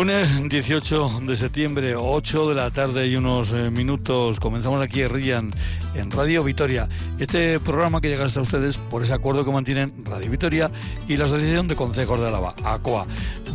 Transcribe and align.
Lunes 0.00 0.48
18 0.48 1.20
de 1.24 1.36
septiembre, 1.36 1.94
8 1.94 2.48
de 2.48 2.54
la 2.54 2.70
tarde 2.70 3.06
y 3.06 3.16
unos 3.16 3.52
eh, 3.52 3.70
minutos. 3.70 4.40
Comenzamos 4.40 4.80
aquí 4.80 5.02
en 5.02 5.10
Rían, 5.10 5.50
en 5.94 6.10
Radio 6.10 6.42
Vitoria. 6.42 6.88
Este 7.18 7.60
programa 7.60 8.00
que 8.00 8.08
llega 8.08 8.24
hasta 8.24 8.40
ustedes 8.40 8.78
por 8.78 9.02
ese 9.02 9.12
acuerdo 9.12 9.44
que 9.44 9.50
mantienen 9.50 9.92
Radio 10.06 10.30
Vitoria 10.30 10.70
y 11.06 11.18
la 11.18 11.26
Asociación 11.26 11.68
de 11.68 11.76
Consejos 11.76 12.18
de 12.18 12.28
Álava, 12.28 12.54
ACOA. 12.64 13.06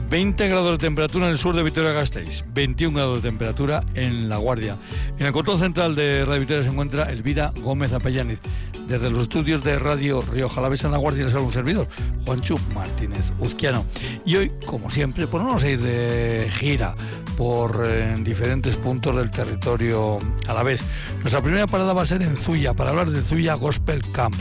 20 0.10 0.48
grados 0.48 0.72
de 0.72 0.78
temperatura 0.78 1.26
en 1.26 1.32
el 1.32 1.38
sur 1.38 1.56
de 1.56 1.64
Vitoria-Gasteiz, 1.64 2.46
21 2.54 2.96
grados 2.96 3.24
de 3.24 3.30
temperatura 3.30 3.84
en 3.96 4.30
La 4.30 4.38
Guardia. 4.38 4.78
En 5.18 5.26
el 5.26 5.34
control 5.34 5.58
central 5.58 5.96
de 5.96 6.24
Radio 6.26 6.42
Vitoria 6.42 6.64
se 6.64 6.70
encuentra 6.70 7.12
Elvira 7.12 7.52
Gómez 7.62 7.92
Apellaniz. 7.92 8.40
Desde 8.88 9.10
los 9.10 9.24
estudios 9.24 9.64
de 9.64 9.80
Radio 9.80 10.22
Río 10.22 10.48
Jalavesa 10.48 10.88
en 10.88 10.92
La 10.92 11.00
Guardia 11.00 11.26
les 11.26 11.34
habla 11.34 11.48
un 11.48 11.52
servidor, 11.52 11.88
Juanchu 12.24 12.60
Martínez 12.76 13.34
Uzquiano. 13.40 13.84
Y 14.26 14.36
hoy, 14.36 14.52
como 14.68 14.92
siempre, 14.92 15.26
pues 15.26 15.44
vamos 15.44 15.64
a 15.64 15.70
ir 15.70 15.82
de 15.82 16.50
gira 16.52 16.94
por 17.36 17.84
eh, 17.88 18.16
diferentes 18.20 18.76
puntos 18.76 19.16
del 19.16 19.32
territorio 19.32 20.20
a 20.48 20.54
la 20.54 20.62
vez. 20.62 20.82
Nuestra 21.22 21.42
primera 21.42 21.66
parada 21.66 21.94
va 21.94 22.04
a 22.04 22.06
ser 22.06 22.22
en 22.22 22.38
Zuya, 22.38 22.76
para 22.76 22.92
hablar 22.92 23.10
de 23.10 23.22
Zuya 23.22 23.56
Gospel 23.56 24.02
Camp. 24.12 24.36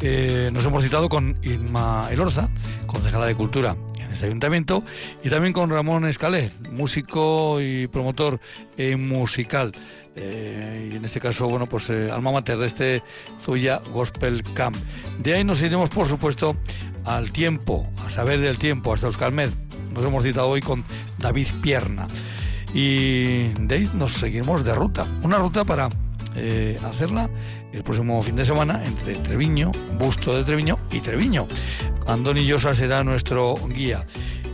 Eh, 0.00 0.50
nos 0.52 0.66
hemos 0.66 0.82
citado 0.82 1.08
con 1.08 1.36
Irma 1.42 2.08
Elorza, 2.10 2.48
concejala 2.86 3.26
de 3.26 3.36
Cultura 3.36 3.76
ese 4.14 4.26
ayuntamiento, 4.26 4.82
y 5.22 5.30
también 5.30 5.52
con 5.52 5.70
Ramón 5.70 6.06
Escalé, 6.06 6.50
músico 6.70 7.60
y 7.60 7.86
promotor 7.88 8.40
eh, 8.76 8.96
musical. 8.96 9.72
Eh, 10.16 10.90
y 10.92 10.96
en 10.96 11.04
este 11.04 11.20
caso, 11.20 11.48
bueno, 11.48 11.66
pues 11.66 11.90
eh, 11.90 12.10
alma 12.10 12.30
mater 12.32 12.56
de 12.56 12.66
este 12.66 13.02
Zuya 13.42 13.80
Gospel 13.92 14.42
Camp. 14.54 14.76
De 15.18 15.34
ahí 15.34 15.44
nos 15.44 15.60
iremos, 15.60 15.90
por 15.90 16.06
supuesto, 16.06 16.56
al 17.04 17.32
tiempo, 17.32 17.88
a 18.06 18.10
saber 18.10 18.40
del 18.40 18.58
tiempo, 18.58 18.94
hasta 18.94 19.08
Euskalmed. 19.08 19.50
Nos 19.92 20.04
hemos 20.04 20.24
citado 20.24 20.48
hoy 20.48 20.60
con 20.60 20.84
David 21.18 21.48
Pierna. 21.60 22.06
Y 22.72 23.48
de 23.48 23.74
ahí 23.74 23.90
nos 23.94 24.12
seguimos 24.12 24.64
de 24.64 24.74
ruta. 24.74 25.04
Una 25.22 25.38
ruta 25.38 25.64
para 25.64 25.88
hacerla 26.84 27.30
el 27.74 27.82
próximo 27.82 28.22
fin 28.22 28.36
de 28.36 28.44
semana 28.44 28.82
entre 28.84 29.14
Treviño, 29.16 29.72
Busto 29.98 30.34
de 30.34 30.44
Treviño 30.44 30.78
y 30.90 31.00
Treviño. 31.00 31.46
Andoni 32.06 32.46
Llosa 32.46 32.74
será 32.74 33.04
nuestro 33.04 33.54
guía. 33.68 34.06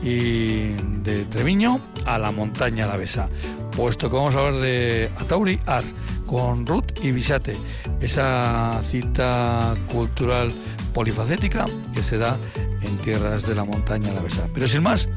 Y 0.02 0.72
de 1.02 1.26
Treviño 1.28 1.78
a 2.06 2.18
la 2.18 2.30
montaña 2.32 2.84
Alavesa 2.84 3.28
puesto 3.70 4.10
que 4.10 4.16
vamos 4.16 4.34
a 4.34 4.40
hablar 4.40 4.60
de 4.60 5.10
Atauri 5.18 5.58
Art 5.66 5.86
con 6.26 6.66
Ruth 6.66 7.02
y 7.02 7.12
Bisate, 7.12 7.56
esa 8.00 8.80
cita 8.84 9.74
cultural 9.92 10.52
polifacética 10.94 11.66
que 11.94 12.02
se 12.02 12.18
da 12.18 12.38
en 12.82 12.98
tierras 12.98 13.46
de 13.46 13.54
la 13.54 13.64
montaña 13.64 14.10
Alavesa. 14.10 14.46
Pero 14.54 14.68
sin 14.68 14.82
más, 14.82 15.08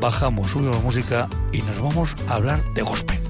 bajamos, 0.00 0.50
subimos 0.50 0.82
música 0.82 1.28
y 1.52 1.62
nos 1.62 1.80
vamos 1.80 2.16
a 2.28 2.34
hablar 2.34 2.62
de 2.74 2.82
gospel. 2.82 3.25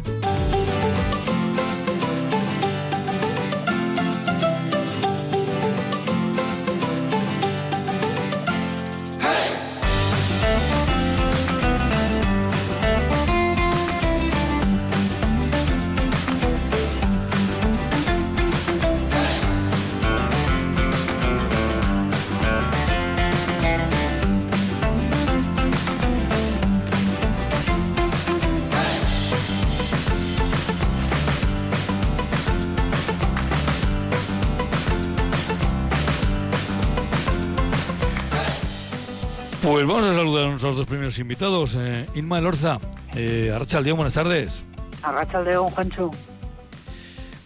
A 40.66 40.70
nuestros 40.70 40.76
dos 40.76 40.86
primeros 40.86 41.18
invitados. 41.18 41.76
Eh, 41.78 42.06
Inma 42.14 42.38
Elorza, 42.38 42.78
eh, 43.14 43.52
Arrachaldeón, 43.54 43.96
buenas 43.98 44.14
tardes. 44.14 44.64
Arrachaldeón, 45.02 45.70
Juancho. 45.70 46.10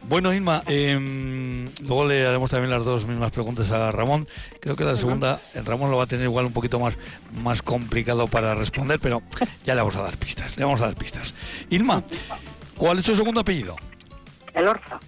Bueno, 0.09 0.33
Inma, 0.35 0.63
eh, 0.67 1.67
luego 1.83 2.05
le 2.07 2.27
haremos 2.27 2.51
también 2.51 2.71
las 2.71 2.85
dos 2.85 3.05
mismas 3.07 3.31
preguntas 3.31 3.71
a 3.71 3.93
Ramón. 3.93 4.27
Creo 4.61 4.75
que 4.75 4.85
la 4.85 4.97
segunda, 4.97 5.41
eh, 5.55 5.63
Ramón 5.65 5.91
lo 5.91 5.99
va 5.99 6.05
a 6.05 6.07
tener 6.07 6.25
igual 6.25 6.47
un 6.47 6.53
poquito 6.53 6.81
más, 6.81 6.97
más 7.43 7.63
complicado 7.63 8.27
para 8.27 8.55
responder, 8.55 8.99
pero 8.99 9.23
ya 9.65 9.75
le 9.75 9.83
vamos 9.83 9.97
a 9.97 10.03
dar 10.03 10.17
pistas, 10.17 10.57
le 10.57 10.65
vamos 10.65 10.81
a 10.81 10.87
dar 10.87 10.97
pistas. 10.97 11.35
Inma, 11.69 12.03
¿cuál 12.77 12.99
es 12.99 13.05
tu 13.05 13.15
segundo 13.15 13.41
apellido? 13.41 13.77
Elorza. 14.55 14.99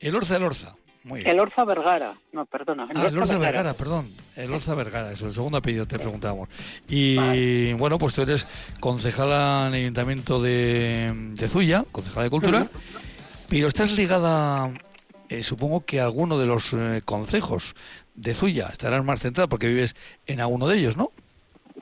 Elorza, 0.00 0.36
Elorza. 0.36 0.74
Muy 1.04 1.20
bien. 1.20 1.30
Elorza 1.30 1.64
Vergara. 1.64 2.14
No, 2.32 2.46
perdona. 2.46 2.88
Ah, 2.94 3.08
Elorza 3.08 3.36
Vergara, 3.38 3.74
perdón. 3.74 4.08
Elorza 4.36 4.74
Vergara, 4.74 5.12
eso, 5.12 5.26
el 5.26 5.32
segundo 5.32 5.58
apellido 5.58 5.86
te 5.86 5.98
preguntábamos. 5.98 6.48
Y 6.88 7.72
bueno, 7.74 7.98
pues 7.98 8.14
tú 8.14 8.22
eres 8.22 8.46
concejala 8.80 9.66
en 9.68 9.74
el 9.74 9.80
Ayuntamiento 9.80 10.40
de, 10.40 11.12
de 11.34 11.48
Zuya, 11.48 11.84
concejala 11.90 12.24
de 12.24 12.30
Cultura, 12.30 12.66
pero 13.48 13.66
estás 13.66 13.92
ligada, 13.92 14.72
eh, 15.28 15.42
supongo 15.42 15.84
que 15.84 16.00
a 16.00 16.04
alguno 16.04 16.38
de 16.38 16.46
los 16.46 16.72
eh, 16.72 17.02
concejos 17.04 17.74
de 18.14 18.34
Zuya. 18.34 18.68
Estarás 18.70 19.04
más 19.04 19.20
centrada 19.20 19.48
porque 19.48 19.68
vives 19.68 19.96
en 20.26 20.40
alguno 20.40 20.68
de 20.68 20.78
ellos, 20.78 20.96
¿no? 20.96 21.10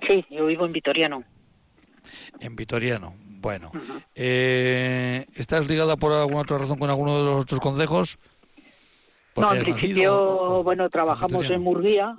Sí, 0.08 0.24
yo 0.30 0.46
vivo 0.46 0.64
en 0.64 0.72
Vitoriano. 0.72 1.24
En 2.40 2.56
Vitoriano. 2.56 3.14
Bueno, 3.40 3.72
eh, 4.14 5.26
¿estás 5.34 5.66
ligada 5.66 5.96
por 5.96 6.12
alguna 6.12 6.42
otra 6.42 6.58
razón 6.58 6.78
con 6.78 6.90
alguno 6.90 7.18
de 7.18 7.24
los 7.24 7.42
otros 7.42 7.60
concejos? 7.60 8.18
No, 9.36 9.54
en 9.54 9.62
principio, 9.62 10.62
bueno, 10.62 10.90
trabajamos 10.90 11.48
en 11.48 11.62
Murguía, 11.62 12.16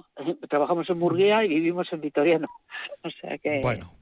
trabajamos 0.49 0.89
en 0.89 0.97
Murguía 0.97 1.43
y 1.43 1.49
vivimos 1.49 1.91
en 1.91 2.01
Vitoriano. 2.01 2.47
O 3.03 3.09
sea 3.09 3.37
que... 3.37 3.61
Bueno, 3.61 3.93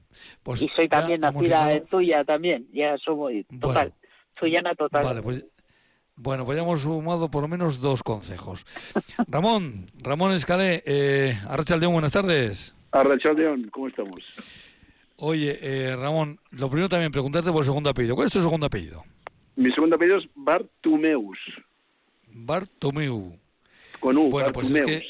pues 0.42 0.62
y 0.62 0.68
soy 0.68 0.88
también 0.88 1.20
nacida 1.20 1.72
en 1.72 1.86
Tuya 1.86 2.24
también, 2.24 2.66
ya 2.72 2.96
somos 2.98 3.32
total. 3.60 3.92
Tuyana 4.34 4.74
total. 4.74 5.04
Vale, 5.04 5.22
pues 5.22 5.44
bueno, 6.22 6.44
pues 6.44 6.56
ya 6.56 6.62
hemos 6.62 6.82
sumado 6.82 7.30
por 7.30 7.40
lo 7.40 7.48
menos 7.48 7.80
dos 7.80 8.02
consejos. 8.02 8.66
Ramón, 9.28 9.86
Ramón 10.02 10.32
Escalé, 10.32 10.82
eh, 10.84 11.38
Arrachaldeón, 11.48 11.94
buenas 11.94 12.12
tardes. 12.12 12.74
Arrachaldeón, 12.92 13.70
¿cómo 13.70 13.88
estamos? 13.88 14.20
Oye, 15.16 15.58
eh, 15.62 15.96
Ramón, 15.96 16.38
lo 16.50 16.68
primero 16.68 16.90
también 16.90 17.10
preguntarte 17.10 17.50
por 17.50 17.60
el 17.60 17.64
segundo 17.64 17.88
apellido. 17.88 18.16
¿Cuál 18.16 18.26
es 18.26 18.32
tu 18.32 18.42
segundo 18.42 18.66
apellido? 18.66 19.02
Mi 19.56 19.72
segundo 19.72 19.96
apellido 19.96 20.18
es 20.18 20.28
Bartumeus, 20.34 21.38
Bartomeu. 22.32 23.38
con 24.00 24.16
U, 24.16 24.30
Bueno, 24.30 24.52
pues 24.52 24.70
es 24.70 24.84
que-. 24.84 25.02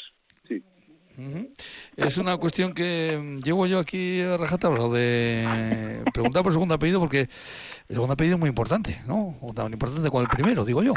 Es 1.96 2.16
una 2.16 2.36
cuestión 2.38 2.72
que 2.72 3.18
mm, 3.20 3.42
llevo 3.42 3.66
yo 3.66 3.78
aquí 3.78 4.20
a 4.22 4.36
rajatabla, 4.36 4.78
lo 4.78 4.92
de 4.92 6.02
preguntar 6.12 6.42
por 6.42 6.50
el 6.50 6.54
segundo 6.54 6.74
apellido, 6.74 7.00
porque 7.00 7.20
el 7.20 7.94
segundo 7.94 8.14
apellido 8.14 8.36
es 8.36 8.40
muy 8.40 8.48
importante, 8.48 9.02
¿no? 9.06 9.38
O 9.42 9.52
tan 9.52 9.72
importante 9.72 10.08
como 10.08 10.22
el 10.22 10.28
primero, 10.28 10.64
digo 10.64 10.82
yo. 10.82 10.94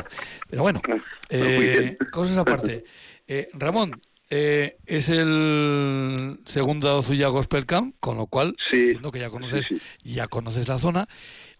Pero 0.50 0.62
bueno, 0.62 0.82
Muy 0.88 1.02
eh, 1.30 1.98
cosas 2.12 2.38
aparte. 2.38 2.86
Eh, 3.28 3.50
Ramón, 3.54 4.00
eh, 4.30 4.78
es 4.86 5.10
el 5.10 6.40
segundo 6.46 7.02
Zuya 7.04 7.28
Gospel 7.28 7.66
Camp, 7.66 7.96
con 8.00 8.18
lo 8.18 8.28
cual 8.28 8.56
Sí, 8.72 8.82
entiendo 8.82 9.12
que 9.12 9.20
ya 9.20 9.30
conoces, 9.30 9.66
sí, 9.66 9.82
ya 10.04 10.28
conoces 10.28 10.68
la 10.68 10.80
zona. 10.80 11.08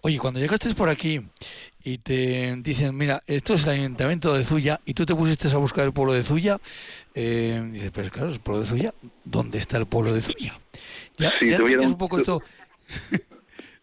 Oye, 0.06 0.20
cuando 0.20 0.42
llegaste 0.42 0.74
por 0.76 0.90
aquí 0.90 1.22
y 1.82 1.98
te 1.98 2.54
dicen, 2.58 2.94
mira, 2.98 3.24
esto 3.26 3.54
es 3.54 3.64
el 3.66 3.70
ayuntamiento 3.80 4.34
de 4.34 4.44
Zuya, 4.44 4.82
y 4.86 4.94
tú 4.94 5.06
te 5.06 5.16
pusiste 5.16 5.48
a 5.48 5.56
buscar 5.58 5.86
el 5.86 5.94
pueblo 5.94 6.12
de 6.12 6.24
Zuya, 6.24 6.60
eh, 7.16 7.64
dices, 7.72 7.92
pero 7.92 8.10
claro, 8.10 8.28
es 8.28 8.36
el 8.36 8.42
pueblo 8.42 8.62
de 8.64 8.68
Zuya, 8.68 8.94
¿dónde 9.24 9.60
está 9.60 9.78
el 9.78 9.86
pueblo 9.86 10.14
de 10.14 10.20
Zuya? 10.20 10.60
Ya, 11.18 11.32
Sí, 11.40 11.50
ya 11.50 11.58
tuvieron- 11.58 11.86
un 11.88 11.98
poco 11.98 12.18
esto. 12.18 12.42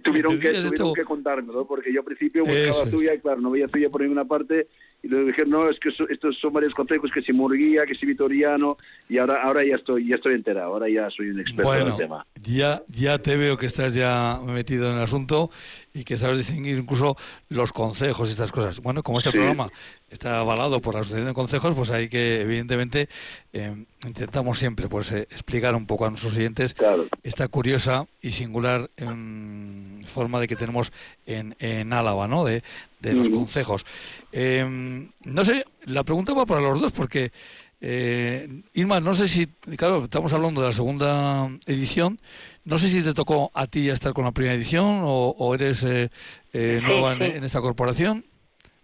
Tuvieron 0.03 0.39
que, 0.41 0.47
¿Entendías 0.49 0.65
tuvieron 0.65 0.89
esto? 0.89 0.95
que 0.95 1.05
contármelo, 1.05 1.67
porque 1.67 1.93
yo 1.93 2.01
al 2.01 2.07
principio 2.07 2.43
buscaba 2.43 2.85
es. 2.85 2.91
tuya 2.91 3.13
y 3.13 3.19
claro, 3.21 3.43
no 3.43 3.51
veía 3.51 3.69
tuya 3.69 3.91
por 3.91 4.01
ninguna 4.01 4.25
parte 4.25 4.67
y 5.03 5.09
luego 5.09 5.27
dijeron, 5.27 5.51
no, 5.51 5.69
es 5.69 5.79
que 5.79 5.91
estos 5.91 6.39
son 6.39 6.55
varios 6.55 6.73
consejos, 6.73 7.11
que 7.13 7.21
si 7.21 7.35
Murguía, 7.35 7.85
que 7.85 7.95
si 7.95 8.07
Vitoriano 8.07 8.79
y 9.11 9.19
ahora 9.19 9.43
ahora 9.43 9.63
ya 9.63 9.75
estoy 9.77 10.09
ya 10.09 10.15
estoy 10.15 10.37
enterado, 10.37 10.73
ahora 10.73 10.89
ya 10.89 11.11
soy 11.11 11.29
un 11.29 11.41
experto 11.41 11.75
en 11.75 11.81
Bueno, 11.81 11.93
el 11.93 11.97
tema. 11.99 12.27
ya, 12.43 12.83
ya 12.89 13.19
te 13.19 13.37
veo 13.37 13.59
que 13.59 13.67
estás 13.67 13.93
ya 13.93 14.41
metido 14.43 14.89
en 14.91 14.97
el 14.97 15.03
asunto 15.03 15.51
y 15.93 16.05
que 16.05 16.17
sabes 16.17 16.39
distinguir 16.39 16.79
incluso 16.79 17.17
los 17.49 17.73
consejos 17.73 18.29
y 18.29 18.33
estas 18.33 18.53
cosas. 18.53 18.81
Bueno, 18.81 19.03
como 19.03 19.19
este 19.19 19.31
Sí. 19.31 19.35
programa 19.37 19.71
está 20.09 20.39
avalado 20.41 20.81
por 20.81 20.95
la 20.95 21.01
Asociación 21.01 21.27
de 21.29 21.35
Consejos, 21.35 21.75
pues 21.75 21.91
hay 21.91 22.09
que, 22.09 22.43
evidentemente, 22.43 23.09
eh, 23.53 23.85
intentamos 24.07 24.59
siempre 24.59 24.89
pues 24.89 25.11
eh, 25.13 25.23
explicar 25.31 25.75
un 25.75 25.87
poco 25.87 26.07
a 26.07 26.11
nuestros 26.11 26.37
oyentes 26.37 26.75
Claro. 26.75 27.07
esta 27.23 27.49
curiosa 27.49 28.07
y 28.23 28.31
singular 28.31 28.89
em, 28.97 30.01
forma 30.05 30.41
de 30.41 30.47
que 30.49 30.57
tenemos 30.57 30.93
en, 31.27 31.57
en 31.59 31.93
Álava, 31.93 32.29
¿no? 32.29 32.45
De, 32.45 32.63
de 33.01 33.15
los 33.15 33.29
Ujú. 33.29 33.39
consejos. 33.41 33.85
Em, 34.33 35.11
no 35.25 35.45
sé, 35.45 35.65
la 35.85 36.05
pregunta 36.05 36.35
va 36.35 36.47
para 36.47 36.61
los 36.61 36.81
dos, 36.81 36.93
porque 36.93 37.33
Eh, 37.81 38.63
Irma, 38.75 39.01
no 39.01 39.15
sé 39.15 39.27
si, 39.27 39.47
claro, 39.77 40.05
estamos 40.05 40.33
hablando 40.35 40.61
de 40.61 40.67
la 40.67 40.73
segunda 40.73 41.49
edición, 41.67 42.19
no 42.65 42.77
sé 42.77 42.89
si 42.89 43.03
te 43.03 43.15
tocó 43.15 43.51
a 43.55 43.67
ti 43.67 43.87
ya 43.87 43.95
estar 43.95 44.13
con 44.13 44.25
la 44.25 44.33
primera 44.33 44.55
edición 44.55 45.01
o, 45.03 45.55
eres 45.55 45.83
eh, 45.85 46.11
eh, 46.53 46.81
nueva 46.83 47.15
En, 47.15 47.43
esta 47.43 47.61
corporación. 47.61 48.25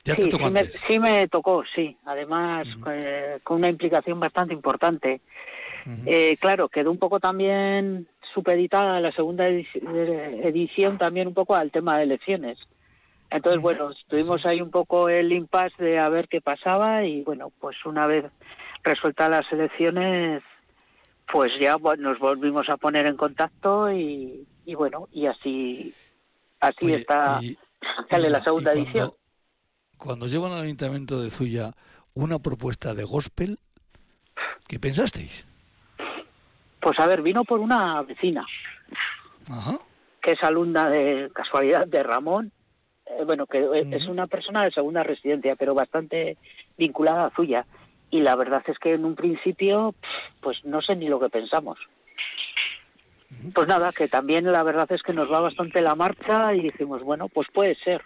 ¿Ya 0.05 0.15
te 0.15 0.29
tocó 0.29 0.47
sí, 0.47 0.53
Me, 0.53 0.65
sí 0.65 0.99
me 0.99 1.29
tocó, 1.29 1.65
sí, 1.75 1.97
además 2.05 2.69
con 3.43 3.59
una 3.59 3.69
implicación 3.69 4.21
bastante 4.21 4.55
importante. 4.55 5.21
claro, 6.41 6.69
quedó 6.69 6.91
un 6.91 6.99
poco 6.99 7.21
también 7.21 8.09
supeditada 8.33 9.01
la 9.01 9.13
segunda 9.13 9.49
edición 9.49 10.97
también 10.97 11.29
un 11.29 11.35
poco 11.35 11.55
al 11.55 11.71
tema 11.71 11.99
de 11.99 12.05
elecciones. 12.05 12.59
Entonces, 13.31 13.61
bueno, 13.61 13.91
estuvimos 13.91 14.47
ahí 14.47 14.61
un 14.61 14.71
poco 14.71 15.09
el 15.09 15.33
impasse 15.33 15.83
de 15.83 15.99
a 15.99 16.09
ver 16.09 16.29
qué 16.29 16.41
pasaba 16.41 17.05
y 17.05 17.23
bueno, 17.23 17.51
pues 17.61 17.77
una 17.85 18.07
vez 18.07 18.25
resueltas 18.83 19.31
las 19.31 19.53
elecciones, 19.53 20.43
pues 21.31 21.53
ya 21.61 21.77
nos 21.99 22.19
volvimos 22.19 22.69
a 22.69 22.77
poner 22.77 23.07
en 23.07 23.17
contacto 23.17 23.91
y, 23.93 24.47
bueno, 24.75 25.09
y 25.13 25.27
así 25.27 25.95
así 26.61 26.95
está, 26.95 27.41
sale 28.11 28.31
la 28.31 28.43
segunda 28.43 28.73
edición. 28.73 29.13
Cuando 29.99 30.27
llevan 30.27 30.53
al 30.53 30.63
Ayuntamiento 30.63 31.21
de 31.21 31.31
Zuya 31.31 31.73
una 32.15 32.39
propuesta 32.39 32.95
de 32.95 33.05
gospel, 33.05 33.59
¿qué 34.69 34.79
pensasteis? 34.79 35.47
Pues 36.81 36.99
a 37.01 37.07
ver, 37.07 37.23
vino 37.23 37.45
por 37.45 37.61
una 37.61 38.03
vecina, 38.03 38.47
que 40.23 40.33
es 40.33 40.43
alumna 40.43 40.89
de 40.89 41.31
casualidad 41.35 41.87
de 41.87 42.03
Ramón, 42.03 42.53
eh, 43.07 43.25
bueno, 43.25 43.47
que 43.47 43.89
es 43.91 44.07
una 44.07 44.27
persona 44.27 44.65
de 44.65 44.71
segunda 44.71 45.03
residencia, 45.03 45.57
pero 45.57 45.75
bastante 45.75 46.37
vinculada 46.77 47.27
a 47.27 47.31
Zuya 47.31 47.67
y 48.11 48.21
la 48.21 48.37
verdad 48.37 48.63
es 48.67 48.79
que 48.79 48.95
en 48.95 49.05
un 49.05 49.15
principio 49.15 49.95
pues 50.41 50.65
no 50.65 50.81
sé 50.83 50.97
ni 50.97 51.09
lo 51.09 51.21
que 51.21 51.29
pensamos. 51.29 51.79
Pues 53.55 53.67
nada, 53.69 53.93
que 53.93 54.09
también 54.09 54.51
la 54.51 54.63
verdad 54.63 54.91
es 54.93 55.03
que 55.03 55.13
nos 55.13 55.31
va 55.31 55.41
bastante 55.41 55.83
la 55.83 55.95
marcha 55.95 56.55
y 56.55 56.63
dijimos, 56.63 57.03
bueno, 57.03 57.29
pues 57.29 57.49
puede 57.53 57.75
ser. 57.77 58.03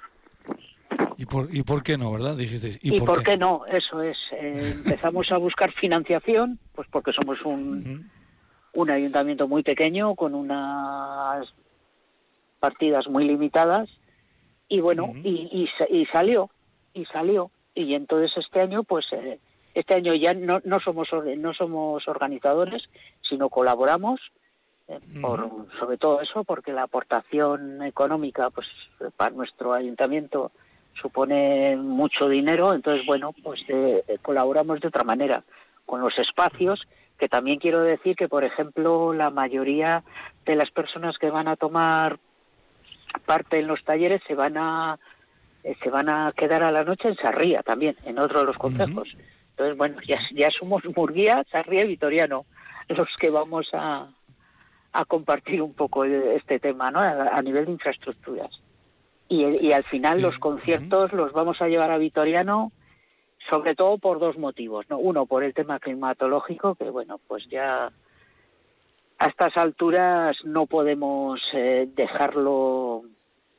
¿Y 1.19 1.27
por, 1.27 1.55
y 1.55 1.63
por 1.63 1.83
qué 1.83 1.99
no, 1.99 2.11
verdad? 2.11 2.37
Dijisteis. 2.37 2.79
¿Y, 2.83 2.99
por, 3.01 3.23
qué? 3.23 3.37
no? 3.37 3.67
Eso 3.67 4.03
es. 4.03 4.17
Eh, 4.33 4.73
empezamos 4.85 5.31
a 5.31 5.37
buscar 5.37 5.71
financiación, 5.73 6.59
pues 6.75 6.89
porque 6.91 7.13
somos 7.13 7.43
un, 7.45 8.11
un 8.73 8.91
ayuntamiento 8.91 9.47
muy 9.47 9.63
pequeño 9.63 10.15
con 10.15 10.35
unas 10.35 11.53
partidas 12.59 13.09
muy 13.09 13.25
limitadas 13.25 13.89
y 14.69 14.81
bueno, 14.81 15.13
y, 15.25 15.69
y, 15.91 16.07
salió, 16.07 16.49
y 16.95 17.05
salió. 17.07 17.51
Y 17.75 17.95
entonces 17.95 18.37
este 18.37 18.61
año, 18.61 18.85
pues 18.85 19.05
eh, 19.13 19.41
este 19.75 19.95
año 19.95 20.15
ya 20.15 20.35
no, 20.35 20.61
no, 20.65 20.81
somos, 20.81 21.09
no 21.37 21.55
somos 21.55 22.07
organizadores, 22.09 22.89
sino 23.23 23.49
colaboramos, 23.49 24.21
eh, 24.89 24.99
por, 25.21 25.49
sobre 25.79 25.99
todo 25.99 26.21
eso, 26.21 26.45
porque 26.45 26.73
la 26.73 26.85
aportación 26.85 27.83
económica 27.83 28.51
pues 28.51 28.67
para 29.17 29.35
nuestro 29.35 29.73
ayuntamiento 29.73 30.51
supone 31.01 31.77
mucho 31.77 32.29
dinero, 32.29 32.75
entonces, 32.75 33.07
bueno, 33.07 33.33
pues 33.43 33.63
eh, 33.69 34.03
colaboramos 34.23 34.81
de 34.81 34.89
otra 34.89 35.05
manera 35.05 35.45
con 35.87 36.01
los 36.01 36.19
espacios, 36.19 36.87
que 37.19 37.29
también 37.29 37.59
quiero 37.59 37.83
decir 37.83 38.17
que, 38.17 38.29
por 38.29 38.45
ejemplo, 38.45 39.13
la 39.13 39.31
mayoría 39.31 40.03
de 40.45 40.57
las 40.57 40.71
personas 40.71 41.19
que 41.19 41.31
van 41.31 41.49
a 41.49 41.57
tomar 41.57 42.19
parte 43.27 43.59
en 43.59 43.67
los 43.67 43.85
talleres 43.85 44.23
se 44.27 44.35
van 44.35 44.57
a 44.57 44.99
eh, 45.63 45.77
se 45.83 45.91
van 45.91 46.09
a 46.09 46.33
quedar 46.33 46.63
a 46.63 46.73
la 46.73 46.85
noche 46.85 47.09
en 47.09 47.17
Sarría 47.17 47.63
también, 47.63 47.97
en 48.05 48.19
otro 48.19 48.41
de 48.41 48.47
los 48.47 48.57
consejos. 48.57 49.17
Entonces, 49.61 49.77
bueno, 49.77 50.01
ya, 50.07 50.19
ya 50.33 50.51
somos 50.51 50.83
Murguía, 50.97 51.45
Sarria 51.53 51.85
y 51.85 51.89
Vitoriano 51.89 52.47
los 52.89 53.15
que 53.19 53.29
vamos 53.29 53.69
a, 53.75 54.09
a 54.93 55.05
compartir 55.05 55.61
un 55.61 55.75
poco 55.75 56.05
este 56.05 56.59
tema, 56.59 56.91
¿no? 56.91 56.99
A, 57.01 57.43
nivel 57.43 57.67
de 57.67 57.73
infraestructuras. 57.73 58.63
Y, 59.29 59.45
y 59.65 59.73
al 59.73 59.85
final 59.85 60.23
los 60.23 60.39
conciertos 60.39 61.13
los 61.13 61.33
vamos 61.33 61.61
a 61.61 61.69
llevar 61.69 61.91
a 61.91 61.99
Vitoriano 61.99 62.73
sobre 63.51 63.75
todo 63.75 63.99
por 63.99 64.19
dos 64.19 64.39
motivos, 64.39 64.87
¿no? 64.89 64.99
Uno, 64.99 65.27
por 65.27 65.45
el 65.45 65.53
tema 65.53 65.79
climatológico, 65.79 66.75
que 66.75 66.89
bueno, 66.89 67.21
pues 67.29 67.47
ya 67.49 67.93
a 69.19 69.27
estas 69.27 69.57
alturas 69.59 70.43
no 70.45 70.67
podemos 70.67 71.41
eh, 71.53 71.87
dejarlo 71.95 73.03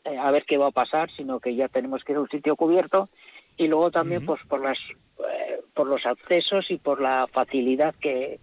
eh, 0.03 0.18
a 0.18 0.31
ver 0.31 0.45
qué 0.45 0.57
va 0.57 0.68
a 0.68 0.71
pasar, 0.71 1.12
sino 1.12 1.39
que 1.39 1.56
ya 1.56 1.68
tenemos 1.68 2.03
que 2.03 2.13
ir 2.13 2.18
a 2.18 2.21
un 2.21 2.30
sitio 2.30 2.56
cubierto 2.56 3.09
y 3.57 3.68
luego 3.68 3.92
también 3.92 4.25
pues 4.25 4.42
por 4.48 4.62
las 4.62 4.80
por 5.74 5.88
los 5.88 6.06
accesos 6.06 6.70
y 6.70 6.78
por 6.78 7.02
la 7.02 7.28
facilidad 7.32 7.96
que, 7.96 8.40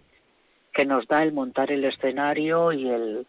que 0.73 0.85
nos 0.85 1.07
da 1.07 1.23
el 1.23 1.33
montar 1.33 1.71
el 1.71 1.85
escenario 1.85 2.71
y 2.71 2.89
el 2.89 3.25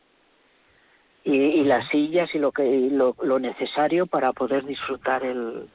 y, 1.23 1.65
las 1.65 1.89
sillas 1.89 2.35
y 2.35 2.39
lo 2.39 2.51
que 2.51 2.89
lo, 2.91 3.39
necesario 3.39 4.07
para 4.07 4.33
poder 4.33 4.65
disfrutar 4.65 5.25
el 5.25 5.69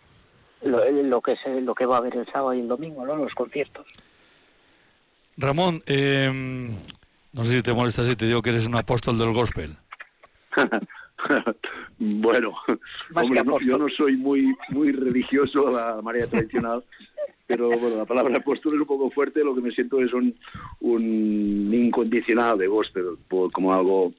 lo, 0.64 1.22
que 1.22 1.34
es, 1.34 1.40
lo 1.46 1.76
que 1.76 1.86
va 1.86 1.96
a 1.96 2.00
haber 2.00 2.18
el 2.18 2.26
sábado 2.26 2.54
y 2.54 2.62
el 2.62 2.68
domingo 2.68 3.06
no 3.06 3.16
los 3.16 3.34
conciertos. 3.34 3.86
Ramón 5.38 5.84
em, 5.86 6.72
no 7.34 7.44
sé 7.44 7.58
si 7.58 7.62
te 7.62 7.74
molesta 7.74 8.04
si 8.04 8.16
te 8.16 8.26
digo 8.26 8.42
que 8.42 8.50
eres 8.50 8.66
un 8.66 8.76
apóstol 8.76 9.18
del 9.18 9.34
gospel 9.34 9.76
bueno, 12.00 12.54
hombre, 13.14 13.42
yo 13.66 13.78
no 13.78 13.90
soy 13.90 14.18
muy 14.18 14.56
muy 14.72 14.92
religioso 14.92 15.68
a 15.68 15.96
la 15.96 16.02
manera 16.02 16.28
tradicional, 16.28 16.84
pero 17.48 17.70
bueno, 17.70 17.98
la 17.98 18.06
palabra 18.06 18.38
apóstol 18.38 18.74
es 18.74 18.80
un 18.80 18.88
poco 18.88 19.10
fuerte, 19.12 19.44
lo 19.44 19.56
que 19.56 19.62
me 19.62 19.72
siento 19.72 20.00
es 20.02 20.14
un, 20.14 20.34
un 20.82 21.72
incondicional 21.74 22.58
de 22.58 22.68
gospel, 22.68 23.18
como 23.52 23.74
algo, 23.74 24.14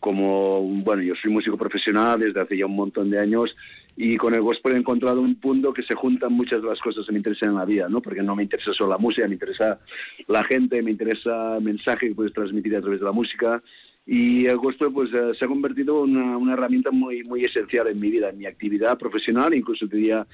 como, 0.00 0.62
bueno, 0.62 1.02
yo 1.02 1.14
soy 1.14 1.30
músico 1.30 1.56
profesional 1.56 2.20
desde 2.20 2.40
hace 2.40 2.56
ya 2.56 2.66
un 2.66 2.76
montón 2.76 3.10
de 3.10 3.18
años 3.18 3.54
y 3.96 4.16
con 4.16 4.32
el 4.32 4.42
gospel 4.42 4.74
he 4.74 4.78
encontrado 4.78 5.20
un 5.20 5.34
punto 5.34 5.72
que 5.72 5.82
se 5.82 5.96
juntan 5.96 6.32
muchas 6.32 6.62
de 6.62 6.68
las 6.68 6.78
cosas 6.78 7.04
que 7.04 7.12
me 7.12 7.18
interesan 7.18 7.50
en 7.50 7.56
la 7.56 7.64
vida, 7.64 7.88
¿no? 7.88 8.00
Porque 8.00 8.22
no 8.22 8.36
me 8.36 8.44
interesa 8.44 8.72
solo 8.72 8.90
la 8.90 8.98
música, 8.98 9.26
me 9.26 9.34
interesa 9.34 9.80
la 10.28 10.44
gente, 10.44 10.80
me 10.82 10.92
interesa 10.92 11.56
el 11.56 11.64
mensaje 11.64 12.08
que 12.08 12.14
puedes 12.14 12.32
transmitir 12.32 12.76
a 12.76 12.80
través 12.80 13.00
de 13.00 13.06
la 13.06 13.12
música 13.12 13.60
y 14.10 14.46
el 14.46 14.56
gospel 14.56 14.90
pues 14.90 15.10
eh, 15.12 15.32
se 15.38 15.44
ha 15.44 15.48
convertido 15.48 16.02
en 16.02 16.16
una, 16.16 16.38
una, 16.38 16.54
herramienta 16.54 16.90
muy 16.90 17.22
muy 17.24 17.42
esencial 17.42 17.88
en 17.88 18.00
mi 18.00 18.10
vida, 18.10 18.30
en 18.30 18.38
mi 18.38 18.46
actividad 18.46 18.96
profesional, 18.96 19.52
incluso 19.52 19.86
diría 19.86 20.26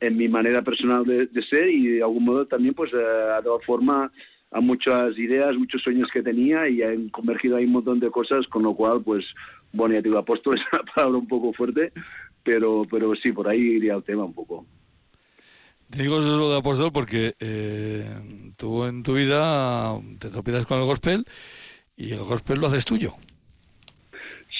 en 0.00 0.16
mi 0.16 0.28
manera 0.28 0.62
personal 0.62 1.04
de, 1.04 1.28
ser 1.42 1.68
y 1.68 1.88
de 1.88 2.02
algún 2.02 2.24
modo 2.24 2.46
también 2.46 2.72
pues 2.72 2.90
eh, 2.94 2.96
ha 2.96 3.42
dado 3.42 3.60
forma 3.60 4.10
a 4.50 4.60
muchas 4.62 5.18
ideas, 5.18 5.54
muchos 5.58 5.82
sueños 5.82 6.08
que 6.10 6.22
tenía 6.22 6.70
y 6.70 6.80
han 6.80 7.10
convergido 7.10 7.58
ahí 7.58 7.66
un 7.66 7.72
montón 7.72 8.00
de 8.00 8.10
cosas, 8.10 8.46
con 8.46 8.62
lo 8.62 8.74
cual 8.74 9.02
pues 9.02 9.26
bueno, 9.74 9.94
ya 9.94 10.00
te 10.00 10.08
digo, 10.08 10.18
apóstol 10.18 10.54
es 10.58 10.62
una 10.72 10.90
palabra 10.94 11.18
un 11.18 11.28
poco 11.28 11.52
fuerte, 11.52 11.92
pero 12.42 12.80
pero 12.90 13.14
sí, 13.14 13.32
por 13.32 13.46
ahí 13.46 13.60
iría 13.60 13.94
el 13.94 14.04
tema 14.04 14.24
un 14.24 14.32
poco. 14.32 14.64
Te 15.90 16.02
digo 16.02 16.18
eso 16.18 16.50
de 16.50 16.56
apóstol 16.56 16.92
porque 16.92 17.34
eh, 17.40 18.06
tú 18.56 18.84
en 18.84 19.02
tu 19.02 19.12
vida 19.12 19.98
te 20.18 20.30
tropiezas 20.30 20.64
con 20.64 20.80
el 20.80 20.86
gospel 20.86 21.26
y 21.98 22.12
el 22.12 22.22
gospel 22.22 22.60
lo 22.60 22.68
haces 22.68 22.84
tuyo. 22.84 23.12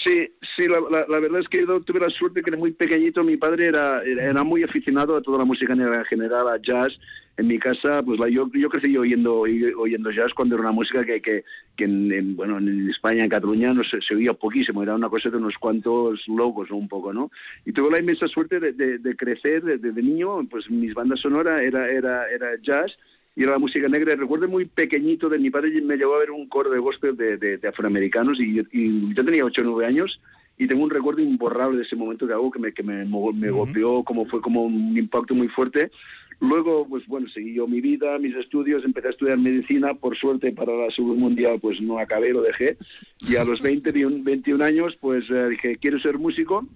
Sí, 0.05 0.29
sí, 0.57 0.67
la, 0.69 1.19
verdad 1.19 1.41
es 1.41 1.49
que 1.49 1.61
yo 1.67 1.81
tuve 1.81 2.01
la 2.01 2.11
suerte 2.11 2.43
que 2.43 2.51
era 2.51 2.59
muy 2.59 2.73
pequeñito, 2.73 3.25
mi 3.25 3.37
padre 3.37 3.67
era, 3.67 4.03
era 4.03 4.45
muy 4.45 4.63
aficionado 4.63 5.17
a 5.17 5.23
toda 5.23 5.39
la 5.39 5.45
música 5.45 5.73
en 5.73 6.05
general, 6.05 6.49
a 6.49 6.61
jazz. 6.61 6.99
En 7.37 7.47
mi 7.47 7.57
casa, 7.57 8.03
pues 8.03 8.19
la, 8.19 8.29
yo, 8.29 8.51
yo 8.53 8.69
crecí 8.69 8.97
oyendo, 8.97 9.43
oyendo 9.43 10.11
jazz 10.11 10.35
cuando 10.35 10.57
era 10.57 10.63
una 10.63 10.73
música 10.73 11.05
que, 11.05 11.23
que, 11.23 11.45
que 11.77 11.85
en, 11.85 12.35
bueno, 12.35 12.59
en 12.59 12.91
España, 12.91 13.23
en 13.23 13.31
Cataluña, 13.31 13.73
no 13.73 13.85
se, 13.85 14.01
se 14.03 14.17
oía 14.17 14.33
poquísimo, 14.33 14.83
era 14.83 14.97
una 14.97 15.09
cosa 15.09 15.31
de 15.31 15.37
unos 15.37 15.55
cuantos 15.57 16.27
locos, 16.27 16.73
un 16.73 16.89
poco, 16.89 17.13
¿no? 17.13 17.31
Y 17.65 17.73
tuve 17.73 17.93
la 17.93 18.01
inmensa 18.01 18.27
suerte 18.27 18.59
de, 18.59 18.73
de, 18.73 19.17
crecer 19.17 19.63
desde 19.63 19.93
de 19.93 20.03
niño, 20.03 20.45
pues 20.51 20.69
mis 20.69 20.95
bandas 20.95 21.21
sonoras 21.21 21.63
era, 21.63 21.89
era, 21.89 22.29
era 22.29 22.57
jazz 22.61 22.99
y 23.39 23.45
era 23.45 23.53
la 23.53 23.61
música 23.61 23.89
negra. 23.89 24.17
Recuerdo 24.17 24.49
muy 24.49 24.65
pequeñito 24.65 25.29
de 25.29 25.39
mi 25.39 25.49
padre 25.49 25.81
me 25.81 25.97
llevó 25.97 26.17
a 26.17 26.19
ver 26.19 26.33
un 26.33 26.49
coro 26.49 26.71
de 26.71 26.81
gospel 26.81 27.17
de, 27.17 27.37
de, 27.37 27.69
afroamericanos 27.69 28.41
y, 28.41 28.57
yo 28.57 29.25
tenía 29.25 29.45
8 29.45 29.61
o 29.61 29.65
9 29.65 29.87
años 29.87 30.21
y 30.59 30.67
tengo 30.67 30.83
un 30.83 30.91
recuerdo 30.91 31.23
imborrable 31.23 31.79
de 31.79 31.85
ese 31.85 31.95
momento 31.95 32.27
de 32.27 32.35
algo 32.35 32.51
que 32.51 32.59
me, 32.59 32.73
que 32.73 32.83
me, 32.83 33.05
me 33.05 33.51
golpeó, 33.51 34.03
como 34.03 34.27
fue 34.27 34.41
como 34.41 34.65
un 34.65 34.99
impacto 34.99 35.37
muy 35.37 35.47
fuerte. 35.47 35.93
Luego, 36.41 36.85
pues 36.89 37.07
bueno, 37.07 37.29
seguí 37.29 37.55
yo 37.55 37.69
mi 37.69 37.81
vida, 37.81 38.19
mis 38.19 38.35
estudios, 38.35 38.85
empecé 38.85 39.07
a 39.07 39.11
estudiar 39.11 39.39
medicina, 39.39 39.95
por 39.95 40.17
suerte 40.17 40.51
para 40.51 40.73
la 40.73 40.91
salud 40.91 41.17
mundial 41.17 41.61
pues 41.61 41.81
no 41.81 42.01
acabé, 42.01 42.33
lo 42.33 42.43
dejé. 42.43 42.77
Y 43.21 43.37
a 43.37 43.45
los 43.45 43.61
20, 43.61 43.93
21 43.93 44.65
años 44.65 44.99
pues 45.01 45.25
eh, 45.31 45.51
dije, 45.51 45.77
quiero 45.81 46.01
ser 46.01 46.19
músico, 46.19 46.67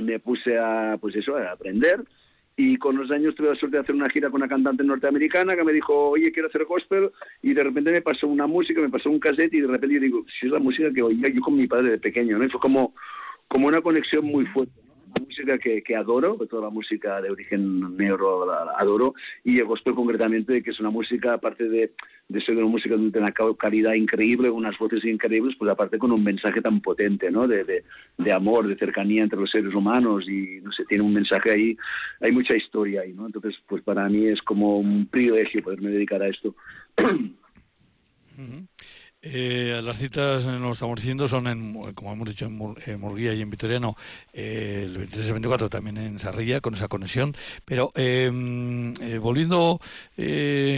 me 0.00 0.20
puse 0.20 0.58
a, 0.58 0.96
pues 1.00 1.16
eso, 1.16 1.36
a 1.36 1.50
aprender 1.50 2.04
y 2.58 2.76
con 2.76 2.96
los 2.96 3.08
años 3.12 3.36
tuve 3.36 3.50
la 3.50 3.54
suerte 3.54 3.76
de 3.76 3.84
hacer 3.84 3.94
una 3.94 4.10
gira 4.10 4.30
con 4.30 4.42
una 4.42 4.48
cantante 4.48 4.82
norteamericana 4.82 5.54
que 5.54 5.62
me 5.62 5.72
dijo, 5.72 6.10
oye, 6.10 6.32
quiero 6.32 6.48
hacer 6.48 6.64
gospel, 6.64 7.12
y 7.40 7.54
de 7.54 7.62
repente 7.62 7.92
me 7.92 8.02
pasó 8.02 8.26
una 8.26 8.48
música, 8.48 8.80
me 8.80 8.88
pasó 8.88 9.08
un 9.10 9.20
cassette, 9.20 9.54
y 9.54 9.60
de 9.60 9.68
repente 9.68 9.94
yo 9.94 10.00
digo, 10.00 10.24
si 10.28 10.46
es 10.46 10.52
la 10.52 10.58
música 10.58 10.92
que 10.92 11.00
oía 11.00 11.28
yo 11.28 11.40
con 11.40 11.56
mi 11.56 11.68
padre 11.68 11.92
de 11.92 11.98
pequeño, 11.98 12.36
¿no? 12.36 12.44
Y 12.44 12.48
fue 12.48 12.60
como, 12.60 12.94
como 13.46 13.68
una 13.68 13.80
conexión 13.80 14.24
muy 14.24 14.44
fuerte, 14.46 14.72
música 15.20 15.58
que, 15.58 15.96
adoro, 15.96 16.36
toda 16.48 16.64
la 16.64 16.70
música 16.70 17.20
de 17.20 17.30
origen 17.30 17.96
negro 17.96 18.50
adoro, 18.76 19.14
y 19.44 19.58
el 19.58 19.64
gospel 19.64 19.94
concretamente, 19.94 20.62
que 20.62 20.70
es 20.70 20.80
una 20.80 20.90
música, 20.90 21.34
aparte 21.34 21.68
de, 21.68 21.92
ser 22.44 22.56
una 22.56 22.66
música 22.66 22.96
de 22.96 23.18
una 23.18 23.32
calidad 23.58 23.94
increíble, 23.94 24.50
unas 24.50 24.78
voces 24.78 25.04
increíbles, 25.04 25.56
pues 25.58 25.70
aparte 25.70 25.98
con 25.98 26.12
un 26.12 26.22
mensaje 26.22 26.60
tan 26.60 26.80
potente, 26.80 27.30
¿no? 27.30 27.46
De, 27.46 27.64
de, 27.64 27.84
de, 28.16 28.32
amor, 28.32 28.66
de 28.66 28.76
cercanía 28.76 29.22
entre 29.22 29.40
los 29.40 29.50
seres 29.50 29.74
humanos 29.74 30.28
y, 30.28 30.60
no 30.60 30.72
sé, 30.72 30.84
tiene 30.84 31.04
un 31.04 31.14
mensaje 31.14 31.50
ahí, 31.50 31.76
hay 32.20 32.32
mucha 32.32 32.56
historia 32.56 33.02
ahí, 33.02 33.12
¿no? 33.12 33.26
Entonces, 33.26 33.56
pues 33.66 33.82
para 33.82 34.08
mí 34.08 34.26
es 34.26 34.42
como 34.42 34.78
un 34.78 35.06
privilegio 35.06 35.62
poderme 35.62 35.90
dedicar 35.90 36.22
a 36.22 36.28
esto. 36.28 36.54
Eh, 39.20 39.80
las 39.82 39.98
citas, 39.98 40.44
eh, 40.44 40.46
nos 40.46 40.76
estamos 40.76 40.94
diciendo, 40.96 41.26
son, 41.26 41.48
en, 41.48 41.92
como 41.94 42.12
hemos 42.12 42.28
dicho, 42.28 42.46
en, 42.46 43.00
Murguía 43.00 43.34
y 43.34 43.42
en 43.42 43.50
Vitoriano, 43.50 43.96
eh, 44.32 44.82
el 44.84 44.96
23 44.96 45.28
y 45.28 45.32
24 45.32 45.68
también 45.68 45.96
en 45.96 46.18
Sarrilla, 46.20 46.60
con 46.60 46.74
esa 46.74 46.86
conexión. 46.86 47.34
Pero 47.64 47.90
em, 47.96 48.94
eh, 49.00 49.18
volviendo 49.18 49.80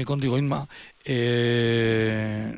contigo, 0.07 0.39
Inma, 0.39 0.69
eh, 1.05 2.55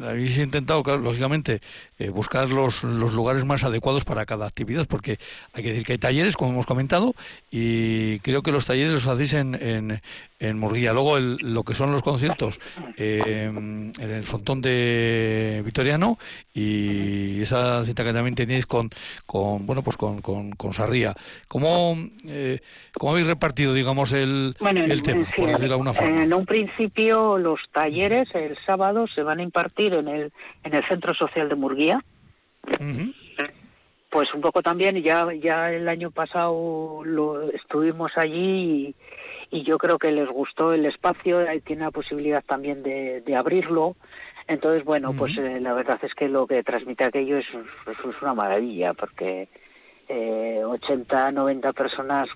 habéis 0.00 0.38
intentado, 0.38 0.82
lógicamente, 0.98 1.60
eh, 1.98 2.10
buscar 2.10 2.50
los, 2.50 2.84
los, 2.84 3.14
lugares 3.14 3.44
más 3.44 3.64
adecuados 3.64 4.04
para 4.04 4.26
cada 4.26 4.46
actividad, 4.46 4.86
porque 4.88 5.18
hay 5.54 5.62
que 5.62 5.70
decir 5.70 5.84
que 5.84 5.92
hay 5.92 5.98
talleres, 5.98 6.36
como 6.36 6.52
hemos 6.52 6.66
comentado, 6.66 7.14
y 7.50 8.18
creo 8.20 8.42
que 8.42 8.52
los 8.52 8.66
talleres 8.66 8.92
los 8.92 9.06
hacéis 9.06 9.32
en, 9.32 9.54
en, 9.54 10.02
en 10.38 10.58
Murguía. 10.58 10.92
Luego, 10.92 11.18
lo 11.18 11.62
que 11.62 11.74
son 11.74 11.92
los 11.92 12.02
conciertos 12.02 12.60
eh, 12.96 13.44
en 13.46 13.92
el 13.98 14.24
frontón 14.24 14.60
de 14.60 15.62
Vitoriano 15.64 16.18
y 16.52 17.40
esa 17.40 17.84
cita 17.84 18.04
que 18.04 18.12
también 18.12 18.34
tenéis 18.34 18.66
con, 18.66 18.90
con 19.24 19.66
bueno, 19.66 19.82
pues 19.82 19.96
con, 19.96 20.20
con, 20.20 20.52
con 20.52 20.74
Sarría. 20.74 21.14
¿Cómo, 21.48 21.96
eh, 22.26 22.60
¿Cómo 22.92 23.12
habéis 23.12 23.26
repartido, 23.26 23.72
digamos, 23.72 24.12
el, 24.12 24.54
el 24.60 25.02
tema, 25.02 25.26
por 25.34 25.46
decirlo 25.46 25.68
de 25.68 25.72
alguna 25.72 25.92
forma? 25.94 26.24
En 26.24 26.34
un 26.34 26.44
principio, 26.44 27.38
los 27.38 27.60
talleres 27.72 27.85
talleres 27.86 28.34
el 28.34 28.58
sábado 28.66 29.06
se 29.06 29.22
van 29.22 29.38
a 29.38 29.42
impartir 29.42 29.94
en 29.94 30.08
el, 30.08 30.32
en 30.64 30.74
el 30.74 30.84
Centro 30.88 31.14
Social 31.14 31.48
de 31.48 31.54
Murguía. 31.54 32.02
Pues 34.10 34.34
un 34.34 34.40
poco 34.40 34.60
también, 34.60 35.00
ya, 35.02 35.24
ya 35.40 35.72
el 35.72 35.88
año 35.88 36.10
pasado 36.10 37.02
lo 37.04 37.48
estuvimos 37.52 38.10
allí 38.16 38.94
y, 39.50 39.62
yo 39.62 39.78
creo 39.78 39.98
que 39.98 40.10
les 40.10 40.28
gustó 40.28 40.72
el 40.72 40.84
espacio, 40.86 41.48
ahí 41.48 41.60
tiene 41.60 41.84
la 41.84 41.92
posibilidad 41.92 42.42
también 42.44 42.82
de, 42.82 43.20
de 43.20 43.36
abrirlo. 43.36 43.94
Entonces, 44.48 44.84
bueno, 44.84 45.12
pues 45.16 45.38
eh, 45.38 45.60
la 45.60 45.72
verdad 45.72 46.00
es 46.02 46.14
que 46.14 46.28
lo 46.28 46.46
que 46.46 46.64
transmite 46.64 47.04
aquello 47.04 47.38
es, 47.38 47.46
es 47.46 48.22
una 48.22 48.34
maravilla, 48.34 48.94
porque 48.94 49.48
eh, 50.08 50.62
80, 50.64 51.32
90 51.32 51.72
personas, 51.72 52.28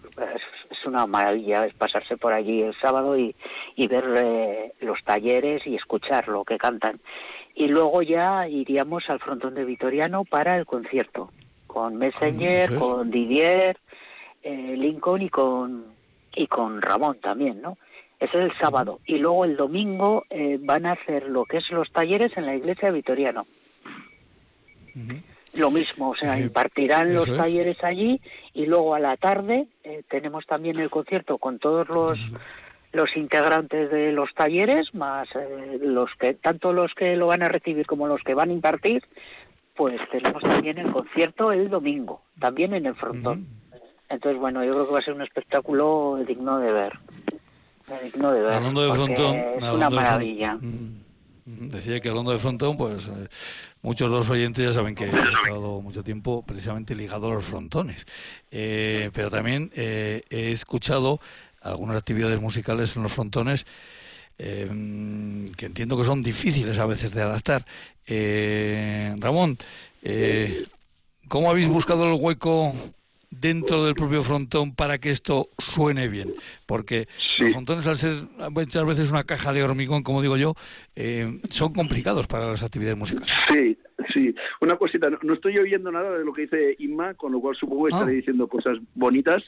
es, 0.71 0.87
una 0.87 1.07
maravilla, 1.07 1.67
es 1.67 1.75
pasarse 1.75 2.17
por 2.17 2.33
allí 2.33 2.63
el 2.63 2.75
sábado 2.75 3.17
y, 3.17 3.35
y 3.77 3.87
ver 3.87 4.05
eh, 4.17 4.73
los 4.81 5.03
talleres 5.05 5.67
y 5.67 5.77
escuchar 5.77 6.29
lo 6.29 6.45
que 6.45 6.59
cantan. 6.59 7.01
Y 7.55 7.69
luego 7.69 8.03
ya 8.03 8.49
iríamos 8.49 9.09
al 9.11 9.21
frontón 9.21 9.55
de 9.55 9.65
Vitoriano 9.65 10.25
para 10.25 10.57
el 10.57 10.67
concierto, 10.67 11.31
con 11.67 11.97
Messenger, 11.97 12.75
con 12.75 13.11
Didier, 13.11 13.79
eh, 14.43 14.75
Lincoln 14.77 15.23
y 15.23 15.29
con, 15.29 15.85
y 16.35 16.47
con 16.47 16.83
Ramón 16.83 17.19
también, 17.21 17.61
¿no? 17.61 17.79
Ese 18.19 18.39
es 18.39 18.53
el 18.53 18.59
sábado. 18.59 19.01
Y 19.07 19.19
luego 19.19 19.45
el 19.45 19.57
domingo 19.57 20.25
eh, 20.29 20.59
van 20.61 20.87
a 20.87 20.93
hacer 20.93 21.29
lo 21.29 21.45
que 21.45 21.59
es 21.59 21.71
los 21.71 21.91
talleres 21.91 22.37
en 22.37 22.47
la 22.47 22.55
iglesia 22.55 22.89
de 22.89 22.95
Vitoriano 22.95 23.47
lo 25.55 25.71
mismo, 25.71 26.11
o 26.11 26.17
sea, 26.17 26.39
eh, 26.39 26.43
impartirán 26.43 27.15
los 27.15 27.27
talleres 27.37 27.83
allí 27.83 28.21
y 28.55 28.67
luego 28.67 28.95
a 28.95 29.01
la 29.01 29.17
tarde 29.17 29.67
eh, 29.85 30.03
tenemos 30.09 30.47
también 30.47 30.79
el 30.79 30.91
concierto 30.91 31.39
con 31.39 31.59
todos 31.59 31.89
los 31.89 32.33
los 32.93 33.17
integrantes 33.17 33.89
de 33.91 34.11
los 34.11 34.35
talleres 34.35 34.93
más 34.95 35.29
eh, 35.37 35.79
los 35.81 36.11
que 36.19 36.35
tanto 36.35 36.73
los 36.73 36.93
que 36.95 37.15
lo 37.15 37.29
van 37.29 37.43
a 37.43 37.49
recibir 37.49 37.87
como 37.87 38.09
los 38.09 38.21
que 38.23 38.35
van 38.35 38.51
a 38.51 38.53
impartir 38.53 39.05
pues 39.77 40.01
tenemos 40.11 40.43
también 40.43 40.79
el 40.79 40.91
concierto 40.91 41.53
el 41.53 41.71
domingo 41.71 42.23
también 42.39 42.75
en 42.75 42.87
el 42.87 42.95
frontón. 42.97 43.47
Entonces 44.09 44.41
bueno 44.41 44.65
yo 44.65 44.73
creo 44.73 44.87
que 44.87 44.93
va 44.93 44.99
a 44.99 45.03
ser 45.03 45.15
un 45.15 45.23
espectáculo 45.23 46.19
digno 46.27 46.59
de 46.59 46.73
ver 46.73 46.99
digno 48.03 48.33
de 48.33 48.43
ver 48.43 48.53
hablando 48.55 48.83
de 48.83 48.93
frontón 48.93 49.37
es 49.37 49.63
una 49.63 49.91
maravilla. 49.91 50.59
Decía 51.59 52.01
que 52.01 52.09
hablando 52.09 52.31
de 52.31 52.39
frontón, 52.39 52.77
pues 52.77 53.09
eh, 53.09 53.29
muchos 53.83 54.11
de 54.11 54.17
los 54.17 54.31
oyentes 54.31 54.65
ya 54.65 54.73
saben 54.73 54.95
que 54.95 55.05
he 55.05 55.09
estado 55.09 55.81
mucho 55.81 56.03
tiempo 56.03 56.43
precisamente 56.43 56.95
ligado 56.95 57.31
a 57.31 57.35
los 57.35 57.45
frontones. 57.45 58.07
Eh, 58.51 59.11
pero 59.15 59.31
también 59.31 59.71
eh, 59.75 60.23
he 60.31 60.51
escuchado 60.51 61.21
algunas 61.61 61.97
actividades 61.97 62.41
musicales 62.41 62.97
en 62.97 63.03
los 63.03 63.13
frontones 63.13 63.67
que 64.39 65.67
entiendo 65.67 65.99
que 65.99 66.05
son 66.05 66.23
difíciles 66.23 66.79
a 66.79 66.87
veces 66.87 67.13
de 67.13 67.21
adaptar. 67.21 67.67
Ramón, 69.21 69.59
¿cómo 71.29 71.51
habéis 71.51 71.69
buscado 71.69 72.07
el 72.07 72.19
hueco 72.19 72.75
dentro 73.31 73.85
del 73.85 73.95
propio 73.95 74.23
frontón 74.23 74.75
para 74.75 74.99
que 74.99 75.11
esto 75.11 75.49
suene 75.59 76.09
bien, 76.09 76.35
porque 76.67 77.07
los 77.39 77.53
frontones 77.53 77.87
al 77.87 77.97
ser 77.97 78.25
muchas 78.51 78.85
veces 78.85 79.11
una 79.11 79.25
caja 79.25 79.53
de 79.53 79.63
hormigón, 79.63 80.03
como 80.03 80.21
digo 80.21 80.37
yo, 80.37 80.55
eh, 80.97 81.41
son 81.51 81.73
complicados 81.73 82.27
para 82.27 82.47
las 82.47 82.63
actividades 82.63 82.99
musicales. 82.99 83.33
Sí, 83.49 83.79
sí. 84.13 84.35
Una 84.61 84.77
cosita, 84.77 85.09
no, 85.23 85.35
estoy 85.35 85.59
oyendo 85.59 85.93
nada 85.93 86.19
de 86.19 86.25
lo 86.25 86.33
que 86.33 86.43
dice 86.43 86.77
Inma, 86.81 87.15
con 87.15 87.33
lo 87.33 87.41
cual 87.41 87.55
supongo 87.57 87.85
que 87.85 87.93
estaré 87.93 88.13
ah. 88.13 88.17
diciendo 88.17 88.49
cosas 88.49 88.79
bonitas. 88.95 89.43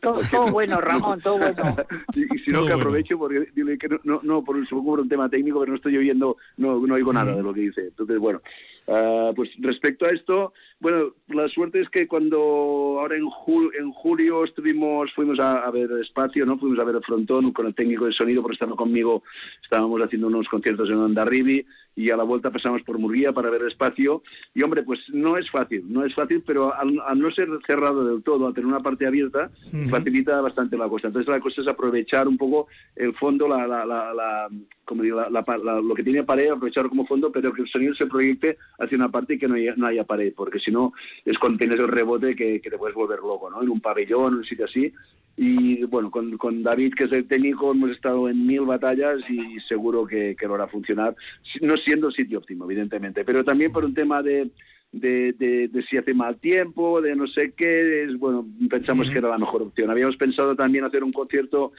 Todo, 0.00 0.20
bueno, 0.52 0.80
Ramón, 0.80 1.20
todo 1.20 1.38
bueno. 1.38 1.76
y, 2.14 2.38
si 2.38 2.50
no, 2.50 2.64
que 2.64 2.72
aprovecho 2.72 3.18
porque 3.18 3.48
dile 3.54 3.76
que 3.76 3.88
no, 4.04 4.20
no, 4.22 4.44
por, 4.44 4.64
supongo 4.68 4.92
por 4.92 5.00
un 5.00 5.08
tema 5.08 5.28
técnico, 5.28 5.60
pero 5.60 5.72
no 5.72 5.76
estoy 5.76 5.96
oyendo, 5.96 6.36
no, 6.56 6.78
no 6.86 6.94
oigo 6.94 7.12
nada 7.12 7.34
de 7.34 7.42
lo 7.42 7.52
que 7.52 7.60
dice. 7.62 7.82
Entonces, 7.82 8.18
bueno, 8.18 8.40
uh, 8.86 9.34
pues 9.34 9.50
respecto 9.58 10.06
a 10.06 10.10
esto, 10.10 10.52
bueno, 10.78 11.14
la 11.28 11.48
suerte 11.48 11.80
es 11.80 11.88
que 11.88 12.06
cuando 12.06 12.36
ahora 13.00 13.16
en, 13.16 13.24
en 13.78 13.92
julio 13.92 14.44
estuvimos, 14.44 15.12
fuimos 15.14 15.40
a, 15.40 15.70
ver 15.70 15.90
espacio, 16.02 16.44
¿no? 16.44 16.58
Fuimos 16.58 16.78
a 16.78 16.84
ver 16.84 16.96
el 16.96 17.02
frontón 17.02 17.52
con 17.52 17.66
el 17.66 17.74
técnico 17.74 18.04
de 18.04 18.12
sonido, 18.12 18.42
porque 18.42 18.54
estando 18.54 18.76
conmigo 18.76 19.22
estábamos 19.62 20.02
haciendo 20.02 20.26
unos 20.26 20.48
conciertos 20.48 20.90
en 20.90 20.96
Ondarribi 20.96 21.64
y 21.96 22.10
a 22.10 22.16
la 22.16 22.24
vuelta 22.24 22.50
pasamos 22.50 22.82
por 22.82 22.98
Murguía 22.98 23.32
para 23.32 23.48
ver 23.48 23.62
espacio. 23.62 24.22
Y 24.54 24.62
hombre, 24.62 24.82
pues 24.82 25.00
no 25.08 25.38
es 25.38 25.50
fácil, 25.50 25.84
no 25.88 26.04
es 26.04 26.14
fácil, 26.14 26.42
pero 26.46 26.74
al, 26.74 26.94
no 27.18 27.30
ser 27.30 27.48
cerrado 27.66 28.04
del 28.04 28.22
todo, 28.22 28.46
al 28.46 28.52
tener 28.52 28.66
una 28.66 28.80
parte 28.80 29.06
abierta, 29.06 29.50
facilita 29.88 30.40
bastante 30.42 30.76
la 30.76 30.90
cosa. 30.90 31.06
Entonces 31.06 31.28
la 31.32 31.40
cosa 31.40 31.62
es 31.62 31.68
aprovechar 31.68 32.28
un 32.28 32.36
poco 32.36 32.68
el 32.94 33.14
fondo, 33.14 33.48
la, 33.48 33.66
la, 33.66 33.86
la, 33.86 34.48
como 34.84 35.02
digo, 35.02 35.22
lo 35.30 35.94
que 35.94 36.02
tiene 36.02 36.22
pared, 36.22 36.50
aprovecharlo 36.50 36.90
como 36.90 37.06
fondo, 37.06 37.32
pero 37.32 37.50
que 37.54 37.62
el 37.62 37.68
sonido 37.68 37.94
se 37.94 38.06
proyecte 38.06 38.58
hacia 38.78 38.96
una 38.96 39.10
parte 39.10 39.34
y 39.34 39.38
que 39.38 39.48
no 39.48 39.54
haya, 39.54 39.74
no 39.76 39.86
haya 39.86 40.04
pared, 40.04 40.32
porque 40.36 40.58
si 40.58 40.70
no 40.70 40.92
es 41.24 41.38
cuando 41.38 41.58
tienes 41.58 41.78
el 41.78 41.88
rebote 41.88 42.34
que, 42.34 42.60
que 42.60 42.70
te 42.70 42.78
puedes 42.78 42.94
volver 42.94 43.20
loco, 43.20 43.50
¿no? 43.50 43.62
En 43.62 43.68
un 43.68 43.80
pabellón, 43.80 44.34
en 44.34 44.38
un 44.38 44.44
sitio 44.44 44.66
así, 44.66 44.92
y 45.36 45.84
bueno, 45.84 46.10
con, 46.10 46.38
con, 46.38 46.62
David, 46.62 46.94
que 46.94 47.04
es 47.04 47.12
el 47.12 47.28
técnico, 47.28 47.72
hemos 47.72 47.90
estado 47.90 48.28
en 48.28 48.46
mil 48.46 48.62
batallas 48.62 49.18
y 49.28 49.60
seguro 49.60 50.06
que, 50.06 50.34
que 50.38 50.46
lo 50.46 50.54
hará 50.54 50.66
funcionar, 50.66 51.14
no 51.60 51.76
siendo 51.76 52.10
sitio 52.10 52.38
óptimo, 52.38 52.64
evidentemente, 52.64 53.24
pero 53.24 53.44
también 53.44 53.70
por 53.70 53.84
un 53.84 53.92
tema 53.92 54.22
de, 54.22 54.50
de, 54.92 55.32
de, 55.32 55.82
si 55.82 55.96
hace 55.96 56.14
mal 56.14 56.36
tiempo, 56.38 57.00
de 57.00 57.14
no 57.14 57.26
sé 57.26 57.52
qué, 57.56 58.04
es, 58.04 58.18
bueno, 58.18 58.46
pensamos 58.70 59.10
que 59.10 59.18
era 59.18 59.28
la 59.28 59.38
mejor 59.38 59.62
opción. 59.62 59.90
Habíamos 59.90 60.16
pensado 60.16 60.56
también 60.56 60.84
hacer 60.84 61.04
un 61.04 61.12
concierto 61.12 61.72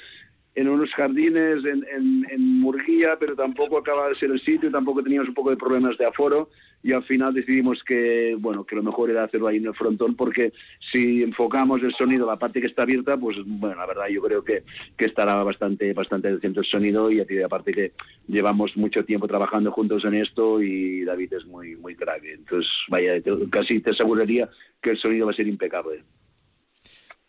en 0.58 0.68
unos 0.68 0.92
jardines 0.96 1.64
en, 1.66 1.86
en, 1.96 2.26
en, 2.32 2.60
Murguía, 2.60 3.16
pero 3.20 3.36
tampoco 3.36 3.78
acaba 3.78 4.10
de 4.10 4.16
ser 4.16 4.32
el 4.32 4.42
sitio, 4.42 4.72
tampoco 4.72 5.04
teníamos 5.04 5.30
un 5.30 5.36
poco 5.36 5.52
de 5.52 5.56
problemas 5.56 5.96
de 6.00 6.08
aforo 6.08 6.50
y 6.82 6.94
al 6.94 7.04
final 7.04 7.32
decidimos 7.32 7.84
que 7.84 8.36
bueno 8.40 8.66
que 8.66 8.76
lo 8.76 8.82
mejor 8.82 9.12
era 9.12 9.24
hacerlo 9.24 9.48
ahí 9.48 9.58
en 9.58 9.68
el 9.68 9.76
frontón 9.76 10.16
porque 10.16 10.54
si 10.92 11.22
enfocamos 11.22 11.84
el 11.84 11.94
sonido 11.94 12.26
la 12.26 12.38
parte 12.38 12.60
que 12.60 12.66
está 12.66 12.82
abierta, 12.82 13.18
pues 13.18 13.38
bueno, 13.46 13.76
la 13.76 13.86
verdad 13.86 14.08
yo 14.08 14.20
creo 14.24 14.44
que, 14.44 14.64
que 14.98 15.06
estará 15.06 15.44
bastante 15.44 15.94
bastante 15.94 16.34
decente 16.34 16.62
el 16.62 16.66
sonido 16.66 17.12
y 17.12 17.22
aparte 17.44 17.72
que 17.72 17.92
llevamos 18.28 18.76
mucho 18.76 19.06
tiempo 19.06 19.28
trabajando 19.28 19.72
juntos 19.72 20.06
en 20.06 20.16
esto 20.16 20.60
y 20.60 21.04
David 21.04 21.34
es 21.34 21.46
muy 21.46 21.76
muy 21.76 21.96
crack, 21.96 22.24
entonces 22.24 22.72
vaya, 22.90 23.22
casi 23.52 23.80
te 23.80 23.92
aseguraría 23.92 24.50
que 24.82 24.90
el 24.90 24.98
sonido 24.98 25.28
va 25.28 25.34
a 25.34 25.36
ser 25.36 25.48
impecable. 25.48 26.02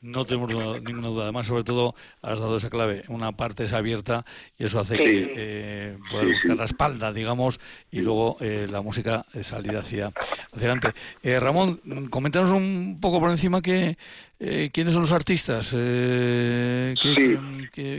No 0.01 0.25
tenemos 0.25 0.49
ninguna 0.83 1.09
duda. 1.09 1.25
Además, 1.25 1.47
sobre 1.47 1.65
todo, 1.65 1.97
has 2.23 2.39
dado 2.39 2.57
esa 2.57 2.71
clave. 2.71 3.03
Una 3.09 3.33
parte 3.33 3.65
es 3.65 3.73
abierta 3.73 4.25
y 4.57 4.65
eso 4.65 4.79
hace 4.79 4.97
que 4.97 5.33
eh, 5.37 5.99
puedas 6.11 6.29
buscar 6.29 6.57
la 6.57 6.67
espalda, 6.67 7.13
digamos, 7.13 7.59
y 7.91 8.01
luego 8.03 8.37
eh, 8.41 8.69
la 8.71 8.81
música 8.81 9.27
salir 9.43 9.77
hacia, 9.77 10.13
hacia 10.53 10.57
adelante. 10.57 10.93
Eh, 11.25 11.41
Ramón, 11.41 11.81
coméntanos 12.11 12.53
un 12.53 12.99
poco 13.01 13.19
por 13.19 13.31
encima 13.31 13.61
que, 13.61 13.99
eh, 14.39 14.71
quiénes 14.73 14.93
son 14.93 15.03
los 15.03 15.11
artistas 15.13 15.71
que, 15.71 16.95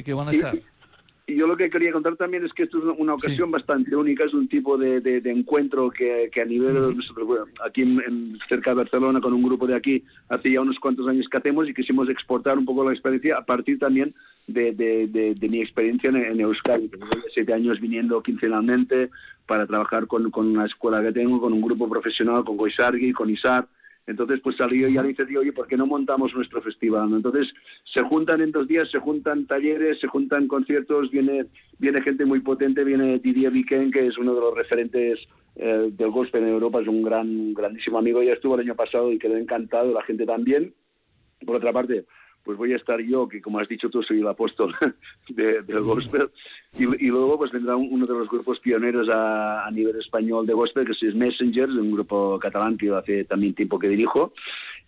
que, 0.06 0.14
van 0.14 0.30
a 0.30 0.32
estar. 0.32 0.58
Y 1.30 1.36
yo 1.36 1.46
lo 1.46 1.56
que 1.56 1.70
quería 1.70 1.92
contar 1.92 2.16
también 2.16 2.44
es 2.44 2.52
que 2.54 2.64
esto 2.64 2.80
es 2.80 2.84
una 2.98 3.14
ocasión 3.14 3.52
bastante 3.52 3.96
única, 3.96 4.26
es 4.26 4.34
un 4.34 4.48
tipo 4.48 4.80
de, 4.80 5.00
de, 5.00 5.30
encuentro 5.30 5.92
que, 5.92 6.28
que, 6.34 6.42
a 6.42 6.46
nivel, 6.46 6.74
bueno, 7.24 7.46
aquí 7.64 7.84
en, 7.84 8.40
cerca 8.50 8.72
de 8.72 8.78
Barcelona, 8.78 9.22
con 9.22 9.34
un 9.34 9.44
grupo 9.44 9.68
de 9.68 9.76
aquí, 9.76 10.04
hace 10.28 10.54
ya 10.54 10.62
unos 10.62 10.80
cuantos 10.80 11.08
años 11.08 11.30
que 11.30 11.38
hacemos 11.38 11.70
y 11.70 11.74
quisimos 11.76 12.10
exportar 12.10 12.58
un 12.58 12.66
poco 12.66 12.84
la 12.84 12.94
experiencia 12.94 13.38
a 13.38 13.46
partir 13.46 13.78
también 13.78 14.12
de, 14.48 14.74
de, 14.74 15.50
mi 15.50 15.62
experiencia 15.62 16.10
en, 16.10 16.16
en 16.16 16.40
Euskadi. 16.40 16.88
Tengo 16.88 17.06
siete 17.32 17.54
años 17.54 17.80
viniendo 17.80 18.24
quincenalmente 18.24 19.12
para 19.46 19.68
trabajar 19.68 20.08
con, 20.08 20.32
con 20.32 20.48
una 20.48 20.66
escuela 20.66 21.04
que 21.04 21.12
tengo, 21.12 21.40
con 21.40 21.54
un 21.54 21.62
grupo 21.62 21.88
profesional, 21.88 22.44
con 22.44 22.58
Goisargi, 22.58 23.14
con 23.14 23.30
ISAR, 23.30 23.68
entonces, 24.08 24.40
pues 24.42 24.58
salió 24.58 24.90
y 24.90 24.94
ya 24.94 25.04
le 25.04 25.10
dice, 25.10 25.24
oye, 25.38 25.54
¿por 25.54 25.68
qué 25.68 25.78
no 25.78 25.86
montamos 25.86 26.34
nuestro 26.34 26.62
festival? 26.62 27.14
Entonces, 27.14 27.54
se 27.84 28.02
juntan 28.02 28.42
en 28.42 28.52
dos 28.52 28.68
días, 28.68 28.90
se 28.90 28.98
juntan 28.98 29.46
talleres, 29.46 30.00
se 30.00 30.08
juntan 30.08 30.48
conciertos, 30.48 31.12
viene, 31.12 31.46
viene 31.78 32.02
gente 32.02 32.26
muy 32.26 32.40
potente, 32.40 32.84
viene 32.84 33.20
Didier 33.20 33.52
Viken, 33.52 33.92
que 33.92 34.08
es 34.08 34.18
uno 34.18 34.34
de 34.34 34.42
los 34.42 34.56
referentes 34.56 35.20
eh, 35.56 35.90
del 35.92 36.10
gospel 36.10 36.44
en 36.44 36.50
Europa, 36.50 36.82
es 36.82 36.88
un 36.88 37.04
gran, 37.04 37.54
grandísimo 37.54 38.00
amigo, 38.00 38.24
ya 38.24 38.34
estuvo 38.34 38.56
el 38.56 38.62
año 38.62 38.76
pasado 38.76 39.12
y 39.12 39.20
quedó 39.20 39.38
encantado, 39.38 39.94
la 39.94 40.04
gente 40.04 40.26
también. 40.26 40.74
Por 41.46 41.58
otra 41.58 41.72
parte, 41.72 42.06
pues 42.44 42.58
voy 42.58 42.74
a 42.74 42.78
estar 42.78 43.00
yo, 43.02 43.28
que 43.28 43.42
como 43.42 43.60
has 43.60 43.68
dicho 43.68 43.90
tú, 43.90 44.02
soy 44.02 44.20
el 44.20 44.28
apóstol 44.28 44.76
del 45.30 45.82
gospel, 45.82 46.30
y, 46.78 47.08
luego 47.08 47.38
pues 47.38 47.52
vendrá 47.52 47.76
uno 47.76 48.06
de 48.06 48.14
los 48.14 48.30
grupos 48.30 48.60
pioneros 48.60 49.08
a, 49.12 49.70
nivel 49.72 49.98
español 49.98 50.46
de 50.46 50.54
gospel, 50.54 50.86
que 50.86 51.08
es 51.08 51.16
Messengers, 51.16 51.74
un 51.74 51.92
grupo 51.92 52.40
catalán 52.40 52.78
que 52.78 52.90
hace 52.92 53.26
también 53.26 53.54
tiempo 53.54 53.78
que 53.78 53.90
dirijo, 53.90 54.34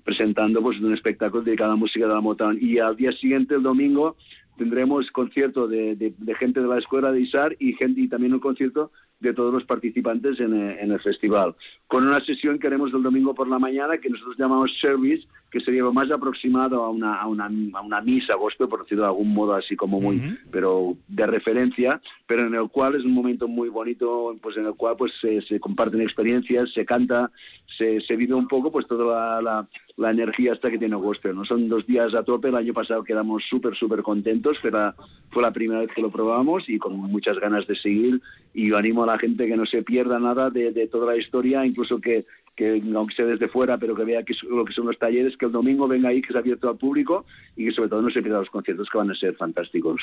presentando 0.03 0.62
pues 0.62 0.79
un 0.79 0.93
espectáculo 0.93 1.43
dedicado 1.43 1.72
a 1.72 1.74
la 1.75 1.79
música 1.79 2.08
de 2.08 2.13
la 2.13 2.22
Motown. 2.22 2.58
Y 2.60 2.79
al 2.79 2.96
día 2.96 3.12
siguiente, 3.12 3.55
el 3.55 3.63
domingo, 3.63 4.15
tendremos 4.58 5.10
concierto 5.12 5.67
de, 5.67 6.13
gente 6.39 6.62
de 6.62 6.67
la 6.67 6.79
escuela 6.79 7.12
de 7.12 7.22
ISAR 7.22 7.55
y, 7.60 7.74
gente, 7.74 8.01
y 8.01 8.08
también 8.08 8.34
un 8.34 8.39
concierto 8.39 8.91
de 9.21 9.33
todos 9.33 9.53
los 9.53 9.63
participantes 9.63 10.39
en, 10.39 10.53
en, 10.53 10.91
el 10.91 10.99
festival. 10.99 11.55
Con 11.87 12.07
una 12.07 12.19
sesión 12.25 12.59
que 12.59 12.67
haremos 12.67 12.91
el 12.93 13.03
domingo 13.03 13.33
por 13.33 13.47
la 13.47 13.59
mañana 13.59 13.99
que 13.99 14.09
nosotros 14.09 14.35
llamamos 14.37 14.71
service, 14.81 15.27
que 15.51 15.59
sería 15.59 15.83
lo 15.83 15.93
más 15.93 16.09
aproximado 16.09 16.83
a 16.83 16.89
una, 16.89 17.15
a 17.15 17.27
una, 17.27 17.45
a 17.45 17.81
una 17.81 18.01
misa 18.01 18.35
gospel, 18.35 18.67
por 18.67 18.83
decirlo 18.83 19.03
de 19.03 19.09
algún 19.09 19.33
modo 19.33 19.55
así 19.55 19.75
como 19.75 19.99
muy, 19.99 20.19
pero 20.49 20.95
de 21.07 21.27
referencia, 21.27 22.01
pero 22.25 22.47
en 22.47 22.55
el 22.55 22.69
cual 22.69 22.95
es 22.95 23.03
un 23.03 23.11
momento 23.11 23.47
muy 23.47 23.69
bonito, 23.69 24.33
pues 24.41 24.57
en 24.57 24.65
el 24.65 24.73
cual 24.73 24.95
pues 24.97 25.11
se, 25.21 25.41
se 25.41 25.59
comparten 25.59 26.01
experiencias, 26.01 26.71
se 26.73 26.85
canta, 26.85 27.29
se, 27.77 28.01
se, 28.01 28.15
vive 28.15 28.33
un 28.33 28.47
poco 28.47 28.71
pues 28.71 28.87
toda 28.87 29.05
la, 29.05 29.41
la, 29.41 29.67
energía 29.98 30.53
hasta 30.53 30.69
que 30.69 30.77
tiene 30.77 30.95
gospel, 30.95 31.36
¿no? 31.36 31.45
Son 31.45 31.67
dos 31.69 31.86
días 31.86 32.13
a 32.13 32.24
tope, 32.24 32.50
el 32.50 32.55
año 32.55 32.74
pasado 32.74 33.03
quedamos 33.03 33.43
súper, 33.50 33.75
súper 33.75 34.01
contentos, 34.01 34.57
fue 34.60 34.71
la, 34.71 34.95
la 35.36 35.51
primera 35.51 35.81
vez 35.81 35.91
que 35.93 36.01
lo 36.01 36.12
probamos 36.12 36.67
y 36.69 36.77
con 36.77 36.95
muchas 36.95 37.39
ganas 37.39 37.67
de 37.67 37.75
seguir 37.75 38.21
y 38.53 38.69
yo 38.69 38.77
animo 38.77 39.03
a 39.03 39.07
la 39.07 39.19
gente 39.19 39.48
que 39.48 39.57
no 39.57 39.65
se 39.65 39.83
pierda 39.83 40.19
nada 40.19 40.50
de, 40.50 40.88
toda 40.88 41.13
la 41.13 41.17
historia, 41.17 41.65
incluso 41.65 42.00
que 42.00 42.25
que 42.53 42.83
aunque 42.93 43.15
sea 43.15 43.25
desde 43.25 43.48
fuera, 43.48 43.77
pero 43.77 43.95
que 43.95 44.03
vea 44.03 44.24
lo 44.50 44.65
que 44.65 44.74
son 44.74 44.86
los 44.86 45.00
talleres, 45.00 45.38
que 45.38 45.45
el 45.45 45.53
domingo 45.53 45.88
venga 45.88 46.10
ahí, 46.10 46.21
que 46.21 46.33
es 46.33 46.36
abierto 46.36 46.69
al 46.69 46.77
público 46.77 47.25
y 47.55 47.65
que 47.65 47.71
sobre 47.71 47.89
todo 47.89 48.01
no 48.01 48.10
se 48.10 48.21
pierda 48.21 48.39
los 48.39 48.50
conciertos 48.50 48.89
que 48.89 48.98
van 48.98 49.10
a 49.10 49.15
ser 49.15 49.36
fantásticos. 49.36 50.01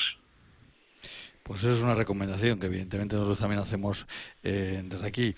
Pues 1.49 1.63
es 1.63 1.81
una 1.81 1.95
recomendación 1.95 2.59
que 2.59 2.67
evidentemente 2.67 3.15
nosotros 3.15 3.39
también 3.39 3.59
hacemos 3.59 4.05
eh, 4.43 4.83
desde 4.83 5.07
aquí. 5.07 5.33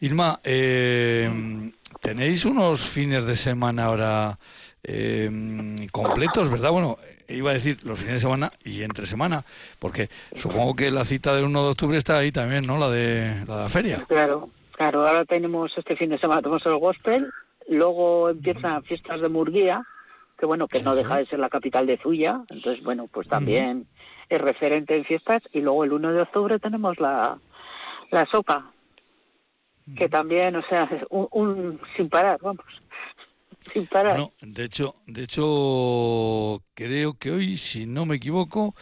Irma, 0.00 0.40
eh, 0.44 1.72
tenéis 2.02 2.44
unos 2.44 2.80
fines 2.80 3.24
de 3.24 3.34
semana 3.34 3.86
ahora 3.86 4.38
eh, 4.84 5.88
completos, 5.90 6.50
¿verdad? 6.50 6.70
Bueno, 6.70 6.98
iba 7.28 7.52
a 7.52 7.54
decir 7.54 7.82
los 7.84 7.98
fines 7.98 8.16
de 8.16 8.20
semana 8.20 8.52
y 8.62 8.82
entre 8.82 9.06
semana, 9.06 9.42
porque 9.78 10.10
supongo 10.34 10.76
que 10.76 10.90
la 10.90 11.06
cita 11.06 11.34
del 11.34 11.46
1 11.46 11.62
de 11.62 11.70
octubre 11.70 11.96
está 11.96 12.18
ahí 12.18 12.30
también, 12.30 12.66
¿no? 12.66 12.76
La 12.76 12.90
de 12.90 13.44
la, 13.48 13.56
de 13.56 13.62
la 13.62 13.68
feria. 13.70 14.04
Claro, 14.06 14.50
Claro, 14.78 15.08
ahora 15.08 15.24
tenemos 15.24 15.76
este 15.78 15.96
fin 15.96 16.10
de 16.10 16.18
semana, 16.18 16.42
tenemos 16.42 16.64
el 16.66 16.76
gospel, 16.76 17.32
luego 17.68 18.28
empiezan 18.28 18.84
fiestas 18.84 19.22
de 19.22 19.28
Murguía, 19.30 19.82
que 20.38 20.46
bueno, 20.46 20.68
que 20.68 20.80
no 20.82 20.94
deja 20.94 21.16
de 21.16 21.26
ser 21.26 21.40
la 21.40 21.48
capital 21.48 21.84
de 21.84 21.98
Zuya, 21.98 22.42
entonces 22.48 22.84
bueno, 22.84 23.08
pues 23.10 23.26
también 23.26 23.88
es 24.28 24.40
referente 24.40 24.96
en 24.96 25.04
fiestas, 25.04 25.42
y 25.52 25.60
luego 25.60 25.84
el 25.84 25.92
1 25.92 26.12
de 26.12 26.22
octubre 26.22 26.58
tenemos 26.58 26.98
la, 27.00 27.38
la 28.10 28.26
sopa, 28.26 28.72
que 29.96 30.08
también, 30.08 30.54
o 30.56 30.62
sea, 30.62 30.88
un, 31.10 31.28
un 31.30 31.80
sin 31.96 32.08
parar, 32.08 32.38
vamos, 32.42 32.64
sin 33.72 33.86
parar. 33.86 34.12
Bueno, 34.12 34.32
de 34.40 34.64
hecho, 34.64 34.94
de 35.06 35.22
hecho, 35.22 36.62
creo 36.74 37.14
que 37.14 37.30
hoy, 37.30 37.56
si 37.56 37.86
no 37.86 38.06
me 38.06 38.16
equivoco, 38.16 38.74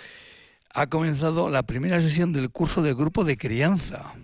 ha 0.74 0.88
comenzado 0.88 1.48
la 1.48 1.62
primera 1.62 2.00
sesión 2.00 2.32
del 2.32 2.50
curso 2.50 2.82
del 2.82 2.94
grupo 2.94 3.24
de 3.24 3.36
crianza. 3.36 4.14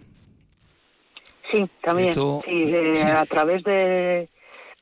Sí, 1.50 1.68
también. 1.82 2.12
sí, 2.12 3.02
A 3.06 3.24
través 3.26 3.62
de, 3.64 4.28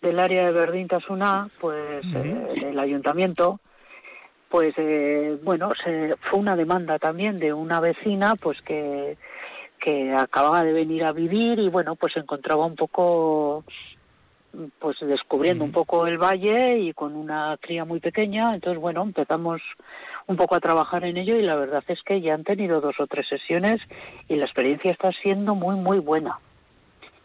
del 0.01 0.19
área 0.19 0.47
de 0.47 0.53
Verdín 0.53 0.89
Tasuna, 0.89 1.49
pues 1.61 2.05
eh, 2.15 2.69
el 2.71 2.79
ayuntamiento, 2.79 3.61
pues 4.51 4.75
eh, 4.77 5.39
bueno, 5.43 5.73
se, 5.83 6.17
fue 6.17 6.39
una 6.39 6.57
demanda 6.57 6.99
también 6.99 7.39
de 7.39 7.53
una 7.53 7.81
vecina, 7.81 8.35
pues 8.37 8.61
que 8.63 9.17
que 9.81 10.13
acababa 10.13 10.63
de 10.63 10.75
venir 10.75 11.05
a 11.05 11.13
vivir 11.13 11.59
y 11.59 11.69
bueno, 11.69 11.97
pues 11.97 12.13
se 12.13 12.21
encontraba 12.21 12.67
un 12.67 12.77
poco 12.77 13.65
pues 14.79 14.99
descubriendo 15.01 15.65
un 15.65 15.73
poco 15.73 16.07
el 16.07 16.19
valle 16.19 16.79
y 16.79 16.93
con 16.93 17.15
una 17.15 17.57
cría 17.61 17.85
muy 17.85 18.01
pequeña, 18.01 18.53
entonces 18.55 18.81
bueno, 18.81 19.03
empezamos 19.03 19.63
un 20.27 20.37
poco 20.37 20.57
a 20.57 20.61
trabajar 20.61 21.05
en 21.05 21.17
ello 21.17 21.37
y 21.37 21.43
la 21.43 21.55
verdad 21.55 21.85
es 21.87 22.03
que 22.03 22.21
ya 22.21 22.35
han 22.35 22.45
tenido 22.45 22.81
dos 22.81 22.99
o 22.99 23.07
tres 23.07 23.29
sesiones 23.29 23.81
y 24.29 24.37
la 24.37 24.45
experiencia 24.45 24.91
está 24.91 25.13
siendo 25.13 25.55
muy 25.55 25.77
muy 25.77 25.99
buena. 25.99 26.39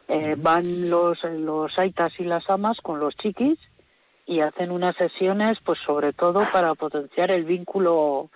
Eh, 0.08 0.36
van 0.38 0.90
los, 0.90 1.24
los 1.24 1.78
aitas 1.80 2.14
y 2.20 2.24
las 2.26 2.48
amas 2.48 2.80
con 2.80 3.00
los 3.00 3.18
chiquis 3.18 3.58
y 4.26 4.40
hacen 4.40 4.72
unas 4.72 4.96
sesiones, 4.96 5.60
pues 5.64 5.80
sobre 5.86 6.14
todo 6.14 6.44
para 6.52 6.74
potenciar 6.76 7.32
el 7.32 7.46
vínculo 7.46 8.30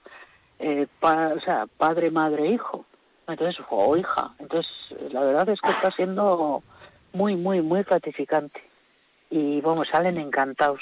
eh, 0.60 0.88
o 1.02 1.40
sea, 1.40 1.66
padre, 1.78 2.12
madre, 2.12 2.48
hijo. 2.52 2.86
Entonces, 3.28 3.64
o 3.70 3.96
hija. 3.96 4.34
Entonces, 4.40 4.72
la 5.12 5.22
verdad 5.22 5.50
es 5.50 5.62
que 5.62 5.70
está 5.70 5.92
siendo 5.92 6.64
muy, 7.14 7.36
muy, 7.36 7.62
muy 7.62 7.84
gratificante. 7.84 8.62
Y, 9.30 9.62
vamos, 9.62 9.88
salen 9.88 10.18
encantados. 10.18 10.82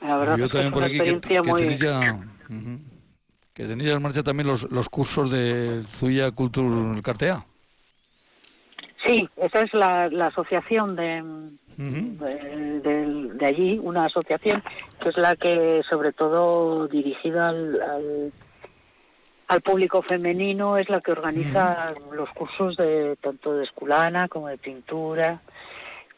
La 0.00 0.16
verdad 0.18 0.40
es 0.40 0.50
que 0.50 0.60
es 0.60 0.72
una 0.72 0.86
experiencia 0.86 1.42
muy... 1.42 1.76
Que 3.52 3.64
tenéis, 3.64 3.90
en 3.90 4.02
marcha 4.02 4.22
también 4.22 4.46
los, 4.46 4.70
los 4.70 4.90
cursos 4.90 5.30
de 5.30 5.82
Zuya 5.86 6.30
Culture 6.30 7.00
Cartea. 7.00 7.46
Sí, 9.06 9.28
esa 9.36 9.60
es 9.60 9.72
la, 9.72 10.08
la 10.08 10.26
asociación 10.26 10.96
de, 10.96 11.22
de, 11.76 13.46
allí, 13.46 13.78
una 13.82 14.06
asociación 14.06 14.62
que 15.00 15.10
es 15.10 15.16
la 15.16 15.36
que, 15.36 15.82
sobre 15.88 16.12
todo 16.12 16.88
dirigida 16.88 17.50
al, 17.50 18.32
al, 19.48 19.60
público 19.60 20.02
femenino, 20.02 20.76
es 20.76 20.88
la 20.88 21.00
que 21.00 21.12
organiza 21.12 21.94
los 22.12 22.28
cursos 22.30 22.76
de 22.76 23.16
tanto 23.20 23.54
de 23.54 23.64
esculana 23.64 24.28
como 24.28 24.48
de 24.48 24.58
pintura, 24.58 25.40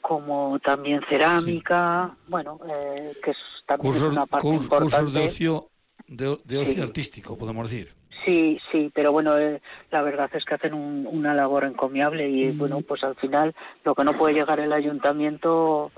como 0.00 0.58
también 0.60 1.02
cerámica, 1.08 2.14
bueno, 2.28 2.58
eh, 2.68 3.12
que 3.22 3.32
es 3.32 3.38
también 3.66 4.02
una 4.02 4.26
parte 4.26 4.48
importante. 4.48 4.96
Cursos 4.96 5.12
de 5.12 5.24
ocio, 5.24 5.68
de, 6.08 6.58
ocio 6.58 6.82
artístico, 6.82 7.36
podemos 7.36 7.70
decir. 7.70 7.94
Sí, 8.24 8.58
sí, 8.72 8.90
pero 8.94 9.12
bueno, 9.12 9.38
eh, 9.38 9.60
la 9.90 10.02
verdad 10.02 10.30
es 10.34 10.44
que 10.44 10.54
hacen 10.54 10.74
una 10.74 11.34
labor 11.34 11.64
encomiable 11.64 12.28
y 12.28 12.46
mm. 12.46 12.58
bueno, 12.58 12.80
pues 12.80 13.04
al 13.04 13.14
final 13.16 13.54
lo 13.84 13.94
que 13.94 14.04
no 14.04 14.16
puede 14.16 14.34
llegar 14.34 14.58
el 14.58 14.72
ayuntamiento 14.72 15.92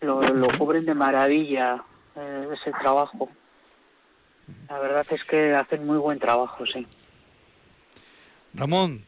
lo, 0.00 0.22
lo 0.22 0.56
cubren 0.56 0.84
de 0.86 0.94
maravilla 0.94 1.82
eh, 2.14 2.48
ese 2.52 2.70
trabajo. 2.80 3.28
La 4.68 4.78
verdad 4.78 5.06
es 5.10 5.24
que 5.24 5.54
hacen 5.54 5.84
muy 5.86 5.98
buen 5.98 6.18
trabajo, 6.18 6.64
sí. 6.64 6.86
Ramón, 8.54 9.04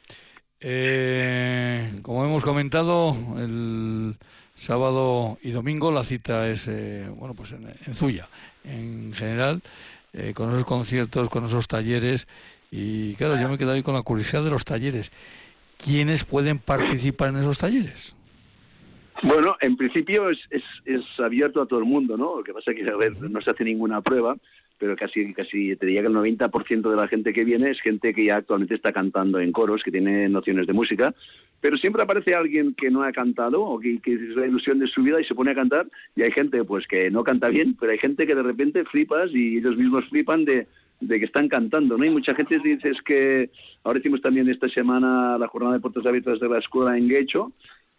eh, 0.61 1.93
como 2.03 2.25
hemos 2.25 2.45
comentado, 2.45 3.17
el 3.39 4.17
sábado 4.57 5.39
y 5.41 5.53
domingo 5.53 5.91
la 5.91 6.05
cita 6.05 6.49
es 6.49 6.69
bueno 7.17 7.33
pues 7.35 7.53
en, 7.53 7.75
en 7.87 7.95
Zuya 7.95 8.29
en 8.65 9.15
general 9.15 9.63
eh, 10.13 10.33
con 10.35 10.51
esos 10.51 10.65
conciertos, 10.65 11.29
con 11.29 11.45
esos 11.45 11.69
talleres. 11.69 12.27
Y 12.71 13.15
claro, 13.15 13.41
yo 13.41 13.49
me 13.49 13.55
he 13.55 13.59
quedado 13.59 13.75
ahí 13.75 13.83
con 13.83 13.95
la 13.95 14.03
curiosidad 14.03 14.45
de 14.45 14.51
los 14.51 14.65
talleres. 14.65 15.13
¿Quiénes 15.83 16.25
pueden 16.25 16.59
participar 16.59 17.31
en 17.31 17.39
esos 17.39 17.59
talleres? 17.59 18.15
Bueno, 19.23 19.57
en 19.61 19.77
principio 19.77 20.31
es, 20.31 20.39
es, 20.51 20.63
es 20.85 21.03
abierto 21.19 21.61
a 21.61 21.67
todo 21.67 21.79
el 21.79 21.85
mundo, 21.85 22.17
¿no? 22.17 22.39
Lo 22.39 22.45
que 22.45 22.53
pasa 22.53 22.71
es 22.71 22.77
que, 22.79 22.91
a 22.91 22.97
ver, 22.97 23.21
no 23.21 23.41
se 23.41 23.51
hace 23.51 23.65
ninguna 23.65 24.01
prueba, 24.01 24.37
pero 24.81 24.97
casi, 24.97 25.35
casi 25.35 25.77
te 25.77 25.85
diría 25.87 26.01
que 26.01 26.09
el 26.09 26.15
90% 26.15 26.91
de 26.91 26.97
la 26.97 27.07
gente 27.07 27.35
que 27.35 27.45
viene 27.45 27.71
es 27.71 27.81
gente 27.83 28.15
que 28.15 28.25
ya 28.25 28.37
actualmente 28.37 28.75
está 28.75 28.93
cantando 28.93 29.39
en 29.39 29.53
coros, 29.53 29.83
que 29.85 29.91
tiene 29.91 30.27
nociones 30.31 30.67
de 30.67 30.73
música, 30.73 31.15
pero 31.61 31.77
siempre 31.77 32.03
aparece 32.03 32.35
alguien 32.35 32.75
que 32.75 32.91
no 32.91 33.03
ha 33.03 33.13
cantado 33.13 33.61
o 33.61 33.79
que, 33.79 34.01
que, 34.01 34.15
es 34.15 34.37
la 34.37 34.47
ilusión 34.47 34.79
de 34.79 34.87
su 34.87 35.03
vida 35.03 35.21
y 35.21 35.25
se 35.25 35.35
pone 35.35 35.51
a 35.51 35.55
cantar 35.55 35.87
y 36.17 36.23
hay 36.23 36.33
gente 36.33 36.65
pues 36.65 36.87
que 36.87 37.11
no 37.11 37.23
canta 37.23 37.51
bien, 37.51 37.77
pero 37.79 37.93
hay 37.93 37.99
gente 37.99 38.27
que 38.27 38.35
de 38.35 38.43
repente 38.43 38.87
flipas 38.87 39.31
y 39.35 39.59
ellos 39.59 39.77
mismos 39.77 40.09
flipan 40.09 40.47
de, 40.47 40.67
de 41.01 41.19
que 41.19 41.27
están 41.27 41.49
cantando, 41.49 41.99
¿no? 41.99 42.05
Y 42.07 42.11
mucha 42.11 42.35
gente 42.35 42.59
dice 42.65 42.89
es 42.89 43.03
que 43.03 43.51
ahora 43.85 43.99
hicimos 43.99 44.23
también 44.23 44.49
esta 44.49 44.71
semana 44.71 45.37
la 45.37 45.49
jornada 45.49 45.75
de 45.75 45.81
puertas 45.81 46.07
abiertas 46.07 46.41
de 46.41 46.49
la 46.49 46.59
escuela 46.59 46.97
en 46.97 47.07
Guecho 47.07 47.53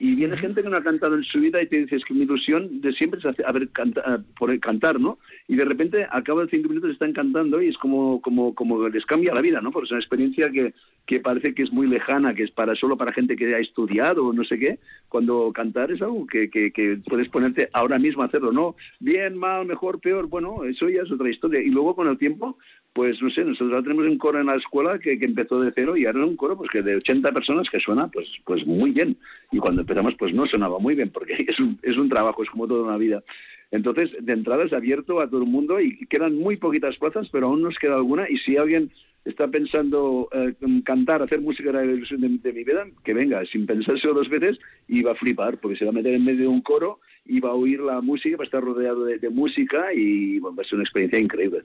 y 0.04 0.16
viene 0.16 0.36
gente 0.36 0.64
que 0.64 0.70
no 0.70 0.78
ha 0.78 0.84
cantado 0.84 1.14
en 1.14 1.24
su 1.24 1.40
vida 1.40 1.62
y 1.62 1.68
te 1.68 1.78
dices 1.78 2.04
que 2.04 2.16
mi 2.16 2.22
ilusión 2.22 2.82
de 2.82 2.92
siempre 2.92 3.20
es 3.20 3.54
ver, 3.54 3.70
canta, 3.70 4.24
por 4.36 4.60
cantar, 4.60 5.00
¿no? 5.00 5.20
Y 5.48 5.56
de 5.56 5.64
repente, 5.64 6.08
a 6.10 6.24
cabo 6.24 6.42
de 6.42 6.50
cinco 6.50 6.70
minutos 6.70 6.90
están 6.90 7.14
cantando 7.14 7.62
y 7.62 7.68
es 7.68 7.78
como, 7.78 8.20
como, 8.20 8.56
como 8.56 8.90
les 8.90 9.06
cambia 9.06 9.36
la 9.36 9.44
vida, 9.44 9.62
¿no? 9.62 9.70
Porque 9.70 9.86
es 9.86 9.92
una 9.92 10.00
experiencia 10.00 10.50
que, 10.50 10.74
que 11.06 11.20
parece 11.20 11.54
que 11.54 11.62
es 11.62 11.72
muy 11.72 11.86
lejana, 11.86 12.34
que 12.34 12.42
es 12.42 12.50
para 12.50 12.74
solo 12.74 12.98
para 12.98 13.14
gente 13.14 13.36
que 13.36 13.54
ha 13.54 13.60
estudiado 13.60 14.26
o 14.26 14.34
no 14.34 14.44
sé 14.44 14.58
qué, 14.58 14.80
cuando 15.08 15.52
cantar 15.54 15.92
es 15.92 16.02
algo 16.02 16.26
que, 16.26 16.50
que, 16.50 16.72
que 16.72 16.98
puedes 17.08 17.30
ponerte 17.30 17.70
ahora 17.72 18.00
mismo 18.00 18.24
a 18.24 18.26
hacerlo, 18.26 18.52
¿no? 18.52 18.76
Bien, 19.00 19.38
mal, 19.38 19.68
mejor, 19.68 20.00
peor, 20.00 20.26
bueno, 20.26 20.64
eso 20.64 20.90
ya 20.90 21.04
es 21.04 21.12
otra 21.12 21.30
historia. 21.30 21.62
Y 21.62 21.70
luego 21.70 21.96
con 21.96 22.08
el 22.08 22.18
tiempo, 22.18 22.58
pues 22.94 23.22
no 23.22 23.30
sé, 23.30 23.46
nosotros 23.46 23.84
tenemos 23.84 24.06
un 24.06 24.18
coro 24.18 24.40
en 24.40 24.48
la 24.48 24.56
escuela 24.56 25.00
que, 25.00 25.18
que 25.18 25.26
empezó 25.26 25.62
de 25.62 25.72
cero 25.74 25.96
y 25.96 26.06
ahora 26.06 26.20
es 26.24 26.28
un 26.28 26.36
coro 26.36 26.58
pues 26.58 26.70
que 26.70 26.82
de 26.82 26.98
80 26.98 27.32
personas 27.32 27.70
que 27.70 27.80
suena 27.80 28.08
pues 28.08 28.28
pues 28.46 28.66
muy 28.66 28.92
bien. 28.92 29.18
Y 29.52 29.60
cuando 29.60 29.82
empezamos 29.82 30.16
pues 30.16 30.34
no 30.34 30.46
sonaba 30.46 30.80
muy 30.80 30.96
bien 30.96 31.10
porque 31.10 31.34
es 31.48 31.60
un, 31.60 31.80
es 31.82 31.98
un 31.98 32.10
trabajo, 32.10 32.44
es 32.44 32.50
como 32.50 32.68
toda 32.68 32.84
una 32.84 32.98
vida. 32.98 33.24
Entonces, 33.72 34.12
de 34.20 34.34
entrada 34.34 34.66
es 34.66 34.74
abierto 34.74 35.22
a 35.22 35.30
todo 35.30 35.44
el 35.44 35.50
mundo 35.50 35.80
y 35.80 36.06
quedan 36.08 36.38
muy 36.38 36.58
poquitas 36.58 36.98
plazas, 36.98 37.30
pero 37.32 37.48
aún 37.48 37.62
nos 37.62 37.80
queda 37.80 37.96
alguna 37.96 38.30
y 38.30 38.38
si 38.40 38.58
alguien 38.58 38.92
está 39.24 39.48
pensando 39.48 40.28
eh, 40.34 40.54
cantar, 40.84 41.22
hacer 41.22 41.40
música 41.40 41.72
de, 41.72 41.88
de, 41.88 42.54
mi 42.54 42.64
vida, 42.66 42.86
que 43.06 43.14
venga, 43.14 43.46
sin 43.46 43.66
pensárselo 43.66 44.14
dos 44.14 44.30
veces 44.30 44.60
y 44.90 45.04
va 45.04 45.12
a 45.12 45.16
flipar, 45.16 45.58
porque 45.60 45.78
se 45.78 45.86
va 45.86 45.92
a 45.92 45.94
meter 45.94 46.14
en 46.16 46.26
medio 46.26 46.42
de 46.42 46.48
un 46.48 46.62
coro 46.62 47.00
y 47.26 47.40
va 47.40 47.52
a 47.52 47.54
oír 47.54 47.80
la 47.80 48.02
música, 48.02 48.36
va 48.36 48.44
a 48.44 48.46
estar 48.46 48.64
rodeado 48.64 49.06
de, 49.06 49.20
de 49.20 49.30
música 49.30 49.94
y 49.94 50.40
bueno, 50.40 50.58
va 50.58 50.64
a 50.64 50.66
ser 50.66 50.76
una 50.76 50.84
experiencia 50.84 51.20
increíble. 51.20 51.62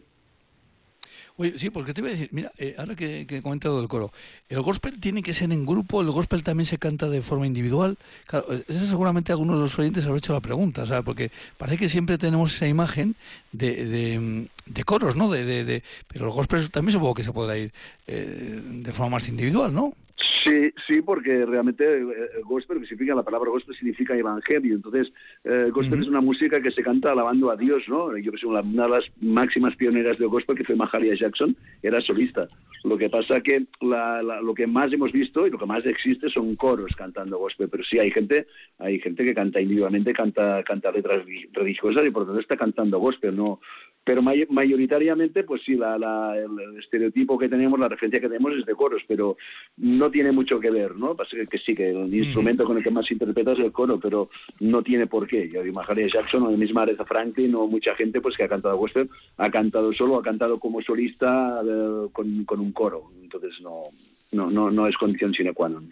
Oye, 1.38 1.59
sí, 1.59 1.68
porque 1.68 1.92
te 1.92 2.01
iba 2.01 2.09
a 2.09 2.12
decir, 2.12 2.31
mira, 2.33 2.51
eh, 2.57 2.75
ahora 2.79 2.94
que, 2.94 3.27
he 3.29 3.42
comentado 3.42 3.79
del 3.79 3.88
coro, 3.88 4.11
¿el 4.49 4.62
gospel 4.62 4.99
tiene 4.99 5.22
que 5.22 5.35
ser 5.35 5.53
en 5.53 5.66
grupo? 5.66 6.01
¿El 6.01 6.11
gospel 6.11 6.42
también 6.42 6.64
se 6.64 6.79
canta 6.79 7.11
de 7.11 7.20
forma 7.20 7.46
individual? 7.46 7.99
Claro, 8.27 8.46
eso 8.53 8.87
seguramente 8.87 9.33
algunos 9.33 9.57
de 9.57 9.62
los 9.62 9.79
oyentes 9.79 10.07
han 10.07 10.16
hecho 10.16 10.33
la 10.33 10.40
pregunta, 10.40 10.87
¿sabes? 10.87 11.05
Porque 11.05 11.31
parece 11.59 11.77
que 11.77 11.88
siempre 11.90 12.16
tenemos 12.16 12.55
esa 12.55 12.66
imagen 12.66 13.16
de, 13.53 13.85
de, 13.85 14.49
de 14.64 14.85
coros, 14.85 15.14
¿no? 15.14 15.31
De, 15.31 15.44
de, 15.44 15.83
pero 16.09 16.25
el 16.25 16.31
gospel 16.31 16.70
también 16.70 16.94
supongo 16.94 17.14
que 17.14 17.22
se 17.22 17.33
podrá 17.33 17.59
ir 17.59 17.70
eh, 18.07 18.62
de 18.64 18.92
forma 18.94 19.16
más 19.16 19.29
individual, 19.29 19.75
¿no? 19.75 19.92
Sí, 20.16 20.72
sí, 20.87 21.02
porque 21.02 21.44
realmente 21.44 21.85
el 21.98 22.42
gospel 22.44 22.79
significa, 22.81 23.14
la 23.14 23.22
palabra 23.22 23.50
gospel 23.50 23.76
significa 23.76 24.16
evangelio, 24.16 24.74
entonces 24.74 25.12
el 25.44 25.72
gospel 25.72 25.98
uh 25.98 25.98
-huh. 25.98 26.02
es 26.05 26.09
una 26.09 26.22
música 26.22 26.61
que 26.62 26.70
se 26.70 26.83
canta 26.83 27.12
alabando 27.12 27.50
a 27.50 27.57
Dios, 27.57 27.83
¿no? 27.87 28.16
Yo 28.16 28.33
que 28.33 28.38
soy 28.38 28.50
una, 28.50 28.61
una, 28.61 28.85
de 28.85 28.88
las 28.88 29.05
máximas 29.20 29.76
pioneras 29.76 30.18
del 30.18 30.29
gospel, 30.29 30.57
que 30.57 30.64
fue 30.64 30.74
Mahalia 30.74 31.14
Jackson, 31.14 31.55
era 31.83 32.00
solista. 32.00 32.48
Lo 32.84 32.96
que 32.96 33.10
pasa 33.10 33.40
que 33.40 33.66
la, 33.80 34.22
la, 34.22 34.40
lo 34.40 34.54
que 34.54 34.66
más 34.66 34.92
hemos 34.92 35.12
visto 35.12 35.46
y 35.46 35.50
lo 35.50 35.58
que 35.58 35.66
más 35.66 35.84
existe 35.86 36.28
son 36.28 36.56
coros 36.56 36.94
cantando 36.96 37.38
gospel, 37.38 37.68
pero 37.68 37.84
sí 37.84 37.98
hay 37.98 38.10
gente, 38.10 38.46
hay 38.78 38.98
gente 39.00 39.24
que 39.24 39.34
canta 39.34 39.60
individualmente, 39.60 40.12
canta, 40.12 40.62
canta 40.62 40.92
letras 40.92 41.24
religiosas 41.52 42.04
y 42.06 42.10
por 42.10 42.22
lo 42.22 42.26
tanto 42.26 42.40
está 42.40 42.56
cantando 42.56 42.98
gospel, 42.98 43.36
no, 43.36 43.60
pero 44.06 44.22
may 44.22 44.46
mayoritariamente, 44.48 45.42
pues 45.42 45.62
sí, 45.64 45.74
la, 45.74 45.98
la, 45.98 46.38
el, 46.38 46.78
estereotipo 46.78 47.36
que 47.36 47.48
tenemos, 47.48 47.76
la 47.80 47.88
referencia 47.88 48.20
que 48.20 48.28
tenemos 48.28 48.52
es 48.56 48.64
de 48.64 48.72
coros, 48.72 49.02
pero 49.08 49.36
no 49.78 50.12
tiene 50.12 50.30
mucho 50.30 50.60
que 50.60 50.70
ver, 50.70 50.94
¿no? 50.94 51.16
Pasa 51.16 51.36
que, 51.36 51.48
que 51.48 51.58
sí, 51.58 51.74
que 51.74 51.90
el 51.90 52.14
instrumento 52.14 52.64
con 52.64 52.76
el 52.76 52.84
que 52.84 52.90
más 52.92 53.10
interpretas 53.10 53.58
es 53.58 53.64
el 53.64 53.72
coro, 53.72 53.98
pero 53.98 54.30
no 54.60 54.80
tiene 54.80 55.08
por 55.08 55.26
qué. 55.26 55.50
Yo 55.50 55.60
Mahalia 55.72 56.06
Jackson 56.06 56.44
o 56.44 56.52
la 56.52 56.56
misma 56.56 56.82
Aretha 56.82 57.04
Franklin 57.04 57.52
o 57.56 57.66
mucha 57.66 57.96
gente 57.96 58.20
pues 58.20 58.36
que 58.36 58.44
ha 58.44 58.48
cantado 58.48 58.76
western, 58.76 59.10
ha 59.38 59.50
cantado 59.50 59.92
solo, 59.92 60.18
ha 60.18 60.22
cantado 60.22 60.60
como 60.60 60.80
solista 60.82 61.60
eh, 61.66 62.06
con, 62.12 62.44
con, 62.44 62.60
un 62.60 62.70
coro, 62.76 63.10
entonces 63.22 63.60
no, 63.60 63.88
no, 64.32 64.50
no, 64.50 64.70
no 64.70 64.86
es 64.86 64.96
condición 64.96 65.32
sine 65.32 65.52
qua 65.56 65.68
non. 65.68 65.88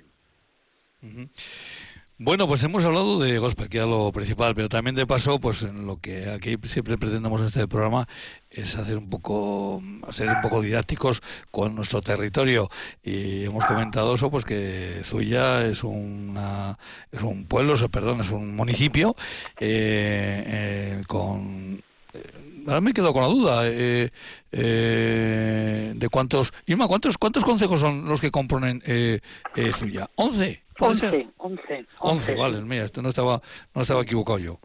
Bueno, 2.17 2.47
pues 2.47 2.63
hemos 2.63 2.85
hablado 2.85 3.19
de 3.19 3.39
gospel, 3.39 3.69
que 3.69 3.79
era 3.79 3.87
lo 3.87 4.13
principal, 4.13 4.55
pero 4.55 4.69
también 4.69 4.95
de 4.95 5.05
paso, 5.05 5.41
pues 5.41 5.65
en 5.65 5.85
lo 5.85 5.97
que 5.97 6.31
aquí 6.31 6.57
siempre 6.63 6.97
pretendemos 6.97 7.41
en 7.41 7.49
este 7.49 7.67
programa 7.67 8.07
es 8.51 8.77
hacer 8.77 8.99
un 8.99 9.11
poco, 9.11 9.83
ser 10.11 10.29
un 10.29 10.41
poco 10.41 10.63
didácticos 10.63 11.23
con 11.51 11.75
nuestro 11.75 12.01
territorio. 12.03 12.71
Y 13.03 13.45
hemos 13.45 13.65
comentado 13.65 14.15
eso, 14.15 14.31
pues 14.31 14.45
que 14.45 15.01
Zuya 15.03 15.67
es 15.67 15.83
una, 15.83 16.79
es 17.11 17.23
un 17.23 17.47
pueblo, 17.47 17.75
perdón, 17.89 18.21
es 18.21 18.31
un 18.31 18.55
municipio 18.55 19.17
eh, 19.59 20.45
eh, 20.47 21.03
con 21.09 21.83
ahora 22.67 22.81
me 22.81 22.91
he 22.91 22.95
quedado 22.95 23.13
con 23.13 23.23
la 23.23 23.29
duda 23.29 23.63
eh, 23.67 24.11
eh, 24.53 25.93
de 25.95 26.09
cuántos 26.09 26.53
Irma, 26.67 26.87
¿cuántos 26.89 27.19
cuántos 27.19 27.45
consejos 27.45 27.81
son 27.81 28.07
los 28.07 28.21
que 28.21 28.31
componen 28.31 28.83
eh, 28.87 29.21
eh, 29.57 29.73
Zuya? 29.73 30.09
¿11? 30.17 30.61
¿Puede 30.77 30.93
11, 30.93 31.11
ser? 31.11 31.27
11, 31.37 31.87
11, 32.01 32.35
vale, 32.35 32.61
mira, 32.63 32.85
esto 32.85 33.01
no 33.01 33.09
estaba, 33.09 33.41
no 33.75 33.83
estaba 33.83 34.03
equivocado 34.03 34.39
yo. 34.39 34.59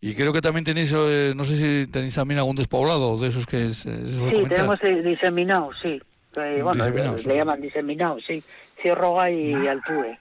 Y 0.00 0.14
creo 0.14 0.32
que 0.32 0.40
también 0.40 0.64
tenéis, 0.64 0.92
eh, 0.94 1.32
no 1.34 1.44
sé 1.44 1.56
si 1.56 1.90
tenéis 1.90 2.14
también 2.14 2.38
algún 2.38 2.54
despoblado 2.54 3.18
de 3.18 3.28
esos 3.28 3.46
que 3.46 3.66
es... 3.66 3.84
es 3.86 4.12
sí, 4.12 4.44
tenemos 4.48 4.78
diseminado, 5.02 5.70
sí. 5.82 6.00
Eh, 6.36 6.60
bueno, 6.62 6.84
diseminado, 6.84 7.16
le, 7.16 7.36
llaman 7.36 7.60
diseminado, 7.60 8.18
sí. 8.20 8.42
Cierroga 8.80 9.30
y 9.30 9.54
Altube. 9.66 10.18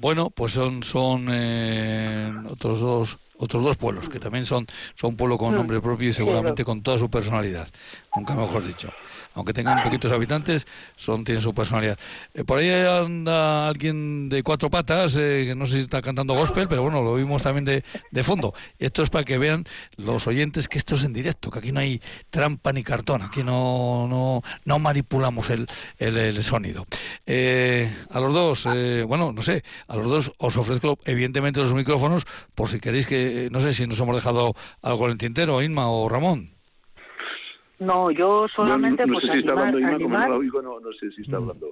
Bueno, 0.00 0.30
pues 0.30 0.52
son, 0.52 0.82
son 0.82 1.26
eh, 1.30 2.32
otros 2.48 2.80
dos 2.80 3.18
otros 3.38 3.62
dos 3.62 3.76
pueblos 3.76 4.08
que 4.08 4.18
también 4.18 4.44
son 4.44 4.66
son 4.94 5.16
pueblo 5.16 5.38
con 5.38 5.54
nombre 5.54 5.80
propio 5.80 6.08
y 6.08 6.12
seguramente 6.12 6.64
con 6.64 6.82
toda 6.82 6.98
su 6.98 7.10
personalidad. 7.10 7.68
Nunca 8.14 8.34
mejor 8.34 8.66
dicho. 8.66 8.90
Aunque 9.34 9.52
tengan 9.52 9.82
poquitos 9.82 10.10
habitantes 10.12 10.66
son 10.96 11.24
tienen 11.24 11.42
su 11.42 11.54
personalidad. 11.54 11.98
Eh, 12.32 12.44
por 12.44 12.58
ahí 12.58 12.70
anda 12.70 13.68
alguien 13.68 14.28
de 14.28 14.42
cuatro 14.42 14.70
patas 14.70 15.16
eh, 15.16 15.44
que 15.48 15.54
no 15.54 15.66
sé 15.66 15.74
si 15.74 15.80
está 15.80 16.00
cantando 16.00 16.34
gospel 16.34 16.68
pero 16.68 16.82
bueno 16.82 17.02
lo 17.02 17.14
vimos 17.14 17.42
también 17.42 17.64
de, 17.64 17.84
de, 18.10 18.22
fondo. 18.22 18.54
Esto 18.78 19.02
es 19.02 19.10
para 19.10 19.24
que 19.24 19.38
vean 19.38 19.64
los 19.96 20.26
oyentes 20.26 20.68
que 20.68 20.78
esto 20.78 20.94
es 20.94 21.04
en 21.04 21.12
directo 21.12 21.50
que 21.50 21.58
aquí 21.58 21.72
no 21.72 21.80
hay 21.80 22.00
trampa 22.30 22.72
ni 22.72 22.82
cartón 22.82 23.22
aquí 23.22 23.42
no 23.42 24.06
no, 24.08 24.42
no 24.64 24.78
manipulamos 24.78 25.50
el, 25.50 25.66
el, 25.98 26.16
el 26.16 26.42
sonido. 26.42 26.86
Eh, 27.26 27.94
a 28.10 28.20
los 28.20 28.32
dos 28.32 28.64
bueno 29.06 29.32
no 29.32 29.42
sé 29.42 29.62
a 29.88 29.96
los 29.96 30.06
dos 30.06 30.32
os 30.38 30.56
ofrezco 30.56 30.98
evidentemente 31.04 31.60
los 31.60 31.74
micrófonos 31.74 32.24
por 32.54 32.68
si 32.68 32.80
queréis 32.80 33.06
que 33.06 33.25
eh, 33.26 33.48
no 33.50 33.60
sé 33.60 33.72
si 33.72 33.86
nos 33.86 34.00
hemos 34.00 34.14
dejado 34.14 34.54
algo 34.82 35.06
en 35.06 35.12
el 35.12 35.18
tintero, 35.18 35.62
Inma 35.62 35.90
o 35.90 36.08
Ramón. 36.08 36.50
No, 37.78 38.10
yo 38.10 38.46
solamente 38.48 39.06
no, 39.06 39.12
no, 39.12 39.12
pues 39.14 39.26
sé 39.26 39.32
si 39.32 39.38
animar, 39.38 39.50
está 39.50 39.52
hablando 39.52 39.78
Inma, 39.78 39.94
animar... 39.94 40.02
como 40.02 40.18
no 40.18 40.28
lo 40.28 40.40
oigo, 40.40 40.62
no, 40.62 40.80
no 40.80 40.92
sé 40.92 41.10
si 41.12 41.22
está 41.22 41.36
hablando. 41.36 41.66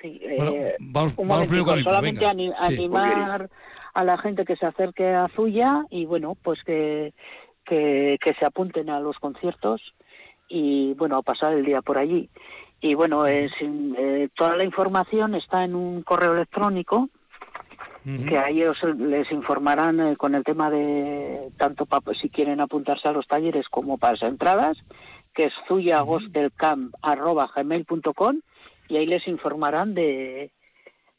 Sí, 0.00 0.20
eh, 0.22 0.34
bueno, 0.36 0.52
vamos, 0.80 1.16
vamos 1.16 1.46
primero 1.46 1.64
con 1.64 1.78
Inma, 1.78 1.90
solamente 1.90 2.20
venga. 2.20 2.30
Anim 2.30 2.52
sí. 2.52 2.74
animar 2.74 3.44
okay. 3.44 3.56
a 3.94 4.04
la 4.04 4.18
gente 4.18 4.44
que 4.44 4.56
se 4.56 4.66
acerque 4.66 5.08
a 5.08 5.28
Zuya 5.28 5.84
y 5.90 6.06
bueno, 6.06 6.36
pues 6.42 6.64
que, 6.64 7.12
que, 7.64 8.18
que 8.22 8.34
se 8.34 8.44
apunten 8.44 8.90
a 8.90 9.00
los 9.00 9.18
conciertos 9.18 9.94
y 10.48 10.94
bueno, 10.94 11.16
a 11.18 11.22
pasar 11.22 11.52
el 11.52 11.64
día 11.64 11.82
por 11.82 11.98
allí. 11.98 12.28
Y 12.80 12.94
bueno, 12.94 13.26
es, 13.26 13.52
eh, 13.60 14.28
toda 14.34 14.56
la 14.56 14.64
información 14.64 15.34
está 15.34 15.64
en 15.64 15.74
un 15.74 16.02
correo 16.02 16.34
electrónico 16.34 17.10
que 18.04 18.36
a 18.36 18.48
ellos 18.48 18.76
les 18.98 19.30
informarán 19.30 20.00
eh, 20.00 20.16
con 20.16 20.34
el 20.34 20.42
tema 20.42 20.68
de 20.70 21.52
tanto 21.56 21.86
pa, 21.86 22.00
si 22.20 22.28
quieren 22.28 22.60
apuntarse 22.60 23.06
a 23.06 23.12
los 23.12 23.28
talleres 23.28 23.68
como 23.68 23.98
para 23.98 24.14
las 24.14 24.22
entradas, 24.22 24.76
que 25.34 25.44
es 25.44 25.52
zuyagospelcamp.gmail.com 25.68 28.40
y 28.88 28.96
ahí 28.96 29.06
les 29.06 29.28
informarán 29.28 29.94
de, 29.94 30.50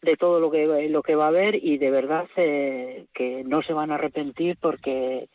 de 0.02 0.18
todo 0.18 0.42
lo 0.42 0.52
que 0.52 0.90
lo 0.90 1.02
que 1.02 1.16
va 1.16 1.24
a 1.26 1.30
haber 1.30 1.56
y 1.56 1.78
de 1.78 1.90
verdad 1.90 2.28
eh, 2.36 3.06
que 3.14 3.46
no 3.46 3.62
se 3.62 3.72
van 3.74 3.92
a 3.92 3.96
arrepentir 3.96 4.58
porque 4.60 5.30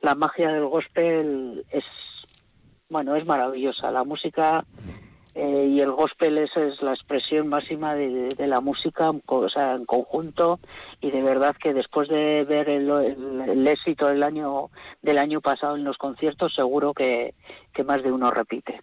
la 0.00 0.14
magia 0.14 0.52
del 0.52 0.64
gospel 0.66 1.66
es 1.70 1.84
bueno 2.88 3.14
es 3.14 3.26
maravillosa. 3.26 3.90
La 3.90 4.04
música 4.04 4.64
eh, 5.40 5.68
y 5.70 5.80
el 5.80 5.92
gospel 5.92 6.36
es, 6.36 6.56
es 6.56 6.82
la 6.82 6.92
expresión 6.92 7.46
máxima 7.46 7.94
de, 7.94 8.28
de, 8.36 8.46
la 8.48 8.60
música 8.60 9.12
o 9.26 9.48
sea, 9.48 9.76
en 9.76 9.86
conjunto 9.86 10.58
y 11.00 11.12
de 11.12 11.22
verdad 11.22 11.54
que 11.62 11.72
después 11.72 12.08
de 12.08 12.44
ver 12.48 12.68
el, 12.68 12.90
el, 12.90 13.48
el, 13.48 13.68
éxito 13.68 14.08
del 14.08 14.24
año 14.24 14.68
del 15.00 15.16
año 15.16 15.40
pasado 15.40 15.76
en 15.76 15.84
los 15.84 15.96
conciertos 15.96 16.56
seguro 16.56 16.92
que, 16.92 17.34
que 17.72 17.84
más 17.84 18.02
de 18.02 18.10
uno 18.10 18.32
repite. 18.32 18.82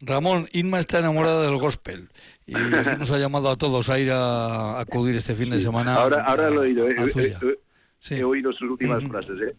Ramón, 0.00 0.48
Inma 0.52 0.78
está 0.78 1.00
enamorada 1.00 1.42
del 1.42 1.58
gospel 1.58 2.08
y 2.46 2.54
nos 2.98 3.10
ha 3.10 3.18
llamado 3.18 3.50
a 3.50 3.56
todos 3.56 3.90
a 3.90 3.98
ir 3.98 4.10
a, 4.10 4.78
a 4.78 4.80
acudir 4.80 5.16
este 5.16 5.34
fin 5.34 5.50
de 5.50 5.60
semana. 5.60 5.96
Ahora, 5.96 6.24
ahora 6.24 6.46
a, 6.46 6.50
lo 6.50 6.64
he 6.64 6.68
oído, 6.68 6.88
he, 6.88 6.92
he, 6.92 7.36
sí. 7.98 8.14
he, 8.14 8.24
oído 8.24 8.54
sus 8.54 8.70
últimas 8.70 9.04
frases. 9.04 9.36
¿eh? 9.38 9.54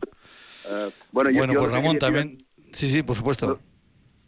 Uh, 0.65 0.89
bueno, 1.12 1.30
yo, 1.30 1.38
bueno, 1.38 1.54
yo 1.54 1.60
pues 1.60 1.72
Ramón 1.72 2.00
también. 2.00 2.48
Sí, 2.72 2.89
sí, 2.89 3.04
por 3.04 3.15
supuesto 3.15 3.60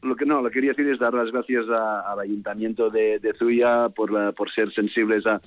lo 0.02 0.16
que 0.16 0.26
no, 0.26 0.42
lo 0.42 0.50
que 0.50 0.56
quería 0.56 0.72
decir 0.72 0.88
es 0.88 1.00
dar 1.00 1.14
las 1.14 1.32
gracias 1.32 1.66
a, 1.70 2.12
al 2.12 2.20
Ayuntamiento 2.20 2.90
de, 2.90 3.20
de 3.20 3.34
Zuya 3.34 3.90
por, 3.90 4.12
la, 4.12 4.32
por 4.32 4.52
ser 4.52 4.72
sensibles 4.74 5.26
a, 5.28 5.42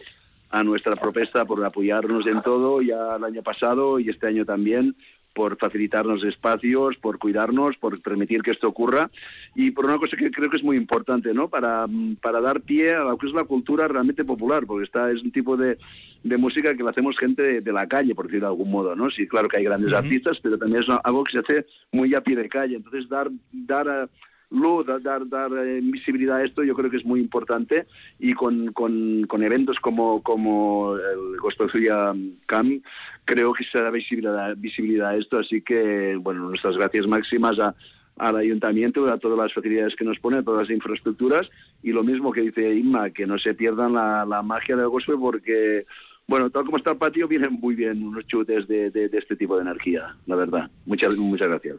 a 0.51 0.63
nuestra 0.63 0.95
propuesta, 0.95 1.45
por 1.45 1.65
apoyarnos 1.65 2.27
en 2.27 2.41
todo, 2.43 2.81
ya 2.81 3.17
el 3.17 3.25
año 3.25 3.43
pasado 3.43 3.99
y 3.99 4.09
este 4.09 4.29
año 4.29 4.45
también, 4.45 4.95
por 5.35 5.57
facilitarnos 5.57 6.23
espacios, 6.23 6.97
por 6.99 7.19
cuidarnos, 7.19 7.77
por 7.77 8.01
permitir 8.01 8.43
que 8.43 8.53
esto 8.53 8.69
ocurra 8.69 9.11
y 9.57 9.73
por 9.73 9.85
una 9.85 9.99
cosa 9.99 10.17
que 10.17 10.31
creo 10.31 10.49
que 10.49 10.59
es 10.59 10.63
muy 10.63 10.77
importante, 10.77 11.35
¿no? 11.35 11.49
Para, 11.49 11.87
para 12.23 12.41
dar 12.41 12.61
pie 12.61 12.95
a 12.95 13.01
lo 13.01 13.19
que 13.19 13.27
es 13.27 13.33
la 13.33 13.43
cultura 13.43 13.89
realmente 13.89 14.23
popular, 14.23 14.65
porque 14.65 14.85
esta 14.85 15.11
es 15.11 15.23
un 15.23 15.33
tipo 15.33 15.57
de, 15.57 15.77
de 16.23 16.37
música 16.37 16.77
que 16.77 16.85
la 16.85 16.91
hacemos 16.91 17.17
gente 17.19 17.61
de, 17.61 17.73
la 17.73 17.89
calle, 17.89 18.15
por 18.15 18.27
decirlo 18.27 18.47
de 18.47 18.53
algún 18.53 18.71
modo, 18.71 18.95
¿no? 18.95 19.11
Sí, 19.11 19.27
claro 19.27 19.49
que 19.49 19.59
hay 19.59 19.65
grandes 19.65 19.93
artistas, 19.93 20.39
pero 20.41 20.57
también 20.57 20.85
es 20.85 20.89
algo 21.03 21.25
que 21.25 21.33
se 21.33 21.39
hace 21.41 21.67
muy 21.91 22.15
a 22.15 22.21
pie 22.21 22.37
de 22.37 22.49
calle. 22.49 22.77
Entonces, 22.77 23.09
dar, 23.09 23.29
dar 23.53 24.09
luz, 24.55 24.87
dar, 24.87 25.29
dar 25.29 25.51
eh, 25.59 25.81
visibilidad 25.83 26.37
a 26.37 26.45
esto 26.45 26.63
yo 26.63 26.75
creo 26.75 26.91
que 26.91 26.97
es 26.97 27.05
muy 27.05 27.21
importante 27.21 27.87
y 28.19 28.33
con, 28.33 28.73
con, 28.73 29.27
con 29.27 29.43
eventos 29.43 29.79
como, 29.81 30.23
como 30.23 30.97
el 30.97 31.39
Gospelzuya 31.41 32.13
Camp 32.47 32.85
creo 33.25 33.53
que 33.53 33.65
se 33.65 33.81
da 33.81 33.91
visibilidad, 33.91 34.55
visibilidad 34.57 35.11
a 35.11 35.17
esto, 35.17 35.39
así 35.39 35.63
que 35.63 36.17
bueno, 36.17 36.49
nuestras 36.49 36.77
gracias 36.77 37.07
máximas 37.07 37.59
a, 37.59 37.75
al 38.17 38.37
ayuntamiento, 38.37 39.13
a 39.13 39.19
todas 39.19 39.39
las 39.39 39.53
facilidades 39.53 39.97
que 39.97 40.05
nos 40.05 40.19
pone, 40.19 40.39
a 40.39 40.43
todas 40.43 40.69
las 40.69 40.77
infraestructuras 40.77 41.49
y 41.83 41.93
lo 41.93 42.03
mismo 42.05 42.33
que 42.33 42.43
dice 42.43 42.75
Inma, 42.75 43.11
que 43.11 43.27
no 43.27 43.39
se 43.39 43.55
pierdan 43.55 43.95
la, 43.95 44.25
la 44.25 44.43
magia 44.43 44.77
del 44.77 44.89
gospel 44.89 45.17
porque 45.19 45.85
bueno, 46.27 46.49
tal 46.51 46.65
como 46.65 46.79
está 46.79 46.93
el 46.93 46.97
patio, 46.97 47.29
vienen 47.29 47.53
muy 47.61 47.75
bien 47.75 48.03
unos 48.03 48.27
chutes 48.27 48.67
de, 48.67 48.91
de, 48.91 49.09
de, 49.09 49.19
este 49.19 49.37
tipo 49.37 49.57
de 49.57 49.63
energía, 49.63 50.17
la 50.27 50.37
verdad. 50.37 50.71
Muchas, 50.87 51.17
muchas 51.17 51.49
gracias. 51.49 51.77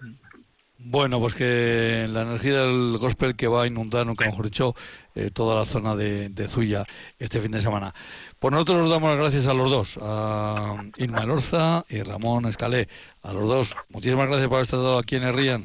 Bueno, 0.77 1.19
pues 1.19 1.33
que 1.35 2.05
la 2.09 2.23
energía 2.23 2.63
del 2.63 2.97
gospel 2.97 3.35
que 3.35 3.47
va 3.47 3.63
a 3.63 3.67
inundar, 3.67 4.05
nunca 4.05 4.25
mejor 4.25 4.45
dicho, 4.45 4.75
eh, 5.15 5.31
toda 5.33 5.55
la 5.55 5.65
zona 5.65 5.95
de, 5.95 6.29
de, 6.29 6.47
Zuya 6.47 6.83
este 7.17 7.39
fin 7.39 7.51
de 7.51 7.59
semana. 7.59 7.93
Pues 8.39 8.51
nosotros 8.51 8.79
nos 8.79 8.89
damos 8.89 9.09
las 9.09 9.19
gracias 9.19 9.47
a 9.47 9.53
los 9.53 9.71
dos, 9.71 9.99
a 10.01 10.83
Inma 10.97 11.25
Lorza 11.25 11.85
y 11.89 12.01
Ramón 12.01 12.45
Escalé, 12.45 12.87
a 13.23 13.33
los 13.33 13.47
dos. 13.47 13.75
Muchísimas 13.89 14.27
gracias 14.27 14.47
por 14.47 14.55
haber 14.57 14.65
estado 14.65 14.99
aquí 14.99 15.15
en 15.15 15.23
el 15.23 15.33
Rían. 15.33 15.63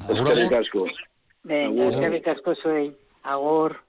Venga, 1.42 2.10
que 2.10 2.22
casco 2.22 2.54
soy. 2.54 2.94
Agor. 3.22 3.82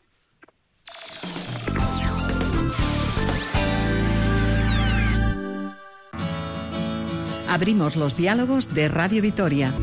Abrimos 7.47 7.97
los 7.97 8.15
diálogos 8.15 8.73
de 8.73 8.87
Radio 8.87 9.21
Vitoria. 9.21 9.73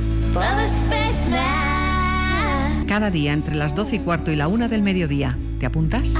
Cada 2.98 3.12
día 3.12 3.32
entre 3.32 3.54
las 3.54 3.76
12 3.76 3.94
y 3.94 3.98
cuarto 4.00 4.32
y 4.32 4.34
la 4.34 4.48
una 4.48 4.66
del 4.66 4.82
mediodía. 4.82 5.38
¿Te 5.60 5.66
apuntas? 5.66 6.14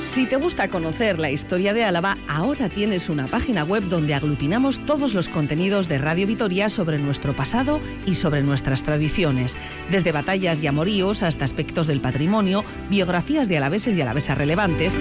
Si 0.00 0.26
te 0.26 0.36
gusta 0.36 0.68
conocer 0.68 1.18
la 1.18 1.28
historia 1.28 1.74
de 1.74 1.82
Álava, 1.82 2.18
ahora 2.28 2.68
tienes 2.68 3.08
una 3.08 3.26
página 3.26 3.64
web 3.64 3.82
donde 3.88 4.14
aglutinamos 4.14 4.86
todos 4.86 5.14
los 5.14 5.28
contenidos 5.28 5.88
de 5.88 5.98
Radio 5.98 6.28
Vitoria 6.28 6.68
sobre 6.68 7.00
nuestro 7.00 7.34
pasado 7.34 7.80
y 8.06 8.14
sobre 8.14 8.44
nuestras 8.44 8.84
tradiciones, 8.84 9.58
desde 9.90 10.12
batallas 10.12 10.62
y 10.62 10.68
amoríos 10.68 11.24
hasta 11.24 11.44
aspectos 11.44 11.88
del 11.88 12.00
patrimonio, 12.00 12.64
biografías 12.90 13.48
de 13.48 13.56
alaveses 13.56 13.96
y 13.96 14.02
alavesas 14.02 14.38
relevantes. 14.38 14.96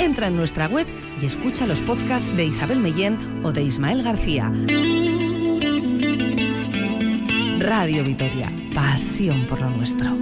Entra 0.00 0.26
en 0.26 0.36
nuestra 0.36 0.66
web 0.66 0.88
y 1.22 1.26
escucha 1.26 1.64
los 1.68 1.80
podcasts 1.80 2.36
de 2.36 2.46
Isabel 2.46 2.80
Mellén 2.80 3.16
o 3.44 3.52
de 3.52 3.62
Ismael 3.62 4.02
García. 4.02 4.50
Radio 7.66 8.04
Vitoria, 8.04 8.52
pasión 8.74 9.46
por 9.46 9.62
lo 9.62 9.70
nuestro. 9.70 10.14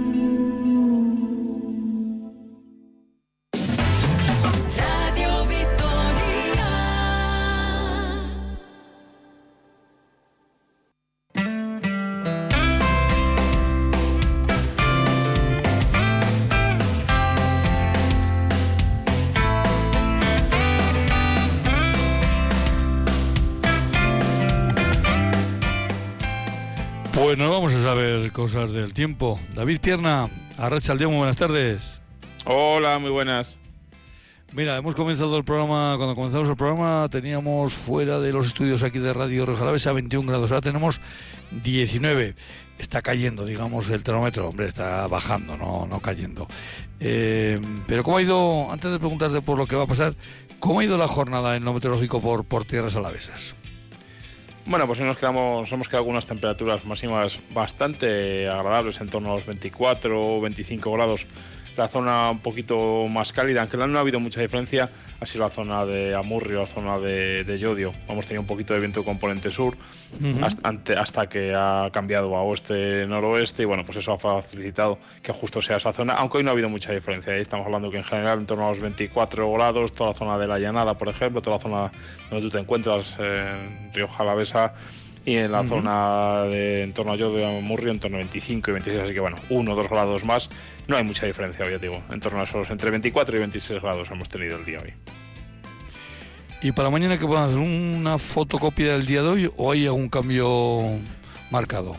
Cosas 28.53 28.73
del 28.73 28.93
tiempo. 28.93 29.39
David 29.55 29.79
Pierna, 29.81 30.29
Arracha 30.57 30.93
muy 30.93 31.17
buenas 31.17 31.37
tardes. 31.37 32.01
Hola, 32.45 32.99
muy 32.99 33.09
buenas. 33.09 33.57
Mira, 34.51 34.77
hemos 34.77 34.93
comenzado 34.93 35.35
el 35.37 35.43
programa, 35.43 35.95
cuando 35.97 36.13
comenzamos 36.13 36.47
el 36.47 36.55
programa 36.55 37.07
teníamos 37.09 37.73
fuera 37.73 38.19
de 38.19 38.31
los 38.31 38.47
estudios 38.47 38.83
aquí 38.83 38.99
de 38.99 39.11
Radio 39.11 39.47
Rejalavesa 39.47 39.89
a 39.89 39.93
21 39.93 40.27
grados, 40.27 40.51
ahora 40.51 40.61
tenemos 40.61 41.01
19. 41.63 42.35
Está 42.77 43.01
cayendo, 43.01 43.43
digamos, 43.45 43.89
el 43.89 44.03
termómetro, 44.03 44.49
hombre, 44.49 44.67
está 44.67 45.07
bajando, 45.07 45.57
no, 45.57 45.87
no 45.87 45.99
cayendo. 45.99 46.45
Eh, 46.99 47.59
pero 47.87 48.03
¿cómo 48.03 48.17
ha 48.17 48.21
ido, 48.21 48.71
antes 48.71 48.91
de 48.91 48.99
preguntarte 48.99 49.41
por 49.41 49.57
lo 49.57 49.65
que 49.65 49.75
va 49.75 49.83
a 49.83 49.87
pasar, 49.87 50.13
cómo 50.59 50.81
ha 50.81 50.83
ido 50.83 50.97
la 50.97 51.07
jornada 51.07 51.55
en 51.55 51.65
lo 51.65 51.73
meteorológico 51.73 52.21
por, 52.21 52.43
por 52.45 52.65
tierras 52.65 52.95
alavesas? 52.95 53.55
Bueno, 54.65 54.87
pues 54.87 54.99
nos 55.01 55.17
quedamos, 55.17 55.69
hemos 55.73 55.87
quedado 55.87 56.03
algunas 56.03 56.25
temperaturas 56.25 56.85
máximas 56.85 57.37
bastante 57.53 58.47
agradables, 58.47 59.01
en 59.01 59.09
torno 59.09 59.31
a 59.31 59.35
los 59.35 59.45
24 59.45 60.37
o 60.37 60.39
25 60.39 60.91
grados. 60.93 61.27
La 61.75 61.87
zona 61.87 62.29
un 62.31 62.39
poquito 62.39 63.07
más 63.07 63.33
cálida, 63.33 63.61
aunque 63.61 63.77
no 63.77 63.97
ha 63.97 64.01
habido 64.01 64.19
mucha 64.19 64.41
diferencia, 64.41 64.89
ha 65.19 65.25
sido 65.25 65.43
la 65.45 65.49
zona 65.49 65.85
de 65.85 66.13
Amurrio, 66.13 66.61
la 66.61 66.67
zona 66.67 66.99
de, 66.99 67.43
de 67.43 67.57
Yodio. 67.57 67.91
Hemos 68.07 68.25
tenido 68.25 68.41
un 68.41 68.47
poquito 68.47 68.73
de 68.73 68.79
viento 68.79 69.03
componente 69.03 69.49
sur 69.49 69.73
uh 69.73 70.23
-huh. 70.23 70.45
hasta, 70.45 70.67
ante, 70.67 70.93
hasta, 70.93 71.27
que 71.27 71.53
ha 71.55 71.89
cambiado 71.91 72.35
a 72.35 72.43
oeste-noroeste 72.43 73.63
y 73.63 73.65
bueno, 73.65 73.83
pues 73.85 73.97
eso 73.97 74.11
ha 74.13 74.17
facilitado 74.17 74.99
que 75.21 75.31
justo 75.31 75.61
sea 75.61 75.77
esa 75.77 75.93
zona, 75.93 76.13
aunque 76.13 76.37
hoy 76.37 76.43
no 76.43 76.51
ha 76.51 76.53
habido 76.53 76.69
mucha 76.69 76.91
diferencia. 76.91 77.33
Ahí 77.33 77.41
estamos 77.41 77.65
hablando 77.65 77.89
que 77.89 77.97
en 77.97 78.03
general 78.03 78.39
en 78.39 78.45
torno 78.45 78.65
a 78.65 78.69
los 78.69 78.79
24 78.79 79.51
grados, 79.53 79.91
toda 79.93 80.11
la 80.11 80.15
zona 80.15 80.37
de 80.37 80.47
la 80.47 80.59
llanada, 80.59 80.95
por 80.95 81.09
ejemplo, 81.09 81.41
toda 81.41 81.57
la 81.57 81.63
zona 81.63 81.91
donde 82.29 82.45
tú 82.45 82.51
te 82.51 82.59
encuentras 82.59 83.17
en 83.19 83.91
Río 83.93 84.07
Jalavesa 84.07 84.73
y 85.25 85.37
en 85.37 85.51
la 85.51 85.61
uh 85.61 85.63
-huh. 85.63 85.69
zona 85.69 86.43
de 86.43 86.83
en 86.83 86.93
torno 86.93 87.13
a 87.13 87.15
yo 87.15 87.33
de 87.33 87.61
Murrio 87.61 87.91
en 87.91 87.99
torno 87.99 88.17
a 88.17 88.19
25 88.19 88.69
y 88.69 88.73
26, 88.73 88.99
así 88.99 89.13
que 89.13 89.19
bueno, 89.19 89.37
1 89.49 89.71
o 89.71 89.75
2 89.75 89.89
grados 89.89 90.25
más, 90.25 90.49
no 90.87 90.97
hay 90.97 91.03
mucha 91.03 91.25
diferencia, 91.25 91.69
ya 91.69 91.77
digo, 91.77 92.01
en 92.09 92.19
torno 92.19 92.41
a 92.41 92.43
esos 92.43 92.69
entre 92.69 92.91
24 92.91 93.35
y 93.35 93.39
26 93.39 93.81
grados 93.81 94.09
hemos 94.11 94.29
tenido 94.29 94.57
el 94.57 94.65
día 94.65 94.79
hoy. 94.79 94.93
¿Y 96.61 96.71
para 96.71 96.89
mañana 96.89 97.17
qué 97.17 97.25
pueden 97.25 97.43
hacer? 97.43 97.57
¿Una 97.57 98.17
fotocopia 98.17 98.93
del 98.93 99.05
día 99.05 99.21
de 99.21 99.27
hoy 99.27 99.51
o 99.57 99.71
hay 99.71 99.85
algún 99.85 100.07
cambio 100.07 100.81
marcado? 101.51 101.95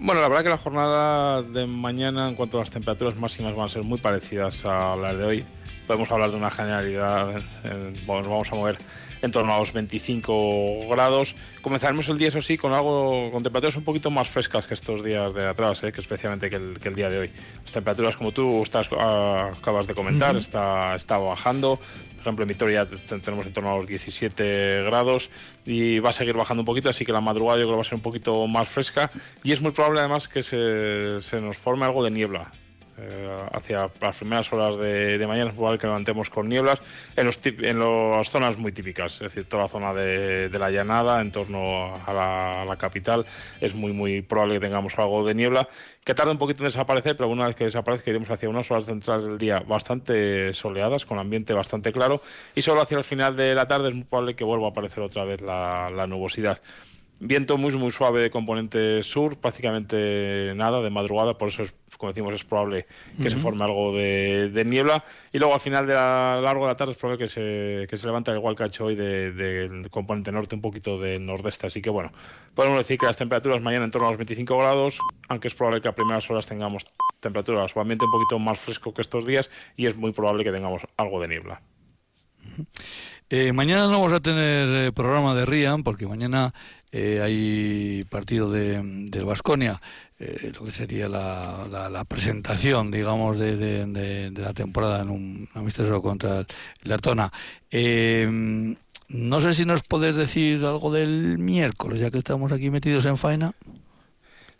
Bueno, 0.00 0.20
la 0.20 0.26
verdad 0.26 0.42
que 0.42 0.48
la 0.48 0.58
jornada 0.58 1.42
de 1.42 1.68
mañana 1.68 2.28
en 2.28 2.34
cuanto 2.34 2.56
a 2.56 2.60
las 2.60 2.70
temperaturas 2.70 3.14
máximas 3.14 3.54
van 3.54 3.66
a 3.66 3.68
ser 3.68 3.84
muy 3.84 3.98
parecidas 3.98 4.64
a 4.64 4.96
las 4.96 5.16
de 5.16 5.24
hoy. 5.24 5.44
Podemos 5.86 6.10
hablar 6.10 6.32
de 6.32 6.36
una 6.36 6.50
generalidad, 6.50 7.36
eh, 7.62 7.92
bueno, 8.04 8.28
vamos 8.28 8.50
a 8.50 8.56
mover 8.56 8.78
en 9.22 9.30
torno 9.30 9.54
a 9.54 9.58
los 9.58 9.72
25 9.72 10.88
grados. 10.88 11.34
Comenzaremos 11.62 12.08
el 12.08 12.18
día, 12.18 12.28
eso 12.28 12.42
sí, 12.42 12.58
con 12.58 12.72
algo 12.72 13.30
con 13.30 13.42
temperaturas 13.42 13.76
un 13.76 13.84
poquito 13.84 14.10
más 14.10 14.28
frescas 14.28 14.66
que 14.66 14.74
estos 14.74 15.02
días 15.02 15.32
de 15.32 15.46
atrás, 15.46 15.82
¿eh? 15.84 15.92
que 15.92 16.00
especialmente 16.00 16.50
que 16.50 16.56
el, 16.56 16.78
que 16.80 16.88
el, 16.88 16.94
día 16.94 17.08
de 17.08 17.18
hoy. 17.18 17.30
Las 17.62 17.72
temperaturas, 17.72 18.16
como 18.16 18.32
tú 18.32 18.62
estás, 18.62 18.90
uh, 18.90 18.96
acabas 18.96 19.86
de 19.86 19.94
comentar, 19.94 20.34
uh 20.34 20.38
-huh. 20.38 20.40
está, 20.40 20.94
está 20.96 21.16
bajando. 21.18 21.76
Por 21.76 22.20
ejemplo, 22.20 22.42
en 22.44 22.48
Vitoria 22.48 22.86
tenemos 22.86 23.46
en 23.46 23.52
torno 23.52 23.72
a 23.72 23.76
los 23.76 23.86
17 23.86 24.84
grados 24.84 25.30
y 25.64 25.98
va 25.98 26.10
a 26.10 26.12
seguir 26.12 26.36
bajando 26.36 26.60
un 26.60 26.66
poquito, 26.66 26.88
así 26.88 27.04
que 27.04 27.12
la 27.12 27.20
madrugada 27.20 27.58
yo 27.58 27.64
creo 27.64 27.74
que 27.74 27.76
va 27.76 27.82
a 27.82 27.84
ser 27.84 27.94
un 27.94 28.00
poquito 28.02 28.46
más 28.46 28.68
fresca 28.68 29.10
y 29.42 29.50
es 29.50 29.60
muy 29.60 29.72
probable 29.72 30.00
además 30.00 30.28
que 30.28 30.44
se, 30.44 31.20
se 31.20 31.40
nos 31.40 31.56
forme 31.56 31.84
algo 31.84 32.04
de 32.04 32.12
niebla 32.12 32.52
eh, 33.02 33.46
hacia 33.52 33.90
las 34.00 34.16
primeras 34.16 34.52
horas 34.52 34.78
de, 34.78 35.24
mañana 35.26 35.50
es 35.50 35.56
probable 35.56 35.78
que 35.78 35.86
levantemos 35.86 36.30
con 36.30 36.48
nieblas 36.48 36.80
en, 37.16 37.26
los 37.26 37.40
en 37.44 37.78
las 37.78 38.30
zonas 38.30 38.56
muy 38.58 38.72
típicas, 38.72 39.14
es 39.14 39.20
decir, 39.20 39.44
toda 39.46 39.64
la 39.64 39.68
zona 39.68 39.92
de, 39.92 40.48
la 40.50 40.70
llanada 40.70 41.20
en 41.20 41.32
torno 41.32 41.94
a 42.06 42.64
la, 42.66 42.76
capital 42.76 43.26
es 43.60 43.74
muy 43.74 43.92
muy 43.92 44.22
probable 44.22 44.54
que 44.54 44.60
tengamos 44.60 44.98
algo 44.98 45.24
de 45.24 45.34
niebla 45.34 45.68
que 46.04 46.14
tarda 46.14 46.32
un 46.32 46.38
poquito 46.38 46.62
en 46.62 46.68
desaparecer, 46.68 47.16
pero 47.16 47.28
una 47.28 47.46
vez 47.46 47.54
que 47.54 47.64
desaparezca 47.64 48.10
iremos 48.10 48.30
hacia 48.30 48.48
unas 48.48 48.70
horas 48.70 48.86
centrales 48.86 49.26
del 49.26 49.38
día 49.38 49.60
bastante 49.60 50.52
soleadas, 50.54 51.04
con 51.04 51.18
ambiente 51.18 51.52
bastante 51.52 51.92
claro 51.92 52.22
y 52.54 52.62
solo 52.62 52.80
hacia 52.80 52.98
el 52.98 53.04
final 53.04 53.36
de 53.36 53.54
la 53.54 53.66
tarde 53.66 53.88
es 53.88 53.94
muy 53.94 54.04
probable 54.04 54.34
que 54.34 54.44
vuelva 54.44 54.68
a 54.68 54.70
aparecer 54.70 55.02
otra 55.02 55.24
vez 55.24 55.40
la, 55.40 55.90
la 55.90 56.06
nubosidad. 56.06 56.60
Viento 57.24 57.56
muy, 57.56 57.70
muy 57.76 57.92
suave 57.92 58.20
de 58.20 58.30
componente 58.30 59.00
sur, 59.04 59.36
prácticamente 59.38 60.52
nada 60.56 60.82
de 60.82 60.90
madrugada, 60.90 61.38
por 61.38 61.50
eso 61.50 61.62
es, 61.62 61.72
como 62.02 62.10
decimos, 62.10 62.34
es 62.34 62.42
probable 62.42 62.84
que 63.16 63.22
uh 63.22 63.26
-huh. 63.26 63.30
se 63.30 63.36
forme 63.36 63.62
algo 63.62 63.94
de, 63.94 64.50
de, 64.50 64.64
niebla. 64.64 65.04
Y 65.32 65.38
luego 65.38 65.54
al 65.54 65.60
final 65.60 65.86
de 65.86 65.94
la 65.94 66.40
largo 66.42 66.64
de 66.66 66.72
la 66.72 66.76
tarde 66.76 66.90
es 66.94 66.98
probable 66.98 67.24
que 67.24 67.28
se, 67.28 67.86
que 67.88 67.96
se 67.96 68.06
levante 68.06 68.32
igual 68.32 68.56
que 68.56 68.64
ha 68.64 68.66
hecho 68.66 68.86
hoy 68.86 68.96
del 68.96 69.36
de, 69.36 69.68
de 69.68 69.88
componente 69.88 70.32
norte, 70.32 70.56
un 70.56 70.60
poquito 70.60 70.98
del 70.98 71.24
nordeste. 71.24 71.68
Así 71.68 71.80
que 71.80 71.90
bueno, 71.90 72.10
podemos 72.56 72.76
decir 72.76 72.98
que 72.98 73.06
las 73.06 73.16
temperaturas 73.16 73.62
mañana 73.62 73.84
en 73.84 73.92
torno 73.92 74.08
a 74.08 74.10
los 74.10 74.18
25 74.18 74.58
grados, 74.58 74.98
aunque 75.28 75.46
es 75.46 75.54
probable 75.54 75.80
que 75.80 75.86
a 75.86 75.92
primeras 75.94 76.28
horas 76.28 76.44
tengamos 76.44 76.82
temperaturas 77.20 77.70
o 77.76 77.80
ambiente 77.80 78.04
un 78.04 78.10
poquito 78.10 78.36
más 78.40 78.58
fresco 78.58 78.92
que 78.92 79.00
estos 79.00 79.24
días 79.24 79.48
y 79.76 79.86
es 79.86 79.96
muy 79.96 80.10
probable 80.10 80.42
que 80.42 80.50
tengamos 80.50 80.82
algo 80.96 81.20
de 81.20 81.28
niebla. 81.28 81.62
Uh 82.44 82.62
-huh. 82.62 82.66
Eh, 83.30 83.52
mañana 83.52 83.82
no 83.86 83.92
vamos 83.92 84.12
a 84.12 84.20
tener 84.20 84.68
eh, 84.68 84.92
programa 84.92 85.34
de 85.36 85.46
Rian 85.46 85.84
porque 85.84 86.08
mañana 86.08 86.52
eh, 86.92 87.20
hay 87.22 88.04
partido 88.04 88.50
de, 88.50 88.80
del 88.82 89.24
Vasconia, 89.24 89.80
lo 90.54 90.64
que 90.64 90.70
sería 90.70 91.08
la, 91.08 91.66
la, 91.90 92.04
presentación, 92.04 92.92
digamos, 92.92 93.38
de, 93.38 93.56
de, 93.56 94.30
la 94.40 94.52
temporada 94.52 95.02
en 95.02 95.10
un 95.10 95.48
amistoso 95.54 96.00
contra 96.00 96.46
el, 96.84 96.92
Artona. 96.92 97.32
no 99.08 99.40
sé 99.40 99.54
si 99.54 99.64
nos 99.64 99.82
podés 99.82 100.14
decir 100.14 100.64
algo 100.64 100.92
del 100.92 101.38
miércoles, 101.38 101.98
ya 101.98 102.12
que 102.12 102.18
estamos 102.18 102.52
aquí 102.52 102.70
metidos 102.70 103.04
en 103.06 103.18
faena. 103.18 103.52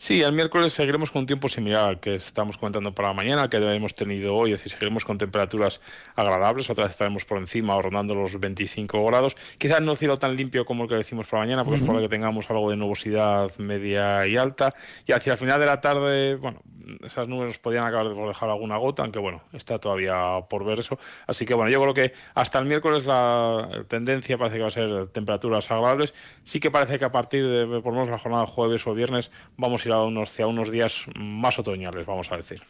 Sí, 0.02 0.20
el 0.20 0.32
miércoles 0.32 0.72
seguiremos 0.72 1.12
con 1.12 1.20
un 1.20 1.26
tiempo 1.26 1.48
similar 1.48 1.90
al 1.90 2.00
que 2.00 2.16
estamos 2.16 2.58
comentando 2.58 2.92
para 2.92 3.10
la 3.10 3.14
mañana, 3.14 3.48
que 3.48 3.58
hemos 3.58 3.94
tenido 3.94 4.34
hoy, 4.34 4.50
es 4.50 4.58
decir, 4.58 4.72
seguiremos 4.72 5.04
con 5.04 5.16
temperaturas 5.16 5.80
agradables, 6.16 6.68
otra 6.68 6.86
vez 6.86 6.90
estaremos 6.90 7.24
por 7.24 7.38
encima 7.38 7.76
o 7.76 7.82
rondando 7.82 8.16
los 8.16 8.40
25 8.40 9.06
grados. 9.06 9.36
Quizás 9.58 9.80
no 9.80 9.94
cielo 9.94 10.18
tan 10.18 10.34
limpio 10.34 10.64
como 10.64 10.82
el 10.82 10.88
que 10.88 10.96
decimos 10.96 11.28
para 11.28 11.44
mañana, 11.44 11.62
porque 11.62 11.78
es 11.78 11.84
probable 11.84 12.08
que 12.08 12.16
tengamos 12.16 12.50
algo 12.50 12.68
de 12.68 12.76
nubosidad 12.76 13.56
media 13.58 14.26
y 14.26 14.36
alta. 14.36 14.74
Y 15.06 15.12
hacia 15.12 15.34
el 15.34 15.38
final 15.38 15.60
de 15.60 15.66
la 15.66 15.80
tarde, 15.80 16.34
bueno, 16.34 16.62
esas 17.02 17.28
nubes 17.28 17.48
nos 17.48 17.58
podrían 17.58 17.86
acabar 17.86 18.08
de 18.08 18.14
dejar 18.14 18.50
alguna 18.50 18.76
gota, 18.76 19.02
aunque 19.02 19.18
bueno, 19.18 19.42
está 19.52 19.78
todavía 19.78 20.40
por 20.48 20.64
ver 20.64 20.80
eso. 20.80 20.98
Así 21.26 21.44
que 21.44 21.54
bueno, 21.54 21.70
yo 21.70 21.80
creo 21.82 21.94
que 21.94 22.12
hasta 22.34 22.58
el 22.58 22.66
miércoles 22.66 23.04
la 23.04 23.84
tendencia 23.88 24.38
parece 24.38 24.56
que 24.56 24.62
va 24.62 24.68
a 24.68 24.70
ser 24.70 25.06
temperaturas 25.08 25.70
agradables. 25.70 26.14
Sí 26.44 26.60
que 26.60 26.70
parece 26.70 26.98
que 26.98 27.04
a 27.04 27.12
partir 27.12 27.46
de 27.46 27.66
por 27.80 27.92
lo 27.92 28.00
menos 28.00 28.08
la 28.08 28.18
jornada 28.18 28.46
jueves 28.46 28.86
o 28.86 28.94
viernes 28.94 29.30
vamos 29.56 29.84
a 29.84 29.88
ir 29.88 29.94
a 29.94 30.02
unos, 30.02 30.30
hacia 30.30 30.46
unos 30.46 30.70
días 30.70 31.06
más 31.14 31.58
otoñales, 31.58 32.06
vamos 32.06 32.30
a 32.32 32.36
decir. 32.36 32.62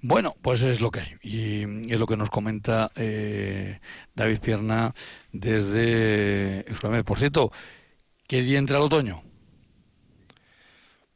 Bueno, 0.00 0.34
pues 0.42 0.62
es 0.62 0.80
lo 0.80 0.90
que 0.90 1.00
hay. 1.00 1.14
Y 1.22 1.92
es 1.92 1.98
lo 1.98 2.06
que 2.06 2.16
nos 2.16 2.30
comenta 2.30 2.90
eh, 2.96 3.80
David 4.14 4.40
Pierna 4.40 4.94
desde 5.32 6.64
Por 7.04 7.18
cierto, 7.18 7.52
¿qué 8.26 8.42
día 8.42 8.58
entra 8.58 8.78
el 8.78 8.84
otoño? 8.84 9.22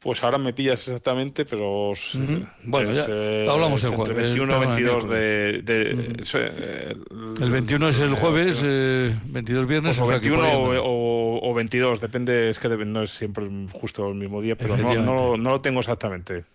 Pues 0.07 0.23
ahora 0.23 0.37
me 0.37 0.53
pillas 0.53 0.87
exactamente, 0.87 1.43
pero 1.43 1.91
bueno, 2.63 2.91
ya 2.93 3.07
eh, 3.09 3.45
hablamos 3.51 3.83
el 3.83 3.91
jueves. 3.91 4.15
21 4.15 4.59
22 4.61 5.09
de, 5.09 5.49
el, 7.41 7.51
21 7.51 7.89
es 7.89 7.99
el 7.99 8.15
jueves, 8.15 8.61
22 8.61 8.63
eh, 8.63 9.67
viernes. 9.67 9.97
Pues 9.97 10.07
o 10.07 10.09
21 10.09 10.81
o, 10.81 11.53
22, 11.53 11.99
depende, 11.99 12.49
es 12.49 12.57
que 12.57 12.69
no 12.69 13.03
es 13.03 13.11
siempre 13.11 13.49
justo 13.73 14.07
el 14.07 14.15
mismo 14.15 14.41
día, 14.41 14.55
pero 14.55 14.77
no, 14.77 15.35
no 15.35 15.49
lo 15.49 15.59
tengo 15.59 15.81
exactamente 15.81 16.45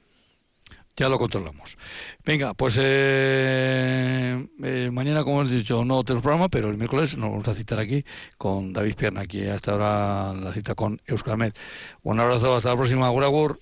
ya 0.96 1.08
lo 1.08 1.18
controlamos. 1.18 1.76
Venga, 2.24 2.54
pues 2.54 2.76
eh, 2.80 4.46
eh, 4.62 4.90
mañana, 4.92 5.24
como 5.24 5.40
hemos 5.40 5.50
dicho, 5.50 5.84
no 5.84 6.04
tenemos 6.04 6.22
programa, 6.22 6.48
pero 6.48 6.68
el 6.68 6.76
miércoles 6.76 7.16
nos 7.16 7.30
vamos 7.30 7.48
a 7.48 7.54
citar 7.54 7.78
aquí 7.80 8.04
con 8.38 8.72
David 8.72 8.94
Pierna, 8.94 9.22
aquí 9.22 9.46
hasta 9.46 9.72
ahora 9.72 10.34
la 10.34 10.52
cita 10.52 10.74
con 10.74 11.00
Euskalmet. 11.06 11.58
Un 12.02 12.20
abrazo, 12.20 12.56
hasta 12.56 12.70
la 12.70 12.76
próxima, 12.76 13.06
Agur, 13.06 13.60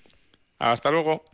Hasta 0.58 0.90
luego. 0.90 1.24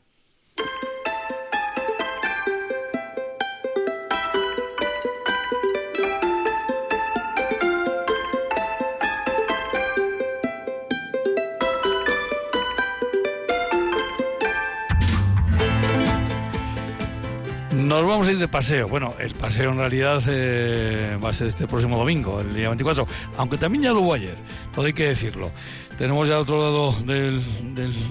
Nos 17.97 18.07
vamos 18.07 18.29
a 18.29 18.33
ir 18.33 18.39
de 18.39 18.47
paseo. 18.47 18.89
Bueno, 18.89 19.15
el 19.19 19.33
paseo 19.33 19.71
en 19.73 19.79
realidad 19.79 20.23
eh, 20.29 21.19
va 21.25 21.31
a 21.31 21.33
ser 21.33 21.47
este 21.47 21.67
próximo 21.67 21.97
domingo, 21.97 22.43
el 22.43 22.55
día 22.55 22.69
24, 22.69 23.07
aunque 23.39 23.57
también 23.57 23.85
ya 23.85 23.93
lo 23.93 24.01
hubo 24.01 24.13
ayer, 24.13 24.35
todo 24.75 24.85
hay 24.85 24.93
que 24.93 25.07
decirlo. 25.07 25.51
Tenemos 25.97 26.29
ya 26.29 26.35
al 26.35 26.43
otro 26.43 26.59
lado 26.59 26.95
de 27.07 27.41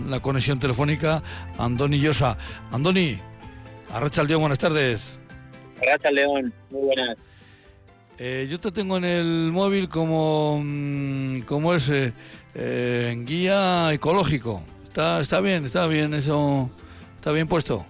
la 0.10 0.20
conexión 0.22 0.60
telefónica 0.60 1.22
Andoni 1.60 2.00
Llosa. 2.00 2.36
Andoni, 2.72 3.20
Arracha 3.94 4.24
León, 4.24 4.42
buenas 4.42 4.58
tardes. 4.58 5.20
Arracha 5.84 6.10
León, 6.10 6.52
muy 6.72 6.82
buenas. 6.82 7.18
Eh, 8.18 8.48
yo 8.50 8.60
te 8.60 8.72
tengo 8.72 8.98
en 8.98 9.06
el 9.06 9.52
móvil 9.52 9.88
como, 9.88 10.64
mm, 10.66 11.42
como 11.42 11.76
es 11.76 11.92
eh, 11.92 13.24
guía 13.24 13.94
ecológico. 13.94 14.64
Está, 14.86 15.20
está 15.20 15.42
bien, 15.42 15.64
está 15.64 15.86
bien 15.86 16.16
eso, 16.16 16.72
está 17.18 17.32
bien 17.32 17.48
puesto. 17.48 17.86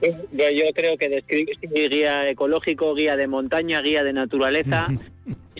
Yo 0.00 0.72
creo 0.74 0.96
que 0.96 1.08
describe 1.08 1.88
guía 1.88 2.28
ecológico, 2.28 2.94
guía 2.94 3.16
de 3.16 3.26
montaña, 3.26 3.80
guía 3.80 4.02
de 4.02 4.12
naturaleza. 4.12 4.88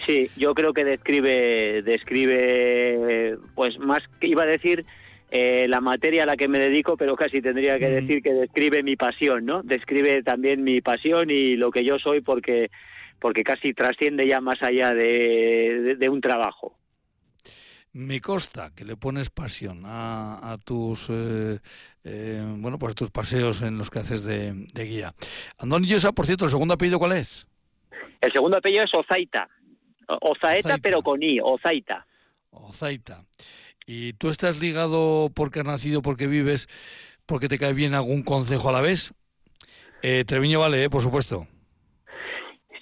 Sí, 0.07 0.31
yo 0.37 0.55
creo 0.55 0.73
que 0.73 0.85
describe, 0.85 1.83
describe, 1.83 3.37
pues 3.57 3.79
más 3.81 4.01
que 4.21 4.29
iba 4.29 4.45
a 4.45 4.47
decir 4.47 4.87
eh, 5.31 5.67
la 5.69 5.81
materia 5.81 6.23
a 6.23 6.27
la 6.27 6.37
que 6.37 6.47
me 6.47 6.61
dedico, 6.61 6.97
pero 6.97 7.17
casi 7.17 7.43
tendría 7.43 7.79
que 7.81 7.91
decir 7.91 8.23
que 8.23 8.33
describe 8.33 8.85
mi 8.85 8.95
pasión, 8.95 9.45
¿no? 9.45 9.61
Describe 9.65 10.23
también 10.23 10.63
mi 10.63 10.81
pasión 10.81 11.31
y 11.31 11.57
lo 11.57 11.73
que 11.73 11.85
yo 11.85 11.99
soy, 11.99 12.21
porque 12.21 12.71
porque 13.19 13.43
casi 13.43 13.75
trasciende 13.75 14.27
ya 14.27 14.41
más 14.41 14.63
allá 14.63 14.95
de 14.95 16.09
un 16.09 16.21
trabajo. 16.21 16.79
Me 17.93 18.21
consta 18.21 18.71
que 18.75 18.85
le 18.85 18.97
pones 18.97 19.31
pasión 19.31 19.83
a, 19.85 20.57
tus 20.65 21.07
eh, 21.11 21.59
eh, 22.05 22.55
bueno 22.59 22.79
pues 22.79 22.95
tus 22.95 23.11
paseos 23.11 23.63
en 23.63 23.79
los 23.79 23.91
que 23.91 23.99
haces 24.01 24.25
de, 24.25 24.67
guía. 24.75 25.15
Andón 25.57 25.85
Llosa, 25.85 26.13
por 26.13 26.27
cierto, 26.27 26.45
¿el 26.45 26.51
segundo 26.51 26.75
apellido 26.75 26.99
cuál 26.99 27.13
es? 27.13 27.47
El 28.21 28.33
segundo 28.33 28.59
apellido 28.59 28.85
es 28.85 28.95
Ozaita. 28.95 29.49
Ozaeta, 30.21 30.79
pero 30.79 31.03
con 31.03 31.23
I, 31.23 31.41
Ozaita. 31.41 32.07
Ozaita. 32.51 33.25
¿Y 33.87 34.13
tú 34.15 34.29
estás 34.29 34.61
ligado 34.61 35.31
porque 35.35 35.61
has 35.61 35.67
nacido, 35.67 36.03
porque 36.03 36.27
vives, 36.27 36.69
porque 37.27 37.49
te 37.49 37.59
cae 37.59 37.73
bien 37.73 37.95
algún 37.95 38.23
consejo 38.23 38.69
a 38.69 38.73
la 38.73 38.81
vez? 38.81 39.13
Eh, 40.03 40.25
Treviño 40.27 40.61
vale, 40.61 40.85
eh, 40.85 40.91
por 40.91 41.03
supuesto. 41.03 41.47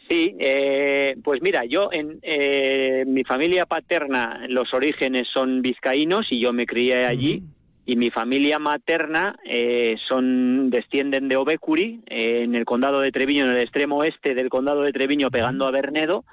Sí, 0.09 0.37
eh, 0.39 1.17
pues 1.25 1.43
mira, 1.43 1.65
yo 1.65 1.89
en 1.91 2.21
eh, 2.23 3.05
mi 3.07 3.25
familia 3.25 3.67
paterna, 3.67 4.47
los 4.49 4.73
orígenes 4.73 5.27
son 5.33 5.63
vizcaínos 5.63 6.27
y 6.31 6.41
yo 6.41 6.53
me 6.53 6.67
crié 6.67 7.07
allí. 7.07 7.43
Y 7.89 7.95
mi 7.95 8.11
familia 8.11 8.59
materna 8.59 9.39
eh, 9.45 9.97
son 10.09 10.71
descienden 10.71 11.29
de 11.29 11.37
Obecuri, 11.37 12.01
en 12.07 12.57
el 12.57 12.65
condado 12.65 13.01
de 13.01 13.13
Treviño, 13.13 13.45
en 13.45 13.53
el 13.53 13.63
extremo 13.63 13.99
oeste 13.99 14.35
del 14.35 14.49
condado 14.49 14.83
de 14.83 14.93
Treviño, 14.93 15.31
pegando 15.31 15.67
a 15.67 15.71
Bernedo. 15.71 16.25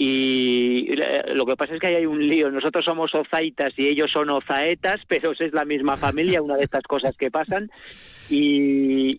Y 0.00 0.92
lo 1.34 1.44
que 1.44 1.56
pasa 1.56 1.74
es 1.74 1.80
que 1.80 1.88
hay 1.88 2.06
un 2.06 2.24
lío. 2.24 2.52
Nosotros 2.52 2.84
somos 2.84 3.12
ozaitas 3.16 3.74
y 3.76 3.88
ellos 3.88 4.12
son 4.12 4.30
ozaetas, 4.30 5.00
pero 5.08 5.32
es 5.32 5.52
la 5.52 5.64
misma 5.64 5.96
familia, 5.96 6.40
una 6.40 6.54
de 6.54 6.62
estas 6.62 6.84
cosas 6.84 7.16
que 7.16 7.32
pasan. 7.32 7.68
Y, 8.30 9.18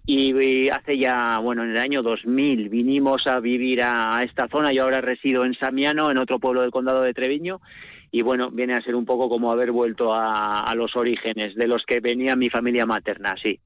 hace 0.69 0.97
ya, 0.97 1.37
bueno, 1.39 1.65
en 1.65 1.71
el 1.71 1.77
año 1.79 2.01
2000 2.01 2.69
vinimos 2.69 3.27
a 3.27 3.41
vivir 3.41 3.81
a, 3.83 4.23
esta 4.23 4.47
zona. 4.47 4.71
Yo 4.71 4.83
ahora 4.83 5.01
resido 5.01 5.43
en 5.43 5.53
Samiano, 5.53 6.11
en 6.11 6.17
otro 6.17 6.39
pueblo 6.39 6.61
del 6.61 6.71
condado 6.71 7.01
de 7.01 7.13
Treviño. 7.13 7.59
Y 8.09 8.21
bueno, 8.21 8.49
viene 8.49 8.75
a 8.75 8.81
ser 8.81 8.95
un 8.95 9.05
poco 9.05 9.27
como 9.27 9.51
haber 9.51 9.73
vuelto 9.73 10.13
a, 10.13 10.61
a 10.61 10.75
los 10.75 10.95
orígenes 10.95 11.55
de 11.55 11.67
los 11.67 11.85
que 11.85 11.99
venía 11.99 12.37
mi 12.37 12.49
familia 12.49 12.85
materna, 12.85 13.35
sí. 13.43 13.59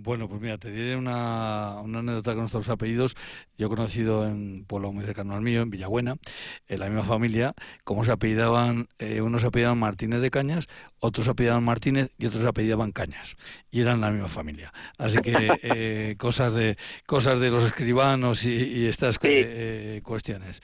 Bueno, 0.00 0.28
pues 0.28 0.40
mira, 0.40 0.58
te 0.58 0.70
diré 0.70 0.94
una, 0.94 1.80
una, 1.82 1.98
anécdota 1.98 2.30
con 2.30 2.40
nuestros 2.40 2.68
apellidos. 2.68 3.16
Yo 3.56 3.66
he 3.66 3.68
conocido 3.68 4.26
en 4.26 4.64
pueblo 4.64 4.92
muy 4.92 5.04
cercano 5.04 5.34
al 5.34 5.42
mío, 5.42 5.62
en 5.62 5.70
Villabuena, 5.70 6.16
en 6.68 6.80
la 6.80 6.86
misma 6.86 7.02
familia, 7.02 7.54
cómo 7.82 8.04
se 8.04 8.12
apellidaban, 8.12 8.86
eh, 9.00 9.20
unos 9.20 9.40
se 9.40 9.48
apellidaban 9.48 9.78
Martínez 9.78 10.20
de 10.20 10.30
Cañas, 10.30 10.68
otros 11.00 11.24
se 11.24 11.32
apellidaban 11.32 11.64
Martínez 11.64 12.12
y 12.16 12.26
otros 12.26 12.42
se 12.42 12.48
apellidaban 12.48 12.92
Cañas. 12.92 13.36
Y 13.72 13.80
eran 13.80 14.00
la 14.00 14.12
misma 14.12 14.28
familia. 14.28 14.72
Así 14.98 15.18
que 15.18 15.32
eh, 15.62 16.14
cosas 16.16 16.54
de 16.54 16.76
cosas 17.04 17.40
de 17.40 17.50
los 17.50 17.64
escribanos 17.64 18.44
y, 18.44 18.86
estas 18.86 19.18
eh, 19.22 20.00
cuestiones. 20.04 20.60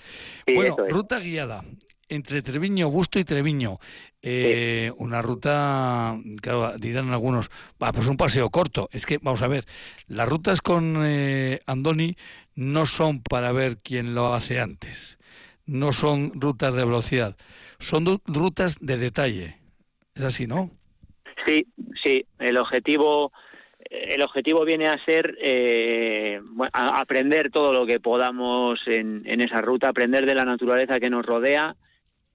bueno, 0.54 0.76
ruta 0.88 1.18
guiada 1.18 1.64
entre 2.08 2.42
Treviño, 2.42 2.90
Busto 2.90 3.18
y 3.18 3.24
Treviño. 3.24 3.78
Eh, 4.22 4.92
una 4.96 5.20
ruta, 5.22 6.18
claro, 6.40 6.78
dirán 6.78 7.10
algunos, 7.10 7.50
va, 7.82 7.92
pues 7.92 8.08
un 8.08 8.16
paseo 8.16 8.50
corto. 8.50 8.88
Es 8.92 9.06
que, 9.06 9.18
vamos 9.20 9.42
a 9.42 9.48
ver, 9.48 9.64
las 10.06 10.28
rutas 10.28 10.62
con 10.62 11.02
eh, 11.04 11.60
Andoni 11.66 12.16
no 12.54 12.86
son 12.86 13.22
para 13.22 13.52
ver 13.52 13.76
quién 13.76 14.14
lo 14.14 14.32
hace 14.32 14.60
antes. 14.60 15.18
No 15.66 15.92
son 15.92 16.32
rutas 16.34 16.74
de 16.74 16.84
velocidad. 16.84 17.36
Son 17.78 18.20
rutas 18.26 18.78
de 18.80 18.96
detalle. 18.96 19.58
Es 20.14 20.24
así, 20.24 20.46
¿no? 20.46 20.70
Sí, 21.46 21.66
sí. 22.02 22.24
El 22.38 22.56
objetivo 22.58 23.32
el 23.90 24.22
objetivo 24.22 24.64
viene 24.64 24.88
a 24.88 25.02
ser 25.04 25.36
eh, 25.40 26.40
aprender 26.72 27.50
todo 27.50 27.72
lo 27.72 27.86
que 27.86 28.00
podamos 28.00 28.80
en, 28.86 29.22
en, 29.24 29.40
esa 29.40 29.60
ruta, 29.60 29.88
aprender 29.88 30.26
de 30.26 30.34
la 30.34 30.44
naturaleza 30.44 30.98
que 30.98 31.10
nos 31.10 31.24
rodea, 31.24 31.76